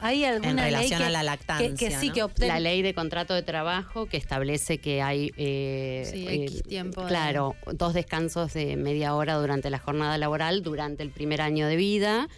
[0.03, 2.15] ¿Hay alguna ley relación que, a la que- lactancia, que, sí ¿no?
[2.15, 6.45] que obten- La ley de contrato de trabajo que establece que hay eh, Sí, eh,
[6.45, 11.11] X tiempo de- claro, dos descansos de media hora durante la jornada laboral durante el
[11.11, 12.29] primer año de vida.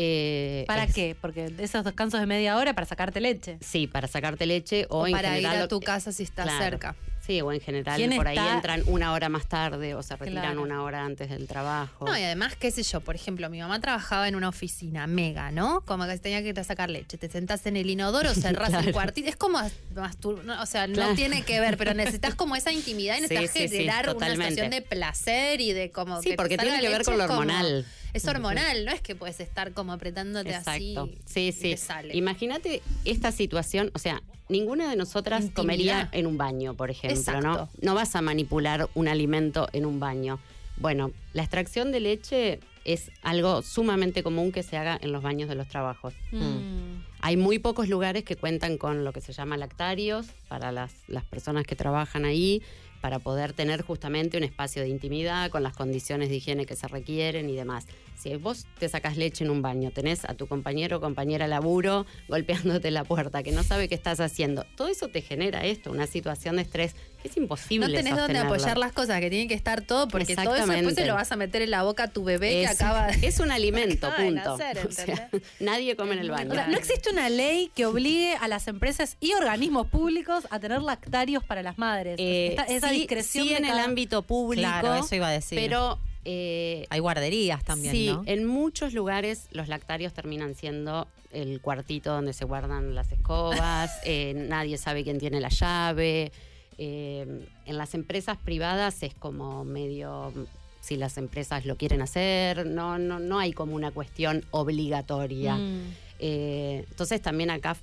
[0.00, 1.16] Eh, ¿Para es- qué?
[1.20, 3.58] Porque esos descansos de media hora para sacarte leche.
[3.60, 6.62] Sí, para sacarte leche o, O en para ir a tu casa si estás Claro.
[6.64, 6.94] cerca.
[7.28, 10.44] Sí, o en general ¿Quién por ahí entran una hora más tarde o se retiran
[10.44, 10.62] Claro.
[10.62, 12.06] una hora antes del trabajo.
[12.06, 15.50] No, y además, qué sé yo, por ejemplo, mi mamá trabajaba en una oficina mega,
[15.50, 15.82] ¿no?
[15.82, 17.18] Como que tenía que ir a sacar leche.
[17.18, 19.28] Te sentás en el inodoro, cerrás el cuartito.
[19.28, 21.14] Es como o sea, no Claro.
[21.16, 24.30] tiene que ver, pero necesitas como esa intimidad y Sí, necesitas sí, sí, generar una
[24.30, 27.40] situación de placer y de como Sí, que porque tiene que ver con lo como-
[27.40, 27.84] hormonal.
[28.14, 31.10] Es hormonal, no es que puedes estar como apretándote Exacto.
[31.26, 31.52] así.
[31.52, 31.76] Sí, sí.
[32.14, 35.62] Imagínate esta situación, o sea, ninguna de nosotras Intimidad.
[35.62, 37.46] comería en un baño, por ejemplo, Exacto.
[37.46, 37.68] ¿no?
[37.80, 40.38] No vas a manipular un alimento en un baño.
[40.76, 45.48] Bueno, la extracción de leche es algo sumamente común que se haga en los baños
[45.48, 46.14] de los trabajos.
[46.32, 47.02] Mm.
[47.20, 51.24] Hay muy pocos lugares que cuentan con lo que se llama lactarios para las, las
[51.24, 52.62] personas que trabajan ahí,
[53.00, 56.88] para poder tener justamente un espacio de intimidad con las condiciones de higiene que se
[56.88, 57.86] requieren y demás.
[58.16, 62.04] Si vos te sacas leche en un baño, tenés a tu compañero o compañera laburo
[62.28, 66.06] golpeándote la puerta, que no sabe qué estás haciendo, todo eso te genera esto, una
[66.06, 67.86] situación de estrés que es imposible.
[67.86, 68.48] No tenés donde sostenerla.
[68.48, 71.30] apoyar las cosas, que tienen que estar todo, porque todo eso después se lo vas
[71.32, 73.26] a meter en la boca a tu bebé que acaba de.
[73.26, 74.56] es un alimento, punto.
[74.56, 75.42] nacer, O sea, ¿entendés?
[75.60, 76.54] nadie come en el baño.
[76.54, 81.44] ¿no existe una ley que obligue a las empresas y organismos públicos a tener lactarios
[81.44, 82.16] para las madres?
[82.18, 82.56] Eh,
[82.90, 84.68] esa discreción sí en el ámbito público.
[84.68, 85.58] Claro, eso iba a decir.
[85.58, 85.98] Pero
[86.30, 88.22] eh, Hay guarderías también, sí, ¿no?
[88.26, 94.34] en muchos lugares los lactarios terminan siendo el cuartito donde se guardan las escobas, eh,
[94.34, 96.30] nadie sabe quién tiene la llave.
[96.76, 100.32] eh, en las empresas privadas es como medio
[100.80, 105.56] si las empresas lo quieren hacer, no, no, no hay como una cuestión obligatoria.
[105.56, 105.94] Mm.
[106.20, 107.76] Entonces también acá,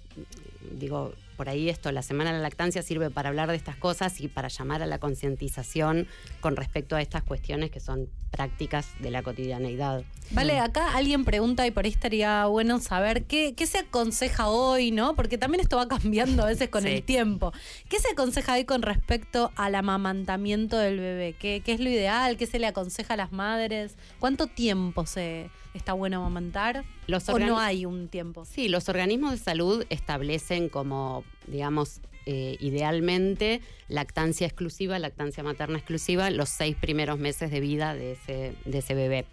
[0.71, 4.19] digo, por ahí esto, la Semana de la Lactancia sirve para hablar de estas cosas
[4.21, 6.07] y para llamar a la concientización
[6.39, 10.03] con respecto a estas cuestiones que son prácticas de la cotidianeidad.
[10.31, 14.91] Vale, acá alguien pregunta y por ahí estaría bueno saber qué, qué se aconseja hoy,
[14.91, 15.15] ¿no?
[15.15, 16.89] Porque también esto va cambiando a veces con Sí.
[16.89, 17.53] el tiempo.
[17.89, 21.36] ¿Qué se aconseja hoy con respecto al amamantamiento del bebé?
[21.39, 22.38] ¿Qué, qué es lo ideal?
[22.38, 23.95] ¿Qué se le aconseja a las madres?
[24.19, 26.86] ¿Cuánto tiempo se está bueno amamantar?
[27.07, 28.45] Los ¿O no hay un tiempo?
[28.45, 36.30] Sí, los organismos de salud establecen como, digamos, eh, idealmente lactancia exclusiva, lactancia materna exclusiva,
[36.32, 39.26] los seis primeros meses de vida de ese, de ese bebé.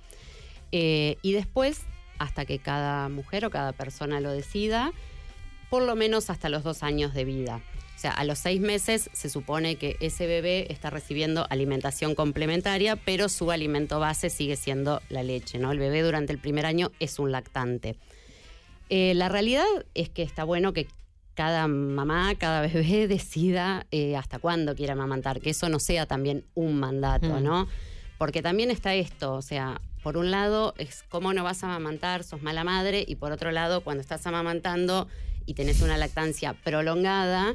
[0.72, 1.82] Eh, y después,
[2.18, 4.92] hasta que cada mujer o cada persona lo decida,
[5.70, 7.62] por lo menos hasta los dos años de vida.
[8.02, 13.28] Sea, a los seis meses se supone que ese bebé está recibiendo alimentación complementaria, pero
[13.28, 15.72] su alimento base sigue siendo la leche, ¿no?
[15.72, 17.96] El bebé durante el primer año es un lactante.
[18.88, 20.88] Eh, la realidad es que está bueno que
[21.34, 26.44] cada mamá, cada bebé decida eh, hasta cuándo quiere amamantar, que eso no sea también
[26.54, 27.42] un mandato, Mm.
[27.42, 27.68] ¿no?
[28.18, 32.24] Porque también está esto, o sea, por un lado es cómo no vas a amamantar,
[32.24, 35.08] sos mala madre, y por otro lado, cuando estás amamantando
[35.46, 37.54] y tenés una lactancia prolongada,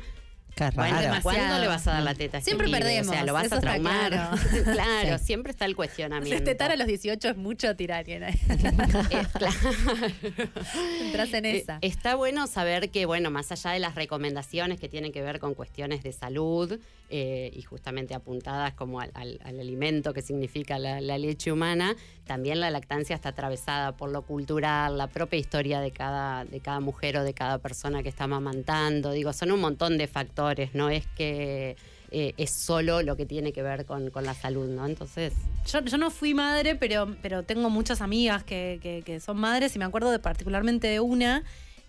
[0.58, 0.98] Qué bueno.
[1.22, 2.38] ¿cuándo le vas a dar la teta?
[2.38, 4.10] a este Siempre perdemos, O sea, lo vas a traumar.
[4.12, 4.38] claro.
[4.74, 5.26] claro, Sí.
[5.26, 6.36] siempre está el cuestionamiento.
[6.36, 8.06] Destetar a los 18 es mucho tirar.
[8.06, 8.30] Yana.
[9.10, 9.56] Eh, claro.
[11.02, 11.78] Entras en Eh, esa.
[11.82, 15.54] Está bueno saber que, bueno, más allá de las recomendaciones que tienen que ver con
[15.54, 16.80] cuestiones de salud
[17.10, 21.96] eh, y justamente apuntadas como al, al- al alimento que significa la, la leche humana,
[22.28, 26.80] también la lactancia está atravesada por lo cultural, la propia historia de cada, de cada
[26.80, 29.12] mujer o de cada persona que está amamantando.
[29.12, 31.76] Digo, son un montón de factores, no es que
[32.12, 34.86] eh, es solo lo que tiene que ver con, con la salud, ¿no?
[34.86, 35.34] Entonces,
[35.72, 39.76] Yo, yo no fui madre, pero, pero tengo muchas amigas que, que- que son madres
[39.76, 41.44] y me acuerdo de particularmente de una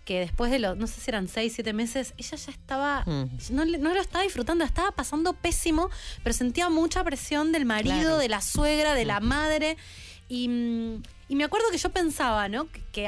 [0.05, 3.25] que después de los, no sé si eran seis, siete meses, ella ya estaba, Mm.
[3.51, 5.89] no, no lo estaba disfrutando, estaba pasando pésimo,
[6.23, 8.17] pero sentía mucha presión del marido, Claro.
[8.17, 9.77] de la suegra, de la madre.
[10.29, 10.45] Y,
[11.27, 12.67] y me acuerdo que yo pensaba, ¿no?
[12.91, 13.07] Que,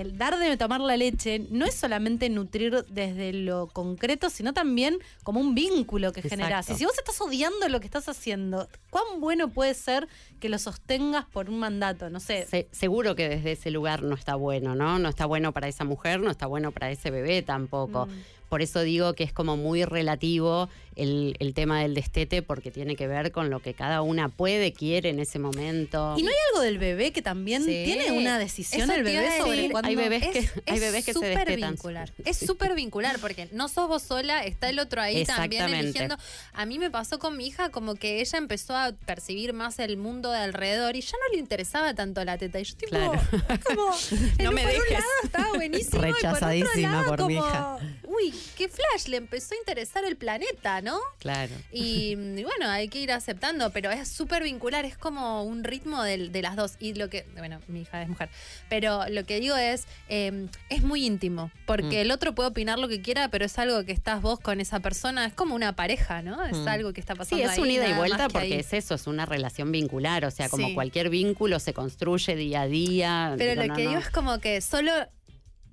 [0.00, 4.98] el dar de tomar la leche no es solamente nutrir desde lo concreto, sino también
[5.22, 6.68] como un vínculo que generás.
[6.70, 10.08] Y si vos estás odiando lo que estás haciendo, ¿cuán bueno puede ser
[10.40, 12.10] que lo sostengas por un mandato?
[12.10, 12.46] No sé.
[12.50, 14.98] Se- seguro que desde ese lugar no está bueno, ¿no?
[14.98, 18.06] No está bueno para esa mujer, no está bueno para ese bebé tampoco.
[18.06, 18.10] Mm.
[18.48, 22.96] Por eso digo que es como muy relativo el, el tema del destete porque tiene
[22.96, 26.14] que ver con lo que cada una puede, quiere en ese momento.
[26.16, 27.82] ¿Y no hay algo del bebé que también Sí.
[27.84, 29.88] tiene una decisión Eso el bebé sobre cuándo...
[29.88, 31.70] hay bebés que- Es- hay bebés que se súper destetan.
[31.72, 32.12] vincular.
[32.24, 36.16] Es súper vincular porque no sos vos sola, está el otro ahí también eligiendo.
[36.52, 39.96] A mí me pasó con mi hija como que ella empezó a percibir más el
[39.96, 42.58] mundo de alrededor y ya no le interesaba tanto la teta.
[42.58, 43.20] Y yo tipo, Claro.
[43.64, 43.90] como,
[44.42, 44.90] No me por un dejes.
[44.92, 47.78] lado estaba buenísimo y por otro Rechazadísima lado por mi como, hija.
[48.04, 50.98] Uy, qué flash, le empezó a interesar el planeta, ¿no?
[51.18, 51.52] Claro.
[51.72, 56.02] Y, y bueno, hay que ir aceptando, pero es súper vincular, es como un ritmo
[56.02, 56.76] de, las dos.
[56.78, 58.28] Y lo que, bueno, mi hija es mujer,
[58.68, 62.06] pero lo que digo es, eh, es muy íntimo, porque Mm.
[62.06, 64.78] el otro puede opinar lo que quiera, pero es algo que estás vos con esa
[64.80, 66.44] persona, es como una pareja, ¿no?
[66.44, 66.68] Es Mm.
[66.68, 67.44] algo que está Sí, pasando.
[67.44, 68.52] es ahí, un ida y vuelta porque ahí.
[68.54, 70.74] es eso, es una relación vincular, o sea, como Sí.
[70.74, 73.34] cualquier vínculo se construye día a día.
[73.36, 73.90] Pero lo que no.
[73.90, 74.92] digo es como que solo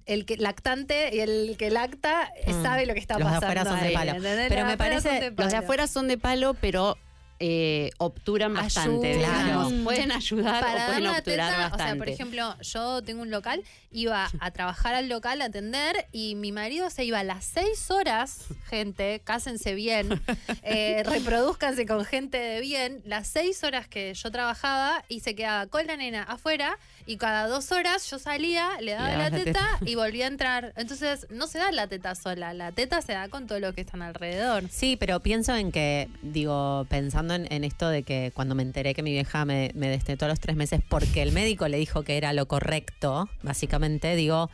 [0.06, 2.64] el que lactante y el que lacta eh, Mm.
[2.64, 3.46] sabe lo que está Los de pasando.
[3.62, 4.14] afuera son de palo.
[4.50, 6.98] Pero me de parece- de Los de afuera son de palo, pero
[7.46, 9.74] eh, obturan bastante, digamos.
[9.84, 11.84] Pueden ayudar para o pueden obturar teta, bastante.
[11.84, 16.08] O sea, por ejemplo, yo tengo un local, iba a trabajar al local a atender
[16.14, 20.22] y mi marido se iba a las seis horas, gente, cásense bien,
[20.64, 25.68] eh, reproduzcanse con gente de bien, las seis horas que yo trabajaba y se quedaba
[25.68, 29.40] con la nena afuera y cada dos horas yo salía, le daba Le la dabas
[29.40, 30.74] la teta y volvía a entrar.
[30.78, 33.82] Entonces, no se da la teta sola, la teta se da con todo lo que
[33.82, 34.64] están alrededor.
[34.70, 39.04] Sí, pero pienso en que, digo, pensando en, esto de que cuando me enteré que
[39.04, 42.18] mi vieja me, me destetó a los tres meses porque el médico le dijo que
[42.18, 44.50] era lo correcto, básicamente, digo,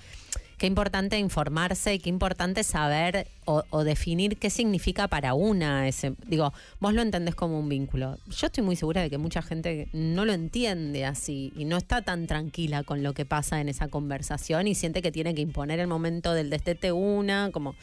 [0.59, 6.13] qué importante informarse y qué importante saber o, o definir qué significa para una ese.
[6.27, 8.17] Digo, vos lo entendés como un vínculo.
[8.27, 12.01] Yo estoy muy segura de que mucha gente no lo entiende así y no está
[12.01, 15.79] tan tranquila con lo que pasa en esa conversación y siente que tiene que imponer
[15.79, 17.75] el momento del destete una, como.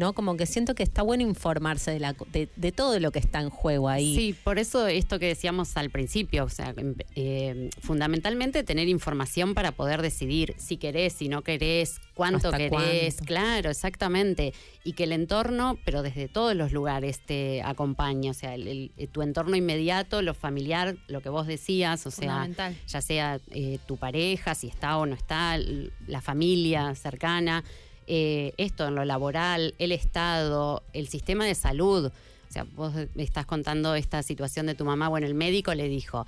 [0.00, 0.14] ¿No?
[0.14, 3.40] Como que siento que está bueno informarse de, la, de, de todo lo que está
[3.40, 4.16] en juego ahí.
[4.16, 6.74] Sí, por eso esto que decíamos al principio, o sea,
[7.14, 13.14] eh, fundamentalmente tener información para poder decidir si querés, si no querés, cuánto Hasta querés,
[13.16, 13.24] cuánto.
[13.26, 18.54] claro, exactamente, y que el entorno, pero desde todos los lugares te acompañe, o sea,
[18.54, 22.48] el- el- eh, tu entorno inmediato, lo familiar, lo que vos decías, o sea,
[22.88, 25.58] ya sea eh, tu pareja, si está o no está,
[26.06, 27.62] la familia cercana,
[28.12, 32.06] eh, esto en lo laboral, el Estado, el sistema de salud.
[32.06, 35.88] O sea, vos me estás contando esta situación de tu mamá, bueno, el médico le
[35.88, 36.26] dijo,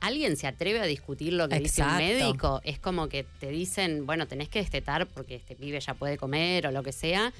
[0.00, 1.98] ¿alguien se atreve a discutir lo que Exacto.
[1.98, 2.60] dice un médico?
[2.64, 6.66] Es como que te dicen, bueno, tenés que destetar porque este pibe ya puede comer
[6.66, 7.34] o lo que sea.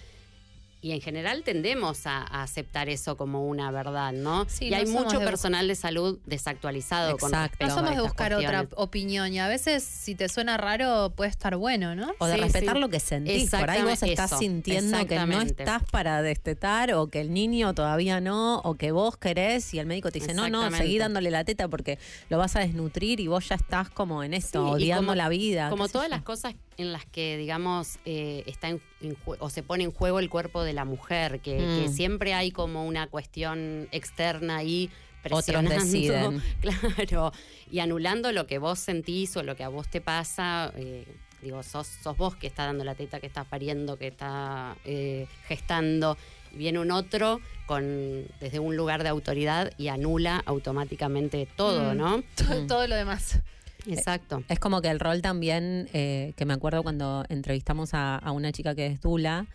[0.81, 4.47] Y en general tendemos a, a aceptar eso como una verdad, ¿no?
[4.49, 7.57] Sí, y no hay mucho de- personal de salud desactualizado con Exacto.
[7.59, 11.13] respecto No somos a de buscar otra opinión y a veces si te suena raro
[11.17, 12.13] puede estar bueno, ¿no?
[12.21, 12.81] O de Sí, respetar sí.
[12.81, 13.51] lo que sentís.
[13.51, 17.75] Por ahí vos estás eso, sintiendo que no estás para destetar o que el niño
[17.75, 21.33] todavía no o que vos querés y el médico te dice, no, no, seguí dándole
[21.33, 21.99] la teta porque
[22.31, 25.71] lo vas a desnutrir y vos ya estás como en esto, odiando como- la vida.
[25.71, 29.63] Como todas las cosas en las que, digamos, eh, está en, en jue- o se
[29.63, 31.83] pone en juego el cuerpo de la mujer, que, Mm.
[31.83, 34.89] que siempre hay como una cuestión externa ahí
[35.25, 35.71] Otros presionando.
[35.85, 36.43] deciden.
[36.61, 37.33] Claro,
[37.71, 40.73] y anulando lo que vos sentís o lo que a vos te pasa.
[40.77, 41.05] eh,
[41.43, 45.27] digo, sos, sos vos que está dando la teta, que está pariendo, que está eh,
[45.47, 46.17] gestando.
[46.53, 51.97] Y viene un otro con desde un lugar de autoridad y anula automáticamente todo, Mm.
[51.97, 52.23] ¿no?
[52.37, 53.41] Todo, todo lo demás.
[53.93, 54.43] Exacto.
[54.49, 58.53] Es como que el rol también, eh, que me acuerdo cuando entrevistamos a, a una
[58.53, 59.47] chica que es Dula,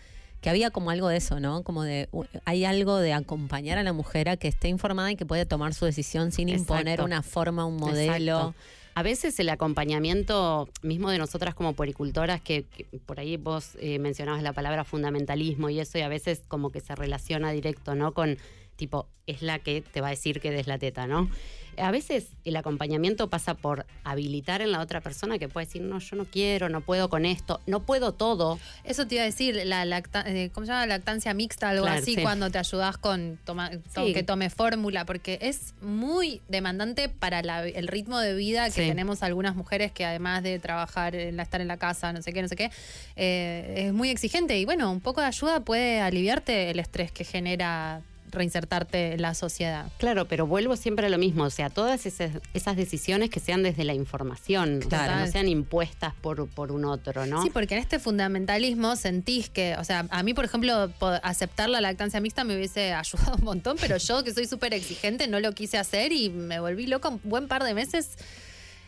[0.43, 1.63] que había como algo de eso, ¿no?
[1.63, 2.09] Como de,
[2.43, 5.73] hay algo de acompañar a la mujer a que esté informada y que puede tomar
[5.73, 8.37] su decisión sin imponer una forma, un modelo.
[8.37, 8.55] Exacto.
[8.95, 13.99] A veces el acompañamiento mismo de nosotras como puericultoras, que, que por ahí vos eh,
[13.99, 18.13] mencionabas la palabra fundamentalismo y eso, y a veces como que se relaciona directo, ¿no?
[18.13, 18.37] Con
[18.75, 21.29] tipo, es la que te va a decir que des la teta, ¿no?
[21.77, 25.99] A veces el acompañamiento pasa por habilitar en la otra persona que puede decir, no,
[25.99, 28.59] yo no quiero, no puedo con esto, no puedo todo.
[28.83, 30.85] Eso te iba a decir, la lacta- eh, ¿cómo se llama?
[30.87, 32.21] Lactancia mixta, algo Claro, así, sí.
[32.21, 34.13] cuando te ayudas con toma- to- Sí.
[34.13, 38.87] que tome fórmula, porque es muy demandante para la- el ritmo de vida que Sí.
[38.89, 42.47] tenemos algunas mujeres que además de trabajar, estar en la casa, no sé qué, no
[42.47, 42.71] sé qué,
[43.15, 47.23] eh, es muy exigente y bueno, un poco de ayuda puede aliviarte el estrés que
[47.23, 48.01] genera
[48.33, 49.91] reinsertarte en la sociedad.
[49.97, 53.63] Claro, pero vuelvo siempre a lo mismo, o sea, todas esas, esas decisiones que sean
[53.63, 55.25] desde la información, o sea, Claro.
[55.25, 57.41] no sean impuestas por, por un otro, ¿no?
[57.43, 60.91] Sí, porque en este fundamentalismo sentís que, o sea, a mí, por ejemplo,
[61.23, 65.27] aceptar la lactancia mixta me hubiese ayudado un montón, pero yo que soy súper exigente
[65.27, 68.17] no lo quise hacer y me volví loca un buen par de meses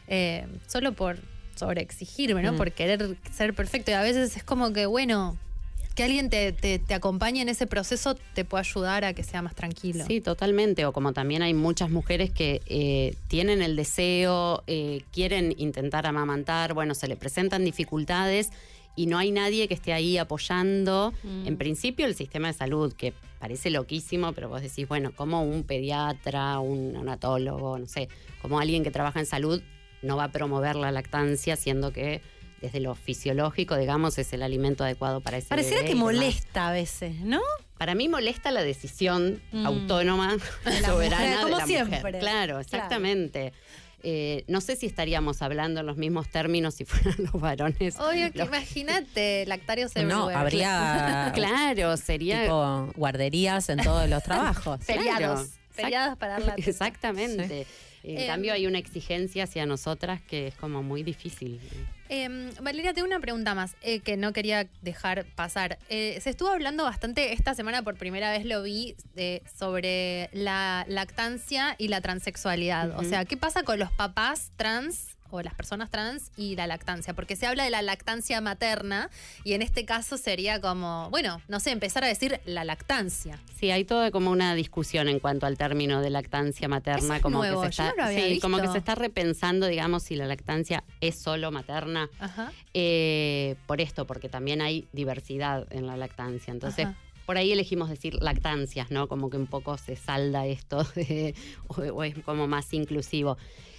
[0.07, 1.17] eh, solo por
[1.55, 2.53] sobreexigirme, ¿no?
[2.53, 2.57] Mm.
[2.57, 3.91] Por querer ser perfecto.
[3.91, 5.37] Y a veces es como que, bueno,
[5.95, 9.41] que alguien te, te, te acompañe en ese proceso te puede ayudar a que sea
[9.41, 10.03] más tranquilo.
[10.05, 10.85] Sí, totalmente.
[10.85, 16.73] O como también hay muchas mujeres que eh, tienen el deseo, eh, quieren intentar amamantar,
[16.73, 18.51] bueno, se le presentan dificultades
[18.97, 21.13] y no hay nadie que esté ahí apoyando.
[21.23, 21.47] Mm.
[21.47, 25.63] En principio, el sistema de salud, que parece loquísimo, pero vos decís, bueno, como un
[25.63, 28.09] pediatra, un neonatólogo, no sé,
[28.41, 29.61] como alguien que trabaja en salud
[30.01, 32.21] no va a promover la lactancia, siendo que
[32.65, 36.71] desde lo fisiológico, digamos, es el alimento adecuado para ese Pareciera bebé que molesta a
[36.71, 37.41] veces, ¿no?
[37.77, 39.65] Para mí molesta la decisión Mm.
[39.65, 40.35] autónoma,
[40.65, 41.97] la soberana mujer, como de la siempre.
[41.99, 42.19] mujer.
[42.19, 43.53] Claro, exactamente.
[44.07, 47.97] Eh, no sé si estaríamos hablando en los mismos términos si fueran los varones.
[47.99, 54.79] Obvio que los- imagínate, lactarios No, habría Claro, sería tipo guarderías en todos los trabajos.
[54.83, 55.49] Feriados.
[55.71, 56.53] Feriados para dar la.
[56.57, 57.65] Exactamente.
[58.03, 61.59] En Em, cambio hay una exigencia hacia nosotras que es como muy difícil.
[62.09, 65.79] Em, Valeria, tengo una pregunta más eh, que no quería dejar pasar.
[65.89, 68.95] Eh, se estuvo hablando bastante esta semana, por primera vez lo vi,
[69.57, 72.97] sobre la lactancia y la transexualidad.
[72.99, 77.13] O sea, ¿qué pasa con los papás trans o las personas trans y la lactancia?
[77.13, 79.09] Porque se habla de la lactancia materna
[79.43, 83.39] y en este caso sería como, bueno, no sé, empezar a decir la lactancia.
[83.59, 87.37] Sí, hay toda como una discusión en cuanto al término de lactancia materna, es como
[87.39, 88.73] nuevo, que se está, no lo había sí, como que visto.
[88.73, 92.09] se está repensando, digamos, si la lactancia es solo materna.
[92.73, 96.51] Eh, por esto, porque también hay diversidad en la lactancia.
[96.51, 96.97] Entonces, Ajá.
[97.25, 99.07] por ahí elegimos decir lactancias, ¿no?
[99.07, 101.33] Como que un poco se salda esto de-
[101.67, 103.37] o, o es como más inclusivo.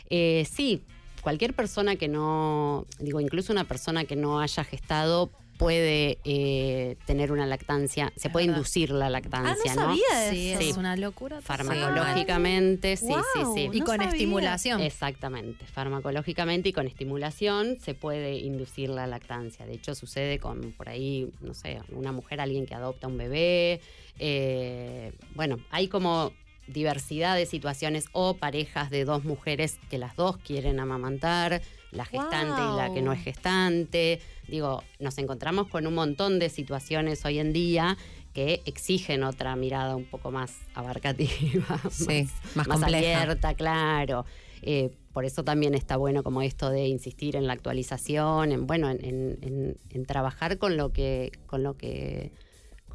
[0.08, 0.82] Eh, sí,
[1.26, 5.28] cualquier persona que no, digo, incluso una persona que no haya gestado
[5.58, 8.58] puede eh, tener una lactancia, se puede verdad.
[8.58, 10.60] inducir la lactancia, Ah, no sabía Sí, eso.
[10.60, 11.40] es una locura.
[11.40, 13.22] Farmacológicamente, sí, Wow.
[13.34, 13.70] sí, sí.
[13.72, 14.10] Y No con sabía.
[14.12, 14.80] estimulación.
[14.82, 19.66] Exactamente, farmacológicamente y con estimulación se puede inducir la lactancia.
[19.66, 23.80] De hecho, sucede con por ahí, no sé, una mujer, alguien que adopta un bebé.
[24.18, 26.32] eh, bueno, hay como
[26.66, 31.62] diversidad de situaciones o parejas de dos mujeres que las dos quieren amamantar,
[31.92, 34.20] la gestante y la que no es gestante.
[34.48, 37.96] Digo, nos encontramos con un montón de situaciones hoy en día
[38.34, 44.26] que exigen otra mirada un poco más abarcativa, Sí, más más abierta, claro.
[44.62, 48.90] Eh, por eso también está bueno como esto de insistir en la actualización, en bueno,
[48.90, 52.32] en, en- en- en trabajar con lo que, con lo que,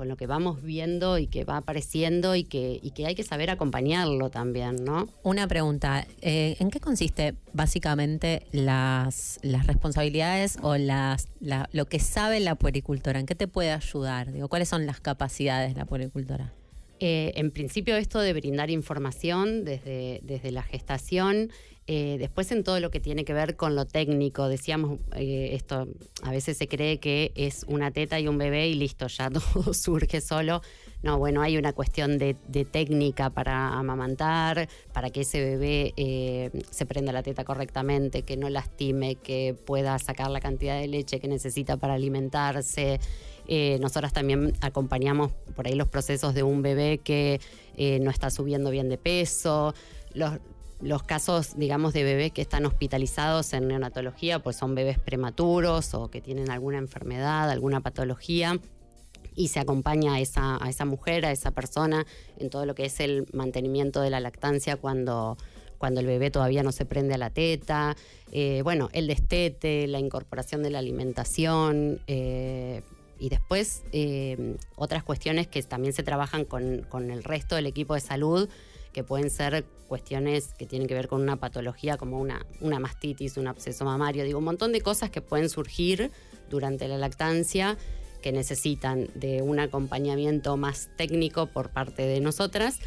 [0.02, 3.22] con lo que vamos viendo y que va apareciendo y que, y que hay que
[3.22, 5.08] saber acompañarlo también, ¿no?
[5.22, 12.00] Una pregunta, eh, ¿en qué consiste básicamente las, las responsabilidades o las, la- lo que
[12.00, 13.20] sabe la puericultora?
[13.20, 14.32] ¿En qué te puede ayudar?
[14.32, 16.52] Digo, ¿Cuáles son las capacidades de la puericultora?
[17.00, 21.52] Eh, en principio esto de brindar información desde, desde la gestación,
[21.94, 25.90] Eh, después en todo lo que tiene que ver con lo técnico, decíamos eh, esto,
[26.24, 29.74] a veces se cree que es una teta y un bebé y listo, ya todo
[29.74, 30.62] surge solo.
[31.04, 32.36] No, bueno, hay una cuestión de,
[32.72, 38.50] técnica para amamantar, para que ese bebé eh, se prenda la teta correctamente, que no
[38.50, 43.02] lastime, que pueda sacar la cantidad de leche que necesita para alimentarse.
[43.50, 47.42] Eh, nosotras también acompañamos por ahí los procesos de un bebé que
[48.02, 49.74] no está subiendo bien de peso.
[50.14, 50.40] Los,
[50.82, 56.10] los casos, digamos, de bebés que están hospitalizados en neonatología, pues son bebés prematuros o
[56.10, 58.60] que tienen alguna enfermedad, alguna patología
[59.36, 62.06] y se acompaña a esa, a esa mujer, a esa persona,
[62.38, 65.38] en todo lo que es el mantenimiento de la lactancia cuando,
[65.78, 67.96] cuando el bebé todavía no se prende a la teta,
[68.32, 72.02] eh, bueno, el destete, la incorporación de la alimentación.
[72.08, 72.82] eh,
[73.20, 77.94] y después eh, otras cuestiones que también se trabajan con, con el resto del equipo
[77.94, 78.50] de salud,
[78.94, 83.36] que pueden ser cuestiones que tienen que ver con una patología como una, una mastitis,
[83.36, 86.12] un absceso mamario, digo, un montón de cosas que pueden surgir
[86.50, 87.78] durante la lactancia
[88.22, 92.80] que necesitan de un acompañamiento más técnico por parte de nosotras,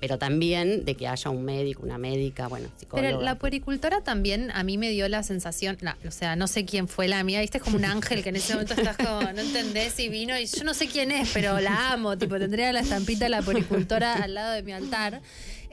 [0.00, 3.08] pero también de que haya un médico, una médica, bueno, psicóloga.
[3.08, 6.64] Pero la puericultora también a mí me dio la sensación, la- o sea, no sé
[6.64, 9.20] quién fue la mía, viste, es como un ángel que en ese momento estás como,
[9.32, 12.72] no entendés y vino y yo no sé quién es, pero la amo, tipo, tendría
[12.72, 15.20] la estampita de la puericultora al lado de mi altar.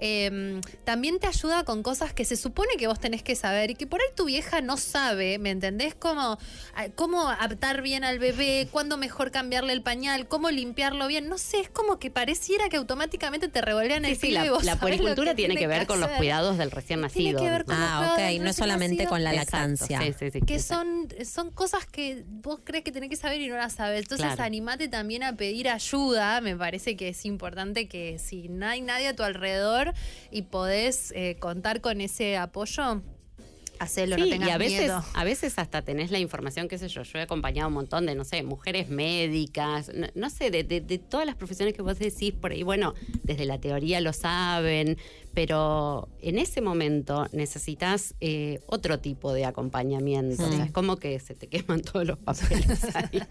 [0.02, 3.76] Eh, también te ayuda con cosas que se supone que vos tenés que saber y
[3.76, 5.94] que por ahí tu vieja no sabe, ¿me entendés?
[5.94, 6.38] Como
[6.76, 11.38] ah, cómo adaptar bien al bebé, cuándo mejor cambiarle el pañal, cómo limpiarlo bien, no
[11.38, 14.50] sé, es como que pareciera que automáticamente te revolvían Sí, el sí, filo la, y
[14.50, 17.44] vos la puericultura tiene que ver con los cuidados del recién Tiene nacido.
[17.44, 19.10] que ver con los Ah, cuidados ok, del no solamente nacido.
[19.10, 20.00] con la Exacto, lactancia.
[20.02, 20.86] sí, sí, sí, Que exacto.
[21.20, 24.00] son, son cosas que vos crees que tenés que saber y no las sabes.
[24.04, 24.44] Entonces Claro.
[24.44, 26.40] animate también a pedir ayuda.
[26.42, 29.89] Me parece que es importante que si no hay nadie a tu alrededor
[30.32, 33.02] y podés eh, contar con ese apoyo,
[33.80, 35.04] hacelo, no Sí, tengas y a veces, miedo.
[35.14, 38.14] a veces hasta tenés la información, qué sé yo, yo he acompañado un montón de,
[38.14, 41.98] no sé, mujeres médicas, no, no sé, de, de- de todas las profesiones que vos
[41.98, 42.94] decís por ahí, bueno,
[43.24, 44.98] desde la teoría lo saben,
[45.42, 50.44] pero en ese momento necesitas eh, otro tipo de acompañamiento.
[50.46, 53.22] O sea, es como que se te queman todos los papeles ahí.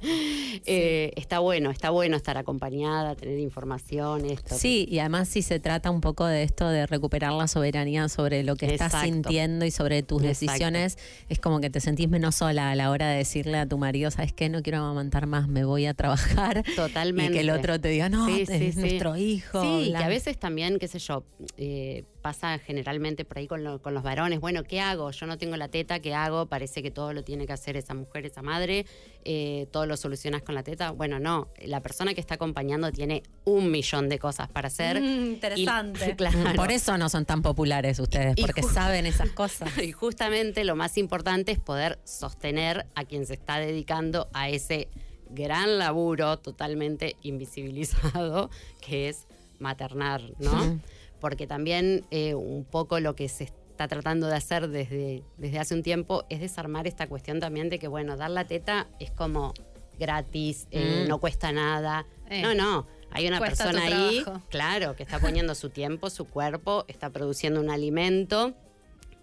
[0.64, 4.56] Eh, está bueno, está bueno estar acompañada, tener información, esto.
[4.56, 8.42] Sí, y además si se trata un poco de esto de recuperar la soberanía sobre
[8.42, 10.46] lo que estás sintiendo y sobre tus Exacto.
[10.46, 10.98] decisiones,
[11.28, 14.10] es como que te sentís menos sola a la hora de decirle a tu marido,
[14.10, 14.48] ¿sabes qué?
[14.48, 16.64] No quiero amamantar más, me voy a trabajar.
[16.76, 17.32] Totalmente.
[17.32, 19.62] Y que el otro te diga, no, Sí, es nuestro hijo.
[19.62, 19.98] Sí, bla.
[19.98, 21.24] que a veces también, qué sé yo,
[21.56, 24.40] eh, pasa generalmente por ahí con, lo- con los varones.
[24.40, 25.10] Bueno, ¿qué hago?
[25.10, 26.46] Yo no tengo la teta, ¿qué hago?
[26.46, 28.86] Parece que todo lo tiene que hacer esa mujer, esa madre.
[29.24, 30.90] eh, todo lo solucionas con la teta.
[30.92, 31.48] Bueno, no.
[31.64, 35.00] La persona que está acompañando tiene un millón de cosas para hacer.
[35.00, 36.16] Mm, Y- interesante.
[36.16, 36.54] claro.
[36.56, 39.70] Por eso no son tan populares ustedes, Y porque saben esas cosas.
[39.82, 44.88] Y justamente lo más importante es poder sostener a quien se está dedicando a ese
[45.30, 48.50] gran laburo totalmente invisibilizado
[48.80, 49.26] que es
[49.58, 50.80] maternar, ¿no?
[51.20, 55.74] Porque también eh, un poco lo que se está tratando de hacer desde, desde hace
[55.74, 59.54] un tiempo es desarmar esta cuestión también de que, bueno, dar la teta es como
[59.98, 61.08] gratis, eh, Mm.
[61.08, 62.06] no cuesta nada.
[62.30, 62.42] Eh.
[62.42, 62.86] No, no.
[63.10, 64.44] Hay una persona ahí, trabajo.
[64.50, 68.52] claro, que está poniendo su tiempo, su cuerpo, está produciendo un alimento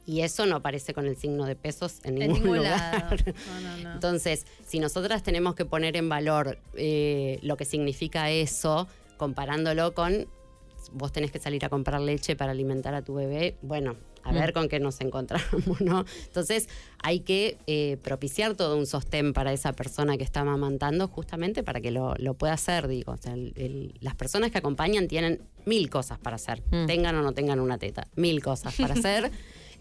[0.08, 3.04] y eso no aparece con el signo de pesos en En ningún, lugar.
[3.04, 3.16] lado.
[3.48, 3.94] No, no, no.
[3.94, 10.28] Entonces, si nosotras tenemos que poner en valor eh, lo que significa eso, comparándolo con
[10.94, 14.54] vos tenés que salir a comprar leche para alimentar a tu bebé, bueno, a ver
[14.54, 15.46] con qué nos encontramos,
[15.82, 16.04] ¿no?
[16.26, 16.68] Entonces,
[17.04, 21.80] hay que eh, propiciar todo un sostén para esa persona que está amamantando, justamente para
[21.80, 23.12] que lo, lo pueda hacer, digo.
[23.14, 26.86] O sea, el- el- las personas que acompañan tienen mil cosas para hacer, Mm.
[26.88, 29.32] tengan o no tengan una teta, mil cosas para hacer.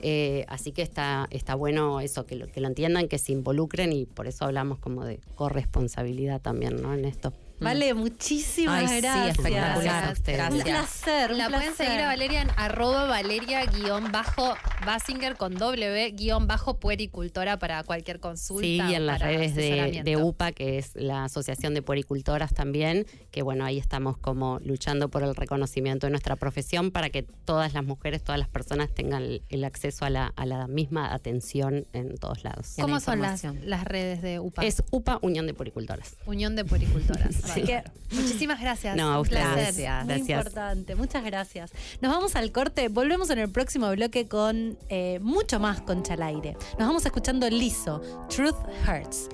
[0.06, 3.92] Eh, así que está, está bueno eso, que lo, que lo entiendan, que se involucren
[3.92, 6.92] y por eso hablamos como de corresponsabilidad también, ¿no?
[6.92, 7.32] En esto.
[7.64, 9.38] Vale, muchísimas Ay, sí, gracias.
[9.38, 9.82] espectacular.
[9.82, 10.50] Gracias.
[10.50, 10.64] Un Gracias.
[10.64, 11.32] placer.
[11.32, 14.54] un La pueden seguir a Valeria en arroba valeria guion bajo
[14.86, 18.62] Basinger con W guion bajo puericultora para cualquier consulta.
[18.66, 23.42] Sí, y en las redes de, UPA, que es la Asociación de Puericultoras también, que
[23.42, 27.84] bueno, ahí estamos como luchando por el reconocimiento de nuestra profesión para que todas las
[27.84, 32.16] mujeres, todas las personas tengan el, el acceso a la, a la misma atención en
[32.16, 32.74] todos lados.
[32.76, 34.64] La ¿Cómo son las, las redes de UPA?
[34.64, 36.16] Es UPA Unión de Puericultoras.
[36.26, 37.36] Unión de Puericultoras.
[37.54, 37.62] Sí.
[37.62, 37.90] Bárbaro.
[38.10, 38.96] Muchísimas gracias.
[38.96, 39.42] No, a ustedes.
[39.42, 40.04] Gracias.
[40.04, 40.38] Muy Gracias.
[40.38, 41.72] importante, muchas gracias.
[42.00, 46.22] Nos vamos al corte, volvemos en el próximo bloque con eh, mucho más Concha al
[46.22, 46.56] aire.
[46.78, 48.56] Nos vamos escuchando liso, Truth
[48.86, 49.28] Hurts.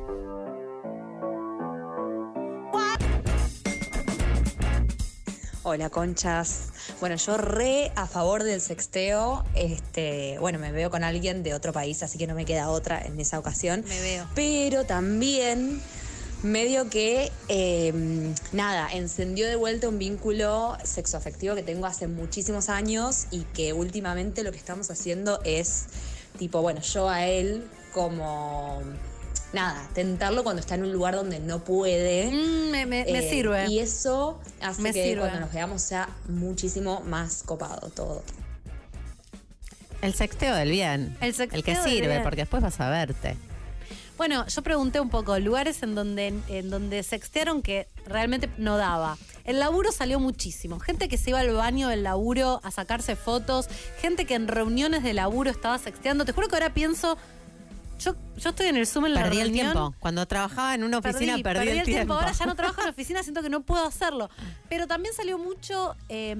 [5.62, 6.70] Hola, conchas.
[7.00, 9.44] Bueno, yo re a favor del sexteo.
[9.54, 13.00] Este, bueno, me veo con alguien de otro país, así que no me queda otra
[13.02, 13.84] en esa ocasión.
[13.86, 14.26] Me veo.
[14.34, 15.82] Pero también
[16.42, 17.92] medio que eh,
[18.52, 24.42] nada, encendió de vuelta un vínculo sexoafectivo que tengo hace muchísimos años y que últimamente
[24.42, 25.86] lo que estamos haciendo es
[26.38, 28.80] tipo, bueno, yo a él como
[29.52, 32.30] nada, tentarlo cuando está en un lugar donde no puede.
[32.30, 33.66] Mm, me, me- me Eh, sirve.
[33.68, 35.20] Y eso hace Me que sirve.
[35.22, 38.22] cuando nos veamos sea muchísimo más copado todo.
[40.02, 41.16] El sexteo del bien.
[41.20, 42.22] El sexteo que del sirve, bien.
[42.22, 43.36] porque después vas a verte.
[44.20, 49.16] Bueno, yo pregunté un poco, lugares en donde, en donde sextearon que realmente no daba.
[49.44, 50.78] El laburo salió muchísimo.
[50.78, 53.68] Gente que se iba al baño del laburo a sacarse fotos,
[53.98, 56.26] gente que en reuniones de laburo estaba sexteando.
[56.26, 57.16] Te juro que ahora pienso,
[57.98, 59.94] yo, yo estoy en el Zoom en la Perdí el tiempo.
[60.00, 62.12] Cuando trabajaba en una oficina, perdí, el tiempo.
[62.12, 64.28] Ahora ya no trabajo trabajo en la oficina, siento que no puedo hacerlo.
[64.68, 66.36] Pero también salió mucho eh,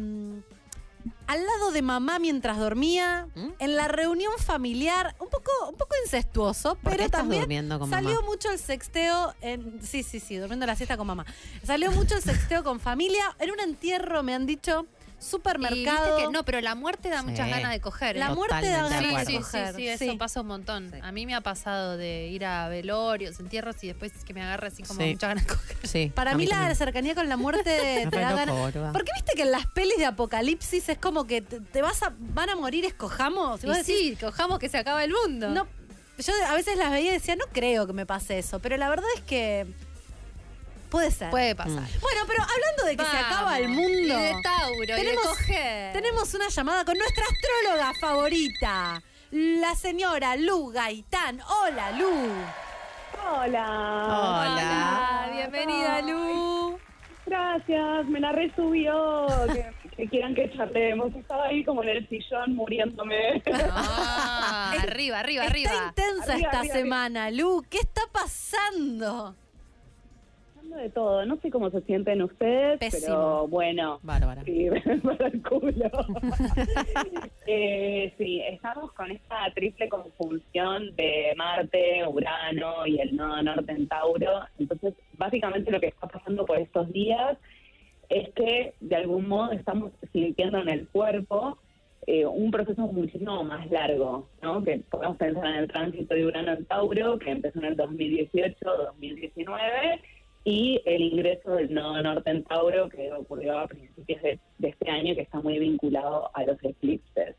[1.27, 3.49] al lado de mamá mientras dormía, ¿Mm?
[3.59, 7.79] en la reunión familiar, un poco, un poco incestuoso, ¿Por qué pero estás también durmiendo
[7.79, 8.27] con salió mamá?
[8.27, 9.35] mucho el sexteo.
[9.41, 11.25] En, sí, sí, sí, durmiendo la siesta con mamá.
[11.65, 13.25] Salió mucho el sexteo con familia.
[13.39, 14.87] En un entierro, me han dicho,
[15.21, 16.17] supermercado.
[16.17, 17.51] que no, pero la muerte da muchas Sí.
[17.53, 18.17] ganas de coger.
[18.17, 18.35] La ¿eh?
[18.35, 19.27] muerte da de ganas Sí, de sí, acuerdo.
[19.31, 19.75] sí, coger.
[19.75, 20.91] sí, eso pasa un montón.
[21.03, 24.69] A mí me ha pasado de ir a velorios, entierros y después que me agarre
[24.69, 25.11] así como Sí.
[25.13, 25.77] muchas ganas de coger.
[25.87, 27.63] Sí, Para a mí, la cercanía con la muerte
[28.11, 28.55] te da ganas.
[28.93, 32.13] Porque viste que en las pelis de apocalipsis es como que te, te vas a,
[32.19, 33.63] van a morir, escojamos.
[33.63, 35.49] Y vos Y decís, sí, cojamos que se acaba el mundo.
[35.51, 35.67] no,
[36.19, 38.89] yo a veces las veía y decía, no creo que me pase eso, pero la
[38.91, 39.67] verdad es que
[40.91, 41.31] puede ser.
[41.31, 41.85] Puede pasar.
[42.01, 43.91] Bueno, pero hablando de que se acaba el mundo.
[43.93, 45.93] Y de Tauro, y de tenemos, coger.
[45.93, 51.41] tenemos una llamada con nuestra astróloga favorita, la señora Lu Gaitán.
[51.63, 52.11] Hola, Lu.
[53.33, 53.67] Hola.
[54.07, 55.31] Hola.
[55.33, 56.79] bienvenida, Lu.
[57.27, 59.27] Gracias, me la resubió.
[59.53, 61.15] Que, que quieran que charlemos.
[61.15, 63.41] Estaba ahí como en el sillón muriéndome.
[63.71, 65.73] Ah, arriba, arriba, Está arriba.
[65.89, 67.63] intensa Arriba, esta arriba, semana, Lu.
[67.71, 69.37] ¿Qué está pasando?
[70.71, 73.07] Hablando de todo, no sé cómo se sienten ustedes, Pésimo.
[73.07, 73.99] pero bueno.
[74.03, 74.45] Bárbara.
[74.45, 74.69] Sí,
[75.03, 75.73] para el culo.
[77.53, 83.89] Eh, sí, estamos con esta triple conjunción de Marte, Urano y el nodo norte en
[83.89, 84.43] Tauro.
[84.57, 87.37] Entonces, básicamente lo que está pasando por estos días
[88.09, 91.59] es que de algún modo estamos sintiendo en el cuerpo
[92.07, 94.63] eh, un proceso muchísimo más largo, ¿no?
[94.63, 100.01] Que podemos pensar en el tránsito de Urano en Tauro, que empezó en el 2018-2019,
[100.45, 104.91] y el ingreso del nodo norte en Tauro, que ocurrió a principios de, de este
[104.91, 107.37] año, que está muy vinculado a los eclipses.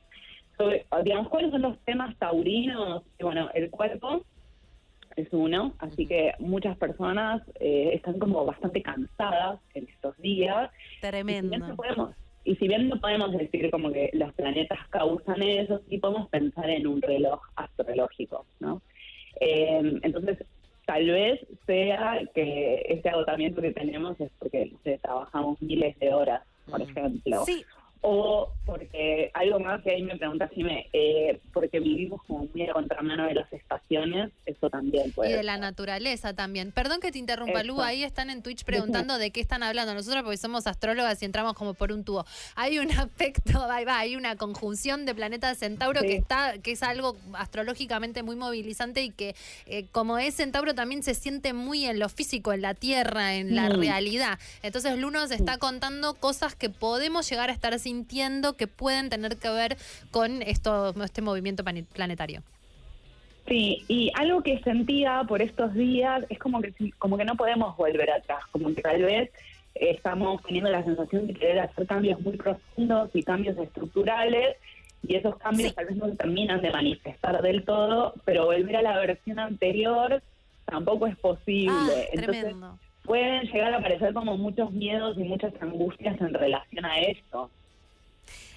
[0.58, 3.04] Sobre, digamos, ¿cuáles son los temas taurinos?
[3.20, 4.24] Bueno, el cuerpo
[5.16, 10.70] es uno, así que muchas personas eh, están como bastante cansadas en estos días.
[10.72, 11.76] Y si no Tremendo.
[11.76, 16.30] podemos- y si bien no podemos decir como que los planetas causan eso, sí podemos
[16.30, 18.82] pensar en un reloj astrológico, ¿no?
[19.40, 20.38] Eh, entonces,
[20.92, 26.14] tal vez sea que este agotamiento que tenemos es porque no sé, trabajamos miles de
[26.14, 27.46] horas, por ejemplo.
[27.46, 27.64] Sí,
[28.04, 32.68] O porque algo más que ahí me pregunta si me, eh, porque vivimos como muy
[32.68, 36.72] a contramano de las estaciones, eso también Y puede de la naturaleza también.
[36.72, 37.80] Perdón que te interrumpa, Lu.
[37.82, 39.94] Ahí están en Twitch preguntando de qué están hablando.
[39.94, 42.26] Nosotros, porque somos astrólogas y entramos como por un tubo.
[42.56, 46.08] Hay un aspecto, ahí va, hay una conjunción de planetas Centauro Sí.
[46.08, 49.36] que está, que es algo astrológicamente muy movilizante y que,
[49.68, 53.56] eh, como es Centauro, también se siente muy en lo físico, en la tierra, en
[53.56, 53.80] la Mm.
[53.80, 54.40] realidad.
[54.64, 59.38] Entonces, Lu nos está contando cosas que podemos llegar a estar sintiendo que pueden tener
[59.38, 59.78] que ver
[60.12, 61.64] con esto, este movimiento
[61.94, 62.42] planetario.
[63.48, 67.76] Sí, y algo que sentía por estos días es como que como que no podemos
[67.76, 69.30] volver atrás, como que tal vez
[69.76, 74.56] eh, estamos teniendo la sensación de querer hacer cambios muy profundos y cambios estructurales
[75.06, 79.00] y esos cambios tal vez no terminan de manifestar del todo, pero volver a la
[79.00, 80.22] versión anterior
[80.66, 81.74] tampoco es posible.
[81.74, 82.78] Ah, Entonces tremendo.
[83.04, 87.50] pueden llegar a aparecer como muchos miedos y muchas angustias en relación a esto.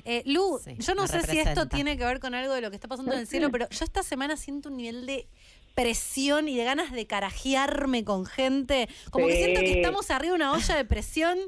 [0.05, 2.71] Eh, Lu, Sí, yo no sé si esto tiene que ver con algo de lo
[2.71, 5.27] que está pasando en el cielo, pero yo esta semana siento un nivel de
[5.75, 8.89] presión y de ganas de carajearme con gente.
[9.11, 11.39] Como que siento que estamos arriba de una olla de presión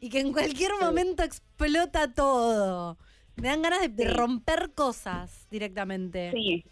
[0.00, 2.98] y que en cualquier momento explota todo.
[3.36, 6.30] Me dan ganas de, romper cosas directamente.
[6.32, 6.64] Sí,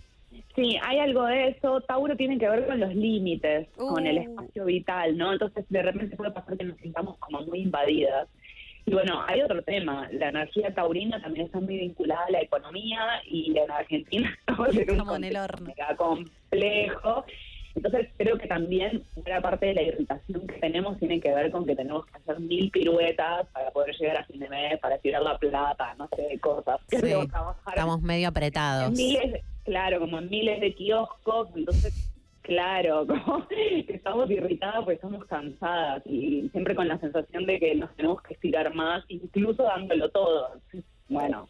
[0.55, 1.81] sí, hay algo de eso.
[1.81, 4.21] Tauro tiene que ver con los límites, con el Uh.
[4.23, 5.33] espacio vital, ¿no?
[5.33, 8.29] Entonces, de repente puede pasar que nos sintamos como muy invadidas.
[8.91, 10.09] Y bueno, hay otro tema.
[10.11, 15.01] La energía taurina también está muy vinculada a la economía y en Argentina estamos en
[15.01, 15.67] un en el horno.
[15.69, 17.25] mega complejo.
[17.77, 21.65] Entonces creo que también una parte de la irritación que tenemos tiene que ver con
[21.65, 25.23] que tenemos que hacer mil piruetas para poder llegar a fin de mes, para tirar
[25.23, 26.81] la plata, no sé, cosas.
[26.89, 26.97] Sí,
[27.69, 28.91] Estamos medio en apretados.
[28.91, 32.13] miles, claro, como en miles de kioscos, entonces,
[32.43, 37.75] claro, como que estamos irritadas porque estamos cansadas y siempre con la sensación de que
[37.75, 40.61] nos tenemos que estirar más, incluso dándolo todo.
[41.09, 41.49] Bueno,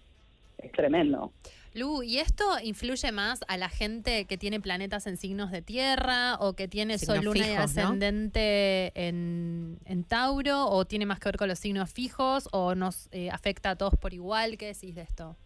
[0.59, 1.33] es tremendo.
[1.73, 6.35] Lu, ¿y esto influye más a la gente que tiene planetas en signos de tierra
[6.41, 11.29] o que tiene Signos sol, luna y ascendente en, en Tauro o tiene más que
[11.29, 14.59] ver con los signos fijos o nos eh, afecta a todos por igual?
[14.59, 15.37] ¿Qué decís de esto?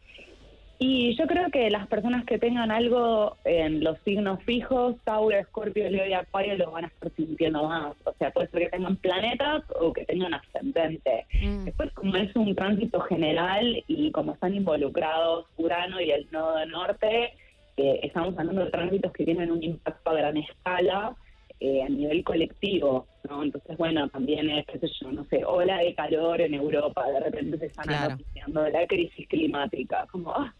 [0.79, 5.89] Y yo creo que las personas que tengan algo en los signos fijos, Tauro, Escorpio,
[5.89, 7.95] Leo y Acuario, lo van a estar sintiendo más.
[8.05, 11.27] O sea, puede ser que tengan planetas o que tengan ascendente.
[11.65, 17.35] Después, como es un tránsito general y como están involucrados Urano y el nodo norte,
[17.77, 21.17] eh, estamos hablando de tránsitos que tienen un impacto a gran escala
[21.61, 23.43] eh, a nivel colectivo, ¿no?
[23.43, 27.21] Entonces, bueno, también es, qué sé yo, no sé, ola de calor en Europa, de
[27.21, 28.17] repente se están Claro.
[28.63, 30.53] de la crisis climática, como, ¡ah!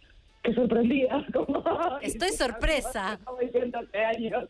[0.45, 1.27] ¡Qué sorprendida!
[1.33, 1.65] Como.
[2.03, 3.19] Estoy sorpresa.
[3.25, 4.49] Como diciendo hace años,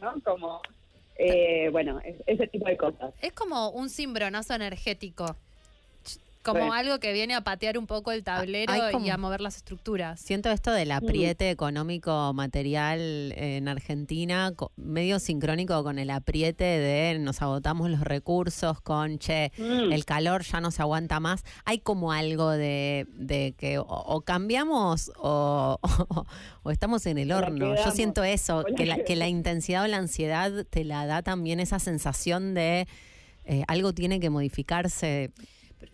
[0.00, 0.14] ¿no?
[0.24, 0.60] Como,
[1.18, 3.14] eh, bueno, es- ese tipo de cosas.
[3.20, 5.36] Es como un cimbronazo energético.
[6.46, 6.78] Como Sí.
[6.78, 9.56] algo que viene a patear un poco el tablero hay como- y a mover las
[9.56, 10.20] estructuras.
[10.20, 17.42] Siento esto del apriete económico material en Argentina, medio sincrónico con el apriete de nos
[17.42, 19.92] agotamos los recursos, con che, Mm.
[19.92, 21.42] el calor ya no se aguanta más.
[21.64, 25.82] Hay como algo de, de que o, o cambiamos o, o-
[26.62, 27.74] o estamos en el horno.
[27.76, 31.60] Yo siento eso, que la, que la intensidad o la ansiedad te la da también
[31.60, 32.86] esa sensación de
[33.48, 35.30] eh, algo tiene que modificarse.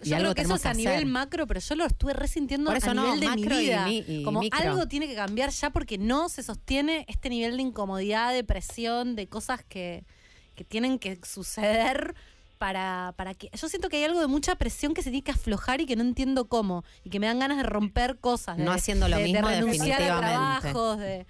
[0.02, 1.06] Y Yo algo creo que eso es a nivel hacer.
[1.06, 3.64] macro, pero yo lo estuve resintiendo Por eso a no, nivel de mi macro y
[3.64, 3.90] vida.
[3.90, 4.60] y Como micro.
[4.60, 9.16] algo tiene que cambiar ya porque no se sostiene este nivel de incomodidad, de presión,
[9.16, 10.04] de cosas que,
[10.54, 12.14] que tienen que suceder
[12.59, 13.50] para, para que...
[13.52, 15.96] Yo siento que hay algo de mucha presión que se tiene que aflojar y que
[15.96, 16.84] no entiendo cómo.
[17.04, 18.56] Y que me dan ganas de romper cosas.
[18.56, 20.28] de- No haciendo lo de- de mismo, renunciar a definitivamente.
[20.70, 21.26] trabajos, de...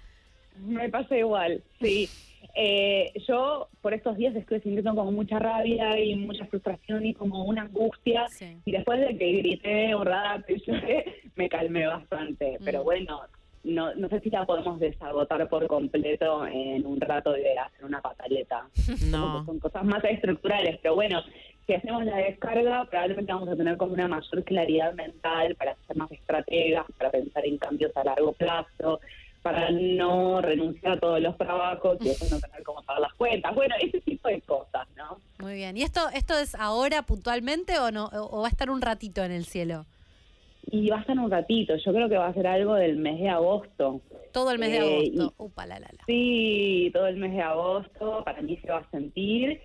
[0.59, 2.07] Me pasa igual, sí.
[2.55, 7.43] Eh, yo por estos días estuve sintiendo como mucha rabia y mucha frustración y como
[7.45, 8.25] una angustia.
[8.65, 11.05] Y después de que grité lloré,
[11.35, 12.59] me calmé bastante.
[12.63, 13.21] Pero bueno,
[13.63, 18.01] no, no sé si la podemos desagotar por completo en un rato de hacer una
[18.01, 18.67] pataleta.
[19.09, 19.45] No.
[19.45, 21.21] Son cosas más estructurales, pero bueno,
[21.67, 25.97] si hacemos la descarga, probablemente vamos a tener como una mayor claridad mental para ser
[25.97, 28.99] más estrategas, para pensar en cambios a largo plazo,
[29.43, 33.53] para no renunciar a todos los trabajos y después no tener como pagar las cuentas.
[33.53, 35.19] Bueno, ese tipo de cosas, ¿no?
[35.39, 35.77] Muy bien.
[35.77, 39.23] ¿Y esto, esto es ahora puntualmente o no o o va a estar un ratito
[39.23, 39.85] en el cielo?
[40.71, 43.19] Y va a estar un ratito, yo creo que va a ser algo del mes
[43.19, 43.99] de agosto.
[44.31, 45.33] Todo el mes de Eh, agosto.
[45.37, 46.03] Upa, la, la, la.
[46.07, 49.59] Sí, todo el mes de agosto, para mí se va a sentir.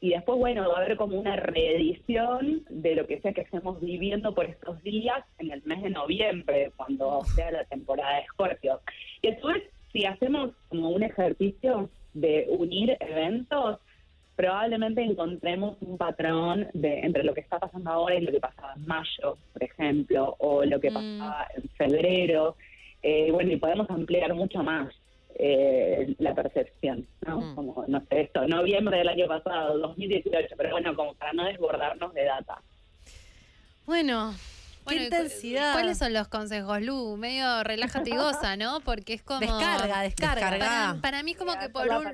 [0.00, 3.80] Y después, bueno, va a haber como una reedición de lo que sea que estemos
[3.80, 8.80] viviendo por estos días en el mes de noviembre, cuando sea la temporada de Escorpio.
[9.22, 9.62] Y después,
[9.92, 13.78] si hacemos como un ejercicio de unir eventos,
[14.36, 18.74] probablemente encontremos un patrón de entre lo que está pasando ahora y lo que pasaba
[18.76, 22.56] en mayo, por ejemplo, o lo que pasaba en febrero.
[23.02, 24.92] Eh, bueno, y podemos ampliar mucho más
[25.38, 27.54] eh, la percepción, ¿no?
[27.54, 32.12] Como, no sé, esto, noviembre del año pasado, 2018, pero bueno, como para no desbordarnos
[32.14, 32.60] de data.
[33.84, 34.36] Bueno, Bueno,
[34.88, 35.72] qué ¿y cu- intensidad.
[35.72, 37.16] ¿Cuáles son los consejos, Lu?
[37.16, 38.80] Medio relájate y goza, ¿no?
[38.80, 39.40] Porque es como...
[39.40, 40.50] Descarga, descarga.
[40.50, 42.04] Para, para mí como que por un...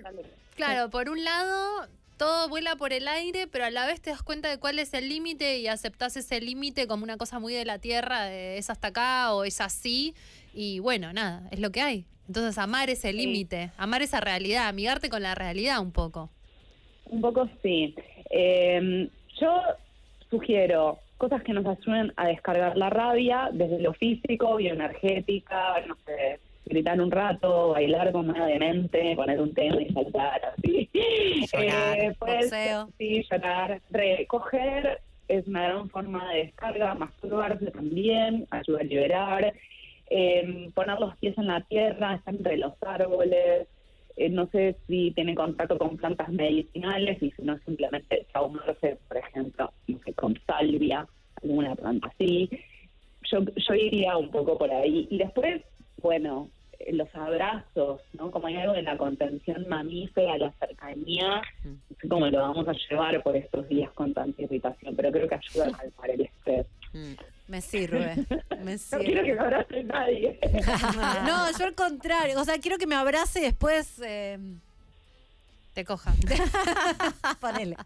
[0.56, 1.86] Claro, por un lado
[2.18, 4.94] todo vuela por el aire, pero a la vez te das cuenta de cuál es
[4.94, 8.70] el límite y aceptás ese límite como una cosa muy de la tierra, de es
[8.70, 10.14] hasta acá o es así.
[10.52, 12.04] Y bueno, nada, es lo que hay.
[12.28, 16.30] Entonces amar ese límite, amar esa realidad, amigarte con la realidad un poco.
[17.06, 17.94] Un poco sí.
[18.30, 19.08] Eh,
[19.40, 19.60] yo
[20.30, 26.40] sugiero cosas que nos ayuden a descargar la rabia desde lo físico, bioenergética, no sé,
[26.64, 30.88] gritar un rato, bailar como una demente, poner un tema y saltar así.
[31.52, 32.52] Llorar, Eh, pues,
[32.98, 33.80] sí, llorar.
[33.90, 39.54] Recoger es una gran forma de descarga, masturbarse también, ayuda a liberar.
[40.10, 43.66] Eh, poner los pies en la tierra, estar entre los árboles,
[44.16, 49.16] eh, no sé si tiene contacto con plantas medicinales y si no simplemente saumarse, por
[49.16, 51.06] ejemplo, no sé, con salvia,
[51.42, 52.50] alguna planta así.
[53.30, 55.06] Yo, yo iría un poco por ahí.
[55.10, 55.62] Y después,
[56.02, 58.30] bueno, eh, los abrazos, ¿no?
[58.30, 61.40] Como hay algo de la contención mamífera, la cercanía,
[62.00, 65.34] sé cómo lo vamos a llevar por estos días con tanta irritación, pero creo que
[65.36, 66.66] ayuda a calmar el estrés.
[67.52, 68.14] Me sirve,
[68.64, 70.40] me No quiero que me abrace nadie.
[71.26, 72.40] no, yo al contrario.
[72.40, 74.38] O sea, quiero que me abrace y después eh,
[75.74, 76.14] Te coja.
[77.40, 77.76] Ponele.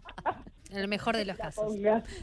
[0.71, 1.75] En el mejor de los casos.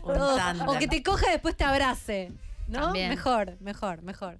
[0.04, 2.32] O, o que te coja y después te abrace.
[2.70, 2.80] ¿No?
[2.80, 3.10] También.
[3.10, 4.38] Mejor, mejor, mejor.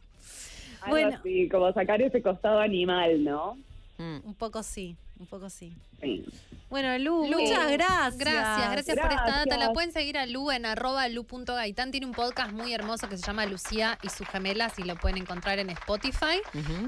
[0.80, 1.18] Algo Bueno.
[1.20, 3.58] así, como sacar ese costado animal, ¿no?
[3.98, 4.20] Mm.
[4.24, 5.74] Un poco sí, un poco sí.
[6.02, 6.26] Sí.
[6.70, 8.18] Bueno, Lu, Lu, muchas gracias.
[8.18, 9.58] Gracias, gracias por esta data.
[9.58, 11.92] La pueden seguir a Lu en arroba lu.gaitán.
[11.92, 15.20] Tiene un podcast muy hermoso que se llama Lucía y sus gemelas y lo pueden
[15.20, 16.42] encontrar en Spotify.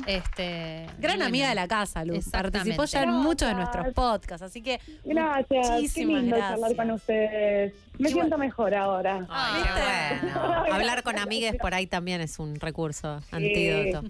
[0.07, 2.19] Este, Gran bueno, amiga de la casa, Lu.
[2.31, 5.47] Participó ya en muchos de nuestros podcasts, así que Gracias.
[5.67, 6.59] Qué muchísimas lindo gracias.
[6.59, 7.73] charlar con ustedes.
[7.99, 8.23] Me Igual.
[8.25, 9.25] siento mejor ahora.
[9.29, 10.27] Ay, ¿Viste?
[10.33, 10.65] qué bueno.
[10.73, 14.03] Hablar con amigues por ahí también es un recurso, antídoto.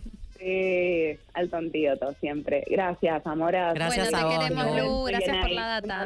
[0.46, 2.64] Sí, alto antídoto siempre.
[2.70, 3.74] Gracias, amoras.
[3.74, 5.04] Gracias Bueno, a te vos, queremos, Lu.
[5.06, 6.06] Gracias por la data.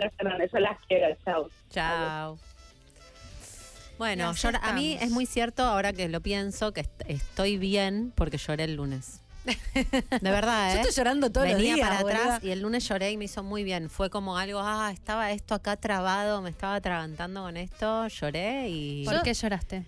[0.53, 1.17] Yo las quiero.
[1.25, 1.49] Chao.
[1.69, 2.37] Chao.
[3.97, 8.13] Bueno, yo- a mí es muy cierto, ahora que lo pienso, que est- estoy bien
[8.15, 9.21] porque lloré el lunes.
[9.43, 10.75] De verdad, ¿eh?
[10.75, 12.19] Yo estoy llorando todos los Venía días, para boluda.
[12.35, 13.89] atrás y el lunes lloré y me hizo muy bien.
[13.89, 19.03] Fue como algo, ah, estaba esto acá trabado, me estaba atragantando con esto, lloré y...
[19.03, 19.83] ¿Por qué lloraste?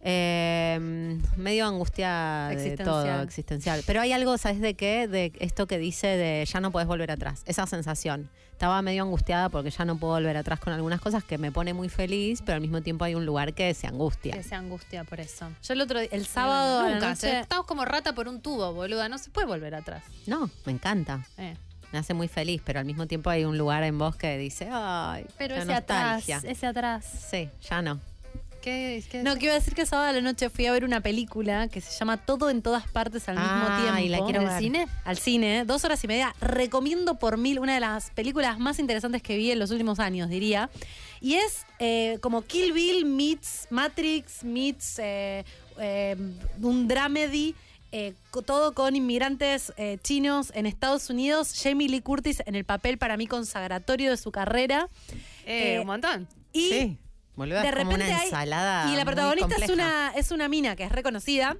[0.00, 2.84] Eh, medio angustia de Existencial.
[2.86, 3.82] todo, existencial.
[3.86, 5.08] Pero hay algo, ¿sabes de qué?
[5.08, 7.42] De esto que dice de ya no puedes volver atrás.
[7.46, 8.30] Esa sensación.
[8.52, 11.74] Estaba medio angustiada porque ya no puedo volver atrás con algunas cosas que me pone
[11.74, 14.34] muy feliz, pero al mismo tiempo hay un lugar que se angustia.
[14.34, 15.48] Que se angustia por eso.
[15.62, 17.10] Yo el otro día- el sábado Nunca.
[17.10, 19.08] noche- Estamos como rata por un tubo, boluda.
[19.08, 20.02] No se puede volver atrás.
[20.26, 21.24] No, me encanta.
[21.38, 21.54] Eh.
[21.92, 24.68] Me hace muy feliz, pero al mismo tiempo hay un lugar en vos que dice,
[24.70, 26.50] ay, Pero ese atrás, nostalgia.
[26.50, 27.04] ese atrás.
[27.30, 28.00] Sí, ya no.
[28.62, 30.72] ¿Qué, qué- No, que iba a decir que el sábado a la noche fui a
[30.72, 34.00] ver una película que se llama Todo en todas partes al mismo Ah, tiempo.
[34.00, 34.86] y la quiero ¿Al cine?
[35.04, 36.34] Al cine, dos horas y media.
[36.40, 40.28] Recomiendo por mil una de las películas más interesantes que vi en los últimos años,
[40.28, 40.70] diría.
[41.20, 45.44] Y es eh, como Kill Bill meets Matrix meets eh,
[45.78, 46.16] eh,
[46.60, 47.54] un dramedy.
[47.90, 48.12] eh,
[48.44, 51.54] todo con inmigrantes eh, chinos en Estados Unidos.
[51.62, 54.88] Jamie Lee Curtis en el papel para mí consagratorio de su carrera.
[55.46, 56.28] Eh, un montón.
[56.52, 56.96] Y sí,
[57.38, 58.84] boluda, de es como repente una hay- ensalada.
[58.92, 59.72] y la muy protagonista es compleja.
[59.74, 61.56] una, es una mina que es reconocida,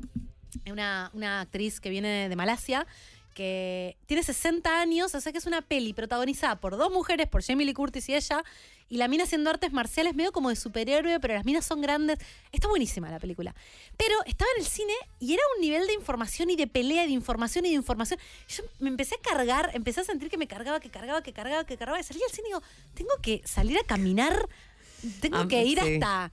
[0.70, 2.86] una, una actriz que viene de Malasia,
[3.34, 7.42] que tiene 60 años, o sea que es una peli protagonizada por dos mujeres, por
[7.44, 8.42] Jamie Lee Curtis y ella,
[8.88, 12.18] y la mina haciendo artes marciales medio como de superhéroe, pero las minas son grandes.
[12.50, 13.54] Está buenísima la película.
[13.96, 17.08] Pero estaba en el cine y era un nivel de información y de pelea, y
[17.08, 18.18] de información y de información.
[18.48, 21.64] Yo me empecé a cargar, empecé a sentir que me cargaba, que cargaba, que cargaba,
[21.64, 22.00] que cargaba.
[22.00, 22.62] Y salí al cine y digo,
[22.94, 24.48] tengo que salir a caminar,
[25.20, 25.94] tengo Ah, que ir sí.
[25.94, 26.32] hasta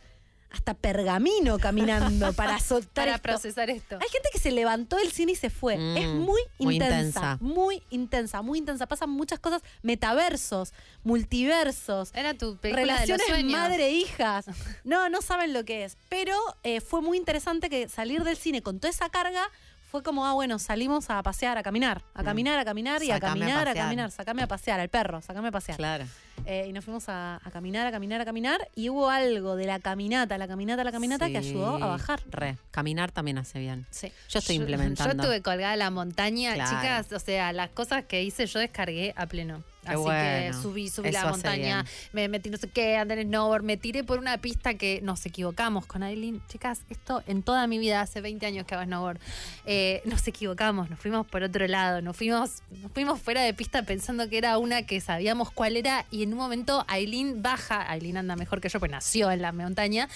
[0.51, 3.23] hasta pergamino caminando para soltar Para esto.
[3.23, 3.95] procesar esto.
[4.01, 5.75] Hay gente que se levantó del cine y se fue.
[5.77, 7.37] Mm, es muy muy intensa, intensa.
[7.41, 8.87] Muy intensa, muy intensa.
[8.87, 9.61] Pasan muchas cosas.
[9.81, 10.71] Metaversos,
[11.03, 12.11] multiversos.
[12.13, 14.45] Era tu película Relaciones madre-hijas.
[14.85, 15.97] No, no saben lo que es.
[16.09, 19.49] Pero eh, fue muy interesante que salir del cine con toda esa carga
[19.95, 22.25] fue como, ah, bueno, salimos a pasear, a caminar, a Mm.
[22.25, 24.11] caminar, a caminar y a Sacame a caminar, a, caminar.
[24.11, 25.77] Sacame a pasear, al perro, sacame a pasear.
[25.77, 26.05] Claro.
[26.45, 28.67] Eh, y nos fuimos a, a caminar, a caminar, a caminar.
[28.75, 32.19] Y hubo algo de la caminata, la caminata, la caminata que ayudó a bajar.
[32.29, 32.57] Re.
[32.71, 33.85] Caminar también hace bien.
[33.89, 34.11] Sí.
[34.29, 35.13] Yo estoy Yo- implementando.
[35.13, 36.69] Yo estuve colgada en la montaña, Claro.
[36.77, 37.11] chicas.
[37.13, 39.63] O sea, las cosas que hice yo descargué a pleno.
[39.85, 40.57] Qué Así bueno.
[40.57, 43.77] que subí, subí Eso la montaña, me metí no sé qué, andé en snowboard, me
[43.77, 46.41] tiré por una pista que nos equivocamos con Aileen.
[46.47, 49.19] Chicas, esto en toda mi vida, hace 20 años que hago snowboard,
[49.65, 53.83] eh, nos equivocamos, nos fuimos por otro lado, nos fuimos, nos fuimos fuera de pista
[53.83, 58.17] pensando que era una que sabíamos cuál era y en un momento Aileen baja, Aileen
[58.17, 60.09] anda mejor que yo, pues nació en la montaña,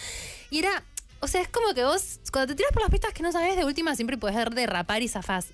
[0.49, 0.83] y era...
[1.21, 3.57] O sea, es como que vos, cuando te tiras por las pistas que no sabes,
[3.57, 5.47] de última siempre podés derrapar y zafás.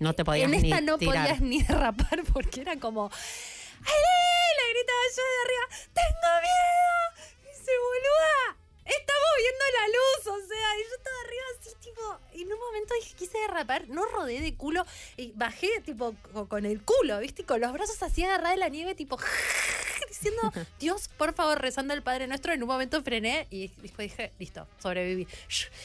[0.00, 1.14] No te podías En esta ni no tirar.
[1.28, 3.06] podías ni derrapar porque era como.
[3.06, 4.56] ¡Aileen!
[4.58, 5.64] Le gritaba yo de arriba.
[5.94, 7.30] ¡Tengo miedo!
[7.44, 8.56] Y dice, boluda.
[8.84, 12.58] Estamos viendo la luz, o sea, y yo estaba arriba así, tipo, y en un
[12.58, 14.84] momento dije, quise derrapar, no rodé de culo,
[15.16, 17.42] y bajé, tipo, co- con el culo, ¿viste?
[17.42, 19.16] Y con los brazos así agarrada de la nieve, tipo,
[20.10, 22.52] diciendo, Dios, por favor, rezando al Padre Nuestro.
[22.52, 25.26] En un momento frené y después dije, listo, sobreviví.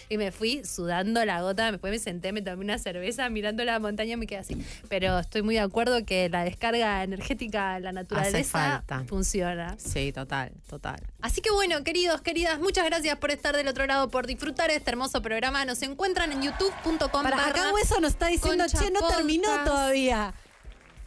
[0.10, 3.80] Y me fui sudando la gota, después me senté, me tomé una cerveza, mirando la
[3.80, 4.66] montaña y me quedé así.
[4.90, 9.76] Pero estoy muy de acuerdo que la descarga energética, la naturaleza, funciona.
[9.78, 11.02] Sí, total, total.
[11.22, 14.92] Así que bueno, queridos, queridas, muchas gracias por estar del otro lado, por disfrutar este
[14.92, 15.66] hermoso programa.
[15.66, 17.24] Nos encuentran en youtube.com.
[17.24, 19.66] Para, acá Hueso nos está diciendo, che, no terminó Podcast".
[19.66, 20.34] todavía.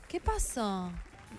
[0.09, 0.91] ¿Qué pasó?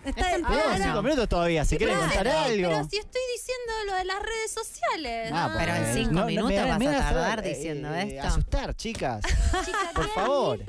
[0.06, 2.70] Está Está Tenemos cinco minutos todavía, si quieren Pero- contar algo.
[2.70, 5.32] Pero si estoy diciendo lo de las redes sociales.
[5.34, 7.94] Ah, Pero en pues, cinco no, no, minutos me- vas me a tardar eh, diciendo
[7.94, 8.28] eh, esto.
[8.28, 9.22] Asustar, chicas.
[9.94, 10.60] Por favor.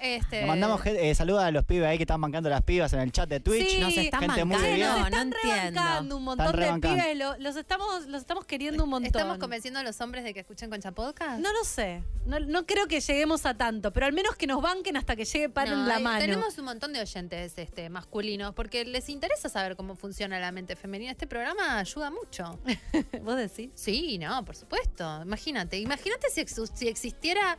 [0.00, 3.00] Este, Le mandamos eh, saludos a los pibes ahí que están bancando las pibas en
[3.00, 3.68] el chat de Twitch.
[3.70, 4.88] Sí, Nos están gente muy bancando, bien.
[4.88, 5.80] Nos no están entiendo.
[5.80, 7.02] rebancando un montón Están de rebancando.
[7.02, 9.06] pibes, lo- los, estamos, los estamos queriendo un montón.
[9.06, 11.38] ¿Estamos convenciendo a los hombres de que escuchen Concha Podcast?
[11.40, 12.02] No lo sé.
[12.26, 15.24] No, no creo que lleguemos a tanto, pero al menos que nos banquen hasta que
[15.24, 16.18] llegue paren No, la mano.
[16.18, 20.52] Tenemos un montón de oyentes este, masculinos femeninos, porque les interesa saber cómo funciona la
[20.52, 21.12] mente femenina.
[21.12, 22.58] Este programa ayuda mucho.
[23.22, 23.70] ¿Vos decís?
[23.74, 25.22] Sí, no, por supuesto.
[25.22, 27.56] Imagínate, imagínate si, ex- si existiera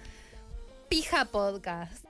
[0.89, 2.04] Pija Podcast.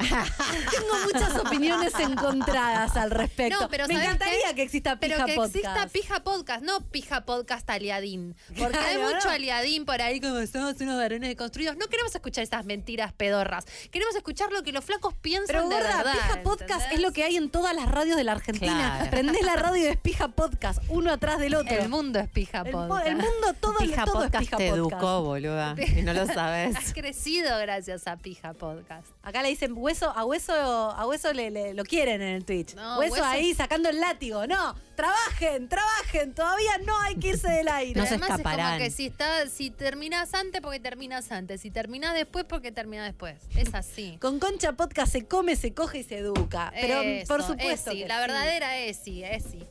[0.70, 3.60] Tengo muchas opiniones encontradas al respecto.
[3.60, 4.54] No, pero Me ¿sabes encantaría qué?
[4.56, 5.56] que exista Pero Pija que Podcast.
[5.56, 8.34] exista Pija Podcast, no Pija Podcast aliadín.
[8.58, 9.30] Porque hay mucho ¿no?
[9.30, 11.76] aliadín por ahí como somos unos varones deconstruidos.
[11.76, 13.64] No queremos escuchar esas mentiras pedorras.
[13.90, 16.12] Queremos escuchar lo que los flacos piensan Pero de gorda, verdad.
[16.12, 18.94] Pija Podcast es lo que hay en todas las radios de la Argentina.
[18.96, 19.10] Claro.
[19.10, 21.76] Prendés la radio y es Pija Podcast, uno atrás del otro.
[21.76, 23.06] El mundo es Pija Podcast.
[23.06, 24.92] el mundo todo, Pija todo Podcast es Pija te Podcast.
[25.02, 25.74] educó, boluda.
[25.96, 26.76] Y no lo sabes.
[26.76, 29.06] Has crecido gracias a Pija Podcast.
[29.22, 32.74] Acá le dicen hueso, a hueso, a hueso le, le- lo quieren en el Twitch.
[32.74, 34.46] No, hueso, Hueso- ahí sacando el látigo.
[34.46, 36.32] No, trabajen, trabajen.
[36.34, 37.98] Todavía no hay que irse del aire.
[37.98, 38.66] No se Además es escaparán.
[38.74, 43.06] como que si está, si terminas antes porque terminas antes, si terminas después porque terminas
[43.06, 43.36] después.
[43.56, 44.16] Es así.
[44.20, 46.72] Con Concha Podcast se come, se coge y se educa.
[46.80, 47.90] Pero Eso, por supuesto.
[47.90, 48.20] Esi, que la sí.
[48.20, 49.64] verdadera Esi, Esi.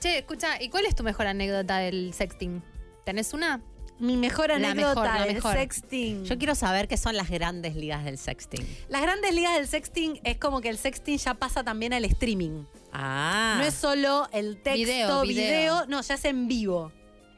[0.00, 2.62] Che, escucha, ¿y cuál es tu mejor anécdota del sexting?
[3.04, 3.62] ¿Tenés una?
[4.02, 5.52] Mi mejor La anécdota mejor, del mejor.
[5.54, 6.24] sexting.
[6.24, 8.66] Yo quiero saber qué son las grandes ligas del sexting.
[8.88, 12.64] Las grandes ligas del sexting es como que el sexting ya pasa también al streaming.
[12.92, 13.54] Ah.
[13.58, 15.86] No es solo el texto, Video, video, video.
[15.86, 16.90] no, ya es en vivo.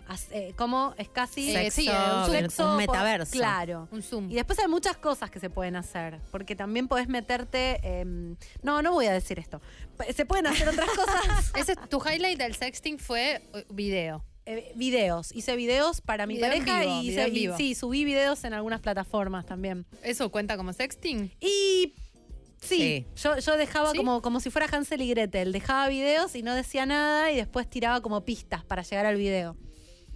[0.08, 3.32] As- eh, como es casi Sexo, sí, un sexo un por- metaverso.
[3.32, 3.88] Claro.
[3.90, 4.30] Un Zoom.
[4.30, 7.78] Y después hay muchas cosas que se pueden hacer, porque también podés meterte.
[7.82, 9.60] em, no, no voy a decir esto.
[10.14, 11.52] Se pueden hacer otras cosas.
[11.56, 14.24] Ese, tu highlight del sexting fue eh, video.
[14.46, 15.34] Eh, videos.
[15.34, 17.56] Hice videos para mi Video en pareja vivo, y, video hice- en y vivo.
[17.56, 19.86] sí, subí videos en algunas plataformas también.
[20.02, 21.30] ¿Eso cuenta como sexting?
[21.40, 21.94] Y
[22.60, 23.06] sí, Sí.
[23.16, 23.96] Yo, yo dejaba ¿Sí?
[23.96, 25.52] como, como si fuera Hansel y Gretel.
[25.52, 29.56] Dejaba videos y no decía nada y después tiraba como pistas para llegar al video.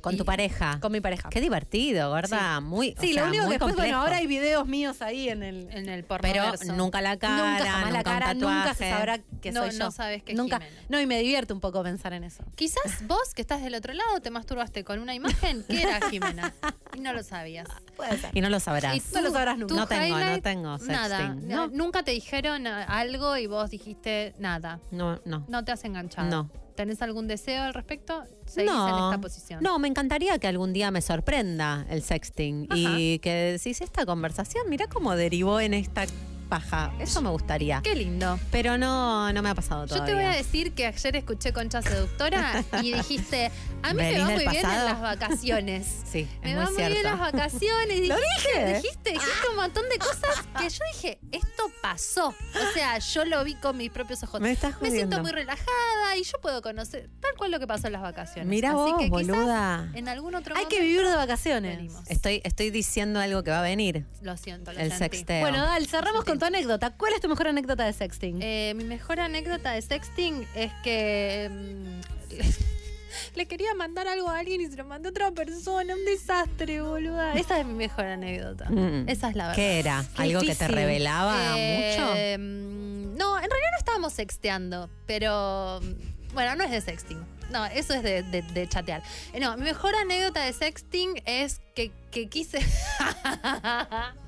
[0.01, 0.79] Con tu pareja.
[0.81, 1.29] Con mi pareja.
[1.29, 2.61] Qué divertido, ¿verdad?
[2.63, 2.95] Muy.
[2.97, 3.99] o Sí, sea, lo único muy que después, bueno, complejo.
[4.01, 5.69] ahora hay videos míos ahí en el.
[5.73, 6.73] En el Pero pornoverso.
[6.75, 9.79] nunca la cara, nunca jamás la nunca cara, nunca se sabrá que No, soy yo.
[9.79, 10.61] no sabes que es nunca.
[10.61, 10.83] Jimena.
[10.89, 12.45] No, y me divierte un poco pensar en eso.
[12.55, 16.55] Quizás vos, que estás del otro lado, te masturbaste con una imagen que era Jimena.
[16.97, 17.69] y no lo sabías.
[17.97, 18.31] Puede ser.
[18.35, 18.97] Y no lo sabrás.
[18.97, 19.75] Y No lo sabrás nunca.
[19.75, 20.93] No tengo, no tengo sexting.
[20.93, 21.35] Nada.
[21.41, 21.67] No.
[21.69, 24.81] Nunca te dijeron algo y vos dijiste nada.
[24.91, 25.45] No, no.
[25.49, 26.29] No te has enganchado.
[26.31, 26.51] No.
[26.79, 28.23] ¿Tenés algún deseo al respecto?
[28.47, 29.61] Seguís en esta posición.
[29.61, 34.71] No, me encantaría que algún día me sorprenda el sexting y que decís esta conversación,
[34.71, 36.05] mira cómo derivó en esta
[36.49, 36.93] paja.
[36.99, 37.81] Eso me gustaría.
[37.83, 38.39] Qué lindo.
[38.51, 40.07] Pero no, no me ha pasado Yo todavía.
[40.07, 43.51] te voy a decir que ayer escuché Concha Seductora y dijiste,
[43.83, 44.89] a mí me ¿Venís va muy bien en pasado?
[44.89, 45.87] las vacaciones.
[46.11, 47.09] Sí, Me es va muy bien cierto.
[47.11, 48.09] las vacaciones.
[48.09, 48.75] Lo Dijiste, dije.
[48.77, 52.29] Dijiste, dijiste un montón de cosas que yo dije, esto pasó.
[52.29, 54.41] O sea, yo lo vi con mis propios ojos.
[54.41, 55.23] Me estás Me siento jodiendo.
[55.23, 58.49] muy relajada y yo puedo conocer tal cual lo que pasó en las vacaciones.
[58.49, 59.91] Mira Así vos, que boluda.
[59.95, 61.77] en algún otro Hay que vivir de vacaciones.
[61.77, 62.03] venimos.
[62.09, 64.07] Estoy, estoy diciendo algo que va a venir.
[64.23, 65.17] Lo siento, lo El sentí.
[65.19, 65.41] sexteo.
[65.41, 66.91] Bueno, Dal, cerramos con tu anécdota.
[66.91, 68.41] ¿Cuál es tu mejor anécdota de sexting?
[68.43, 72.01] Eh, mi mejor anécdota de sexting es que mm,
[73.37, 75.95] le, quería mandar algo a alguien y se lo mandé a otra persona.
[75.95, 77.35] Un desastre, boluda.
[77.35, 78.69] Esa es mi mejor anécdota.
[78.71, 79.09] Mm.
[79.09, 79.57] Esa es la verdad.
[79.57, 80.05] ¿Qué era?
[80.17, 82.15] Qué ¿Algo que te revelaba mucho?
[82.17, 87.19] Eh, mm, No, en realidad no estábamos sexteando, pero mm, bueno, no es de sexting.
[87.51, 89.03] No, eso es de, de- de chatear.
[89.33, 92.59] Eh, No, mi mejor anécdota de sexting es que, que quise.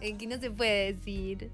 [0.00, 1.50] Que no se puede decir.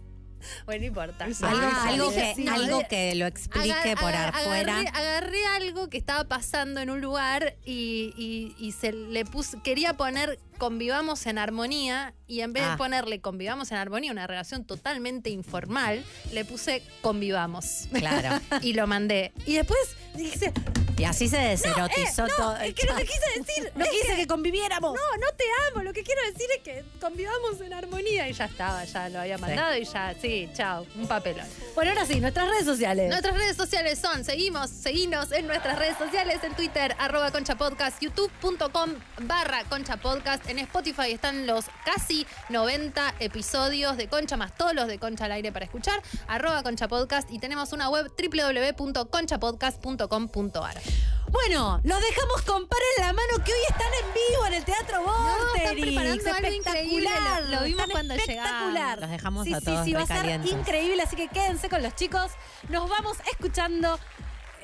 [0.64, 1.24] Bueno, no importa.
[1.24, 4.78] algo Ah, algo que, algo de- que lo explique Agar- por agar- afuera.
[4.80, 9.58] Agarré, agarré algo que estaba pasando en un lugar y, y- y se le puse,
[9.62, 12.70] quería poner convivamos en armonía y en vez Ah.
[12.72, 17.88] de ponerle convivamos en armonía, una relación totalmente informal, le puse convivamos.
[17.92, 18.40] Claro.
[18.62, 19.32] y lo mandé.
[19.46, 19.78] Y después
[20.14, 20.52] dije,
[20.98, 22.56] Y así se deserotizó eh, no, todo.
[22.56, 24.94] es que lo que quise decir, no quise que, conviviéramos.
[24.94, 28.46] no, no te amo, lo que quiero decir es que convivamos en armonía y ya
[28.46, 31.46] estaba, ya lo había mandado y ya, sí, chao, un papelón.
[31.74, 33.10] Bueno, ahora sí, nuestras redes sociales.
[33.10, 38.00] Nuestras redes sociales son, seguimos, seguinos en nuestras redes sociales, en Twitter, arroba Concha Podcast,
[38.02, 40.45] youtube.com barra Concha Podcast.
[40.48, 45.32] En Spotify están los casi 90 episodios de Concha, más todos los de Concha al
[45.32, 47.30] aire para escuchar, arroba Concha Podcast.
[47.30, 50.80] Y tenemos una web www.conchapodcast.com.ar.
[51.28, 54.64] Bueno, los dejamos con par en la mano que hoy están en vivo en el
[54.64, 55.56] Teatro Vorterix.
[55.56, 57.42] están preparando algo increíble, Espectacular.
[57.42, 58.72] lo- lo vimos Están cuando espectacular.
[58.72, 59.00] llegamos.
[59.00, 61.82] Los dejamos sí, a sí, todos sí, va a ser increíble, así que quédense con
[61.82, 62.30] los chicos.
[62.68, 63.98] Nos vamos escuchando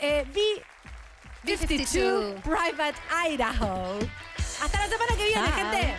[0.01, 0.25] eh,
[1.45, 2.95] B52 Private
[3.29, 3.99] Idaho.
[4.61, 5.97] Hasta la semana que viene, gente.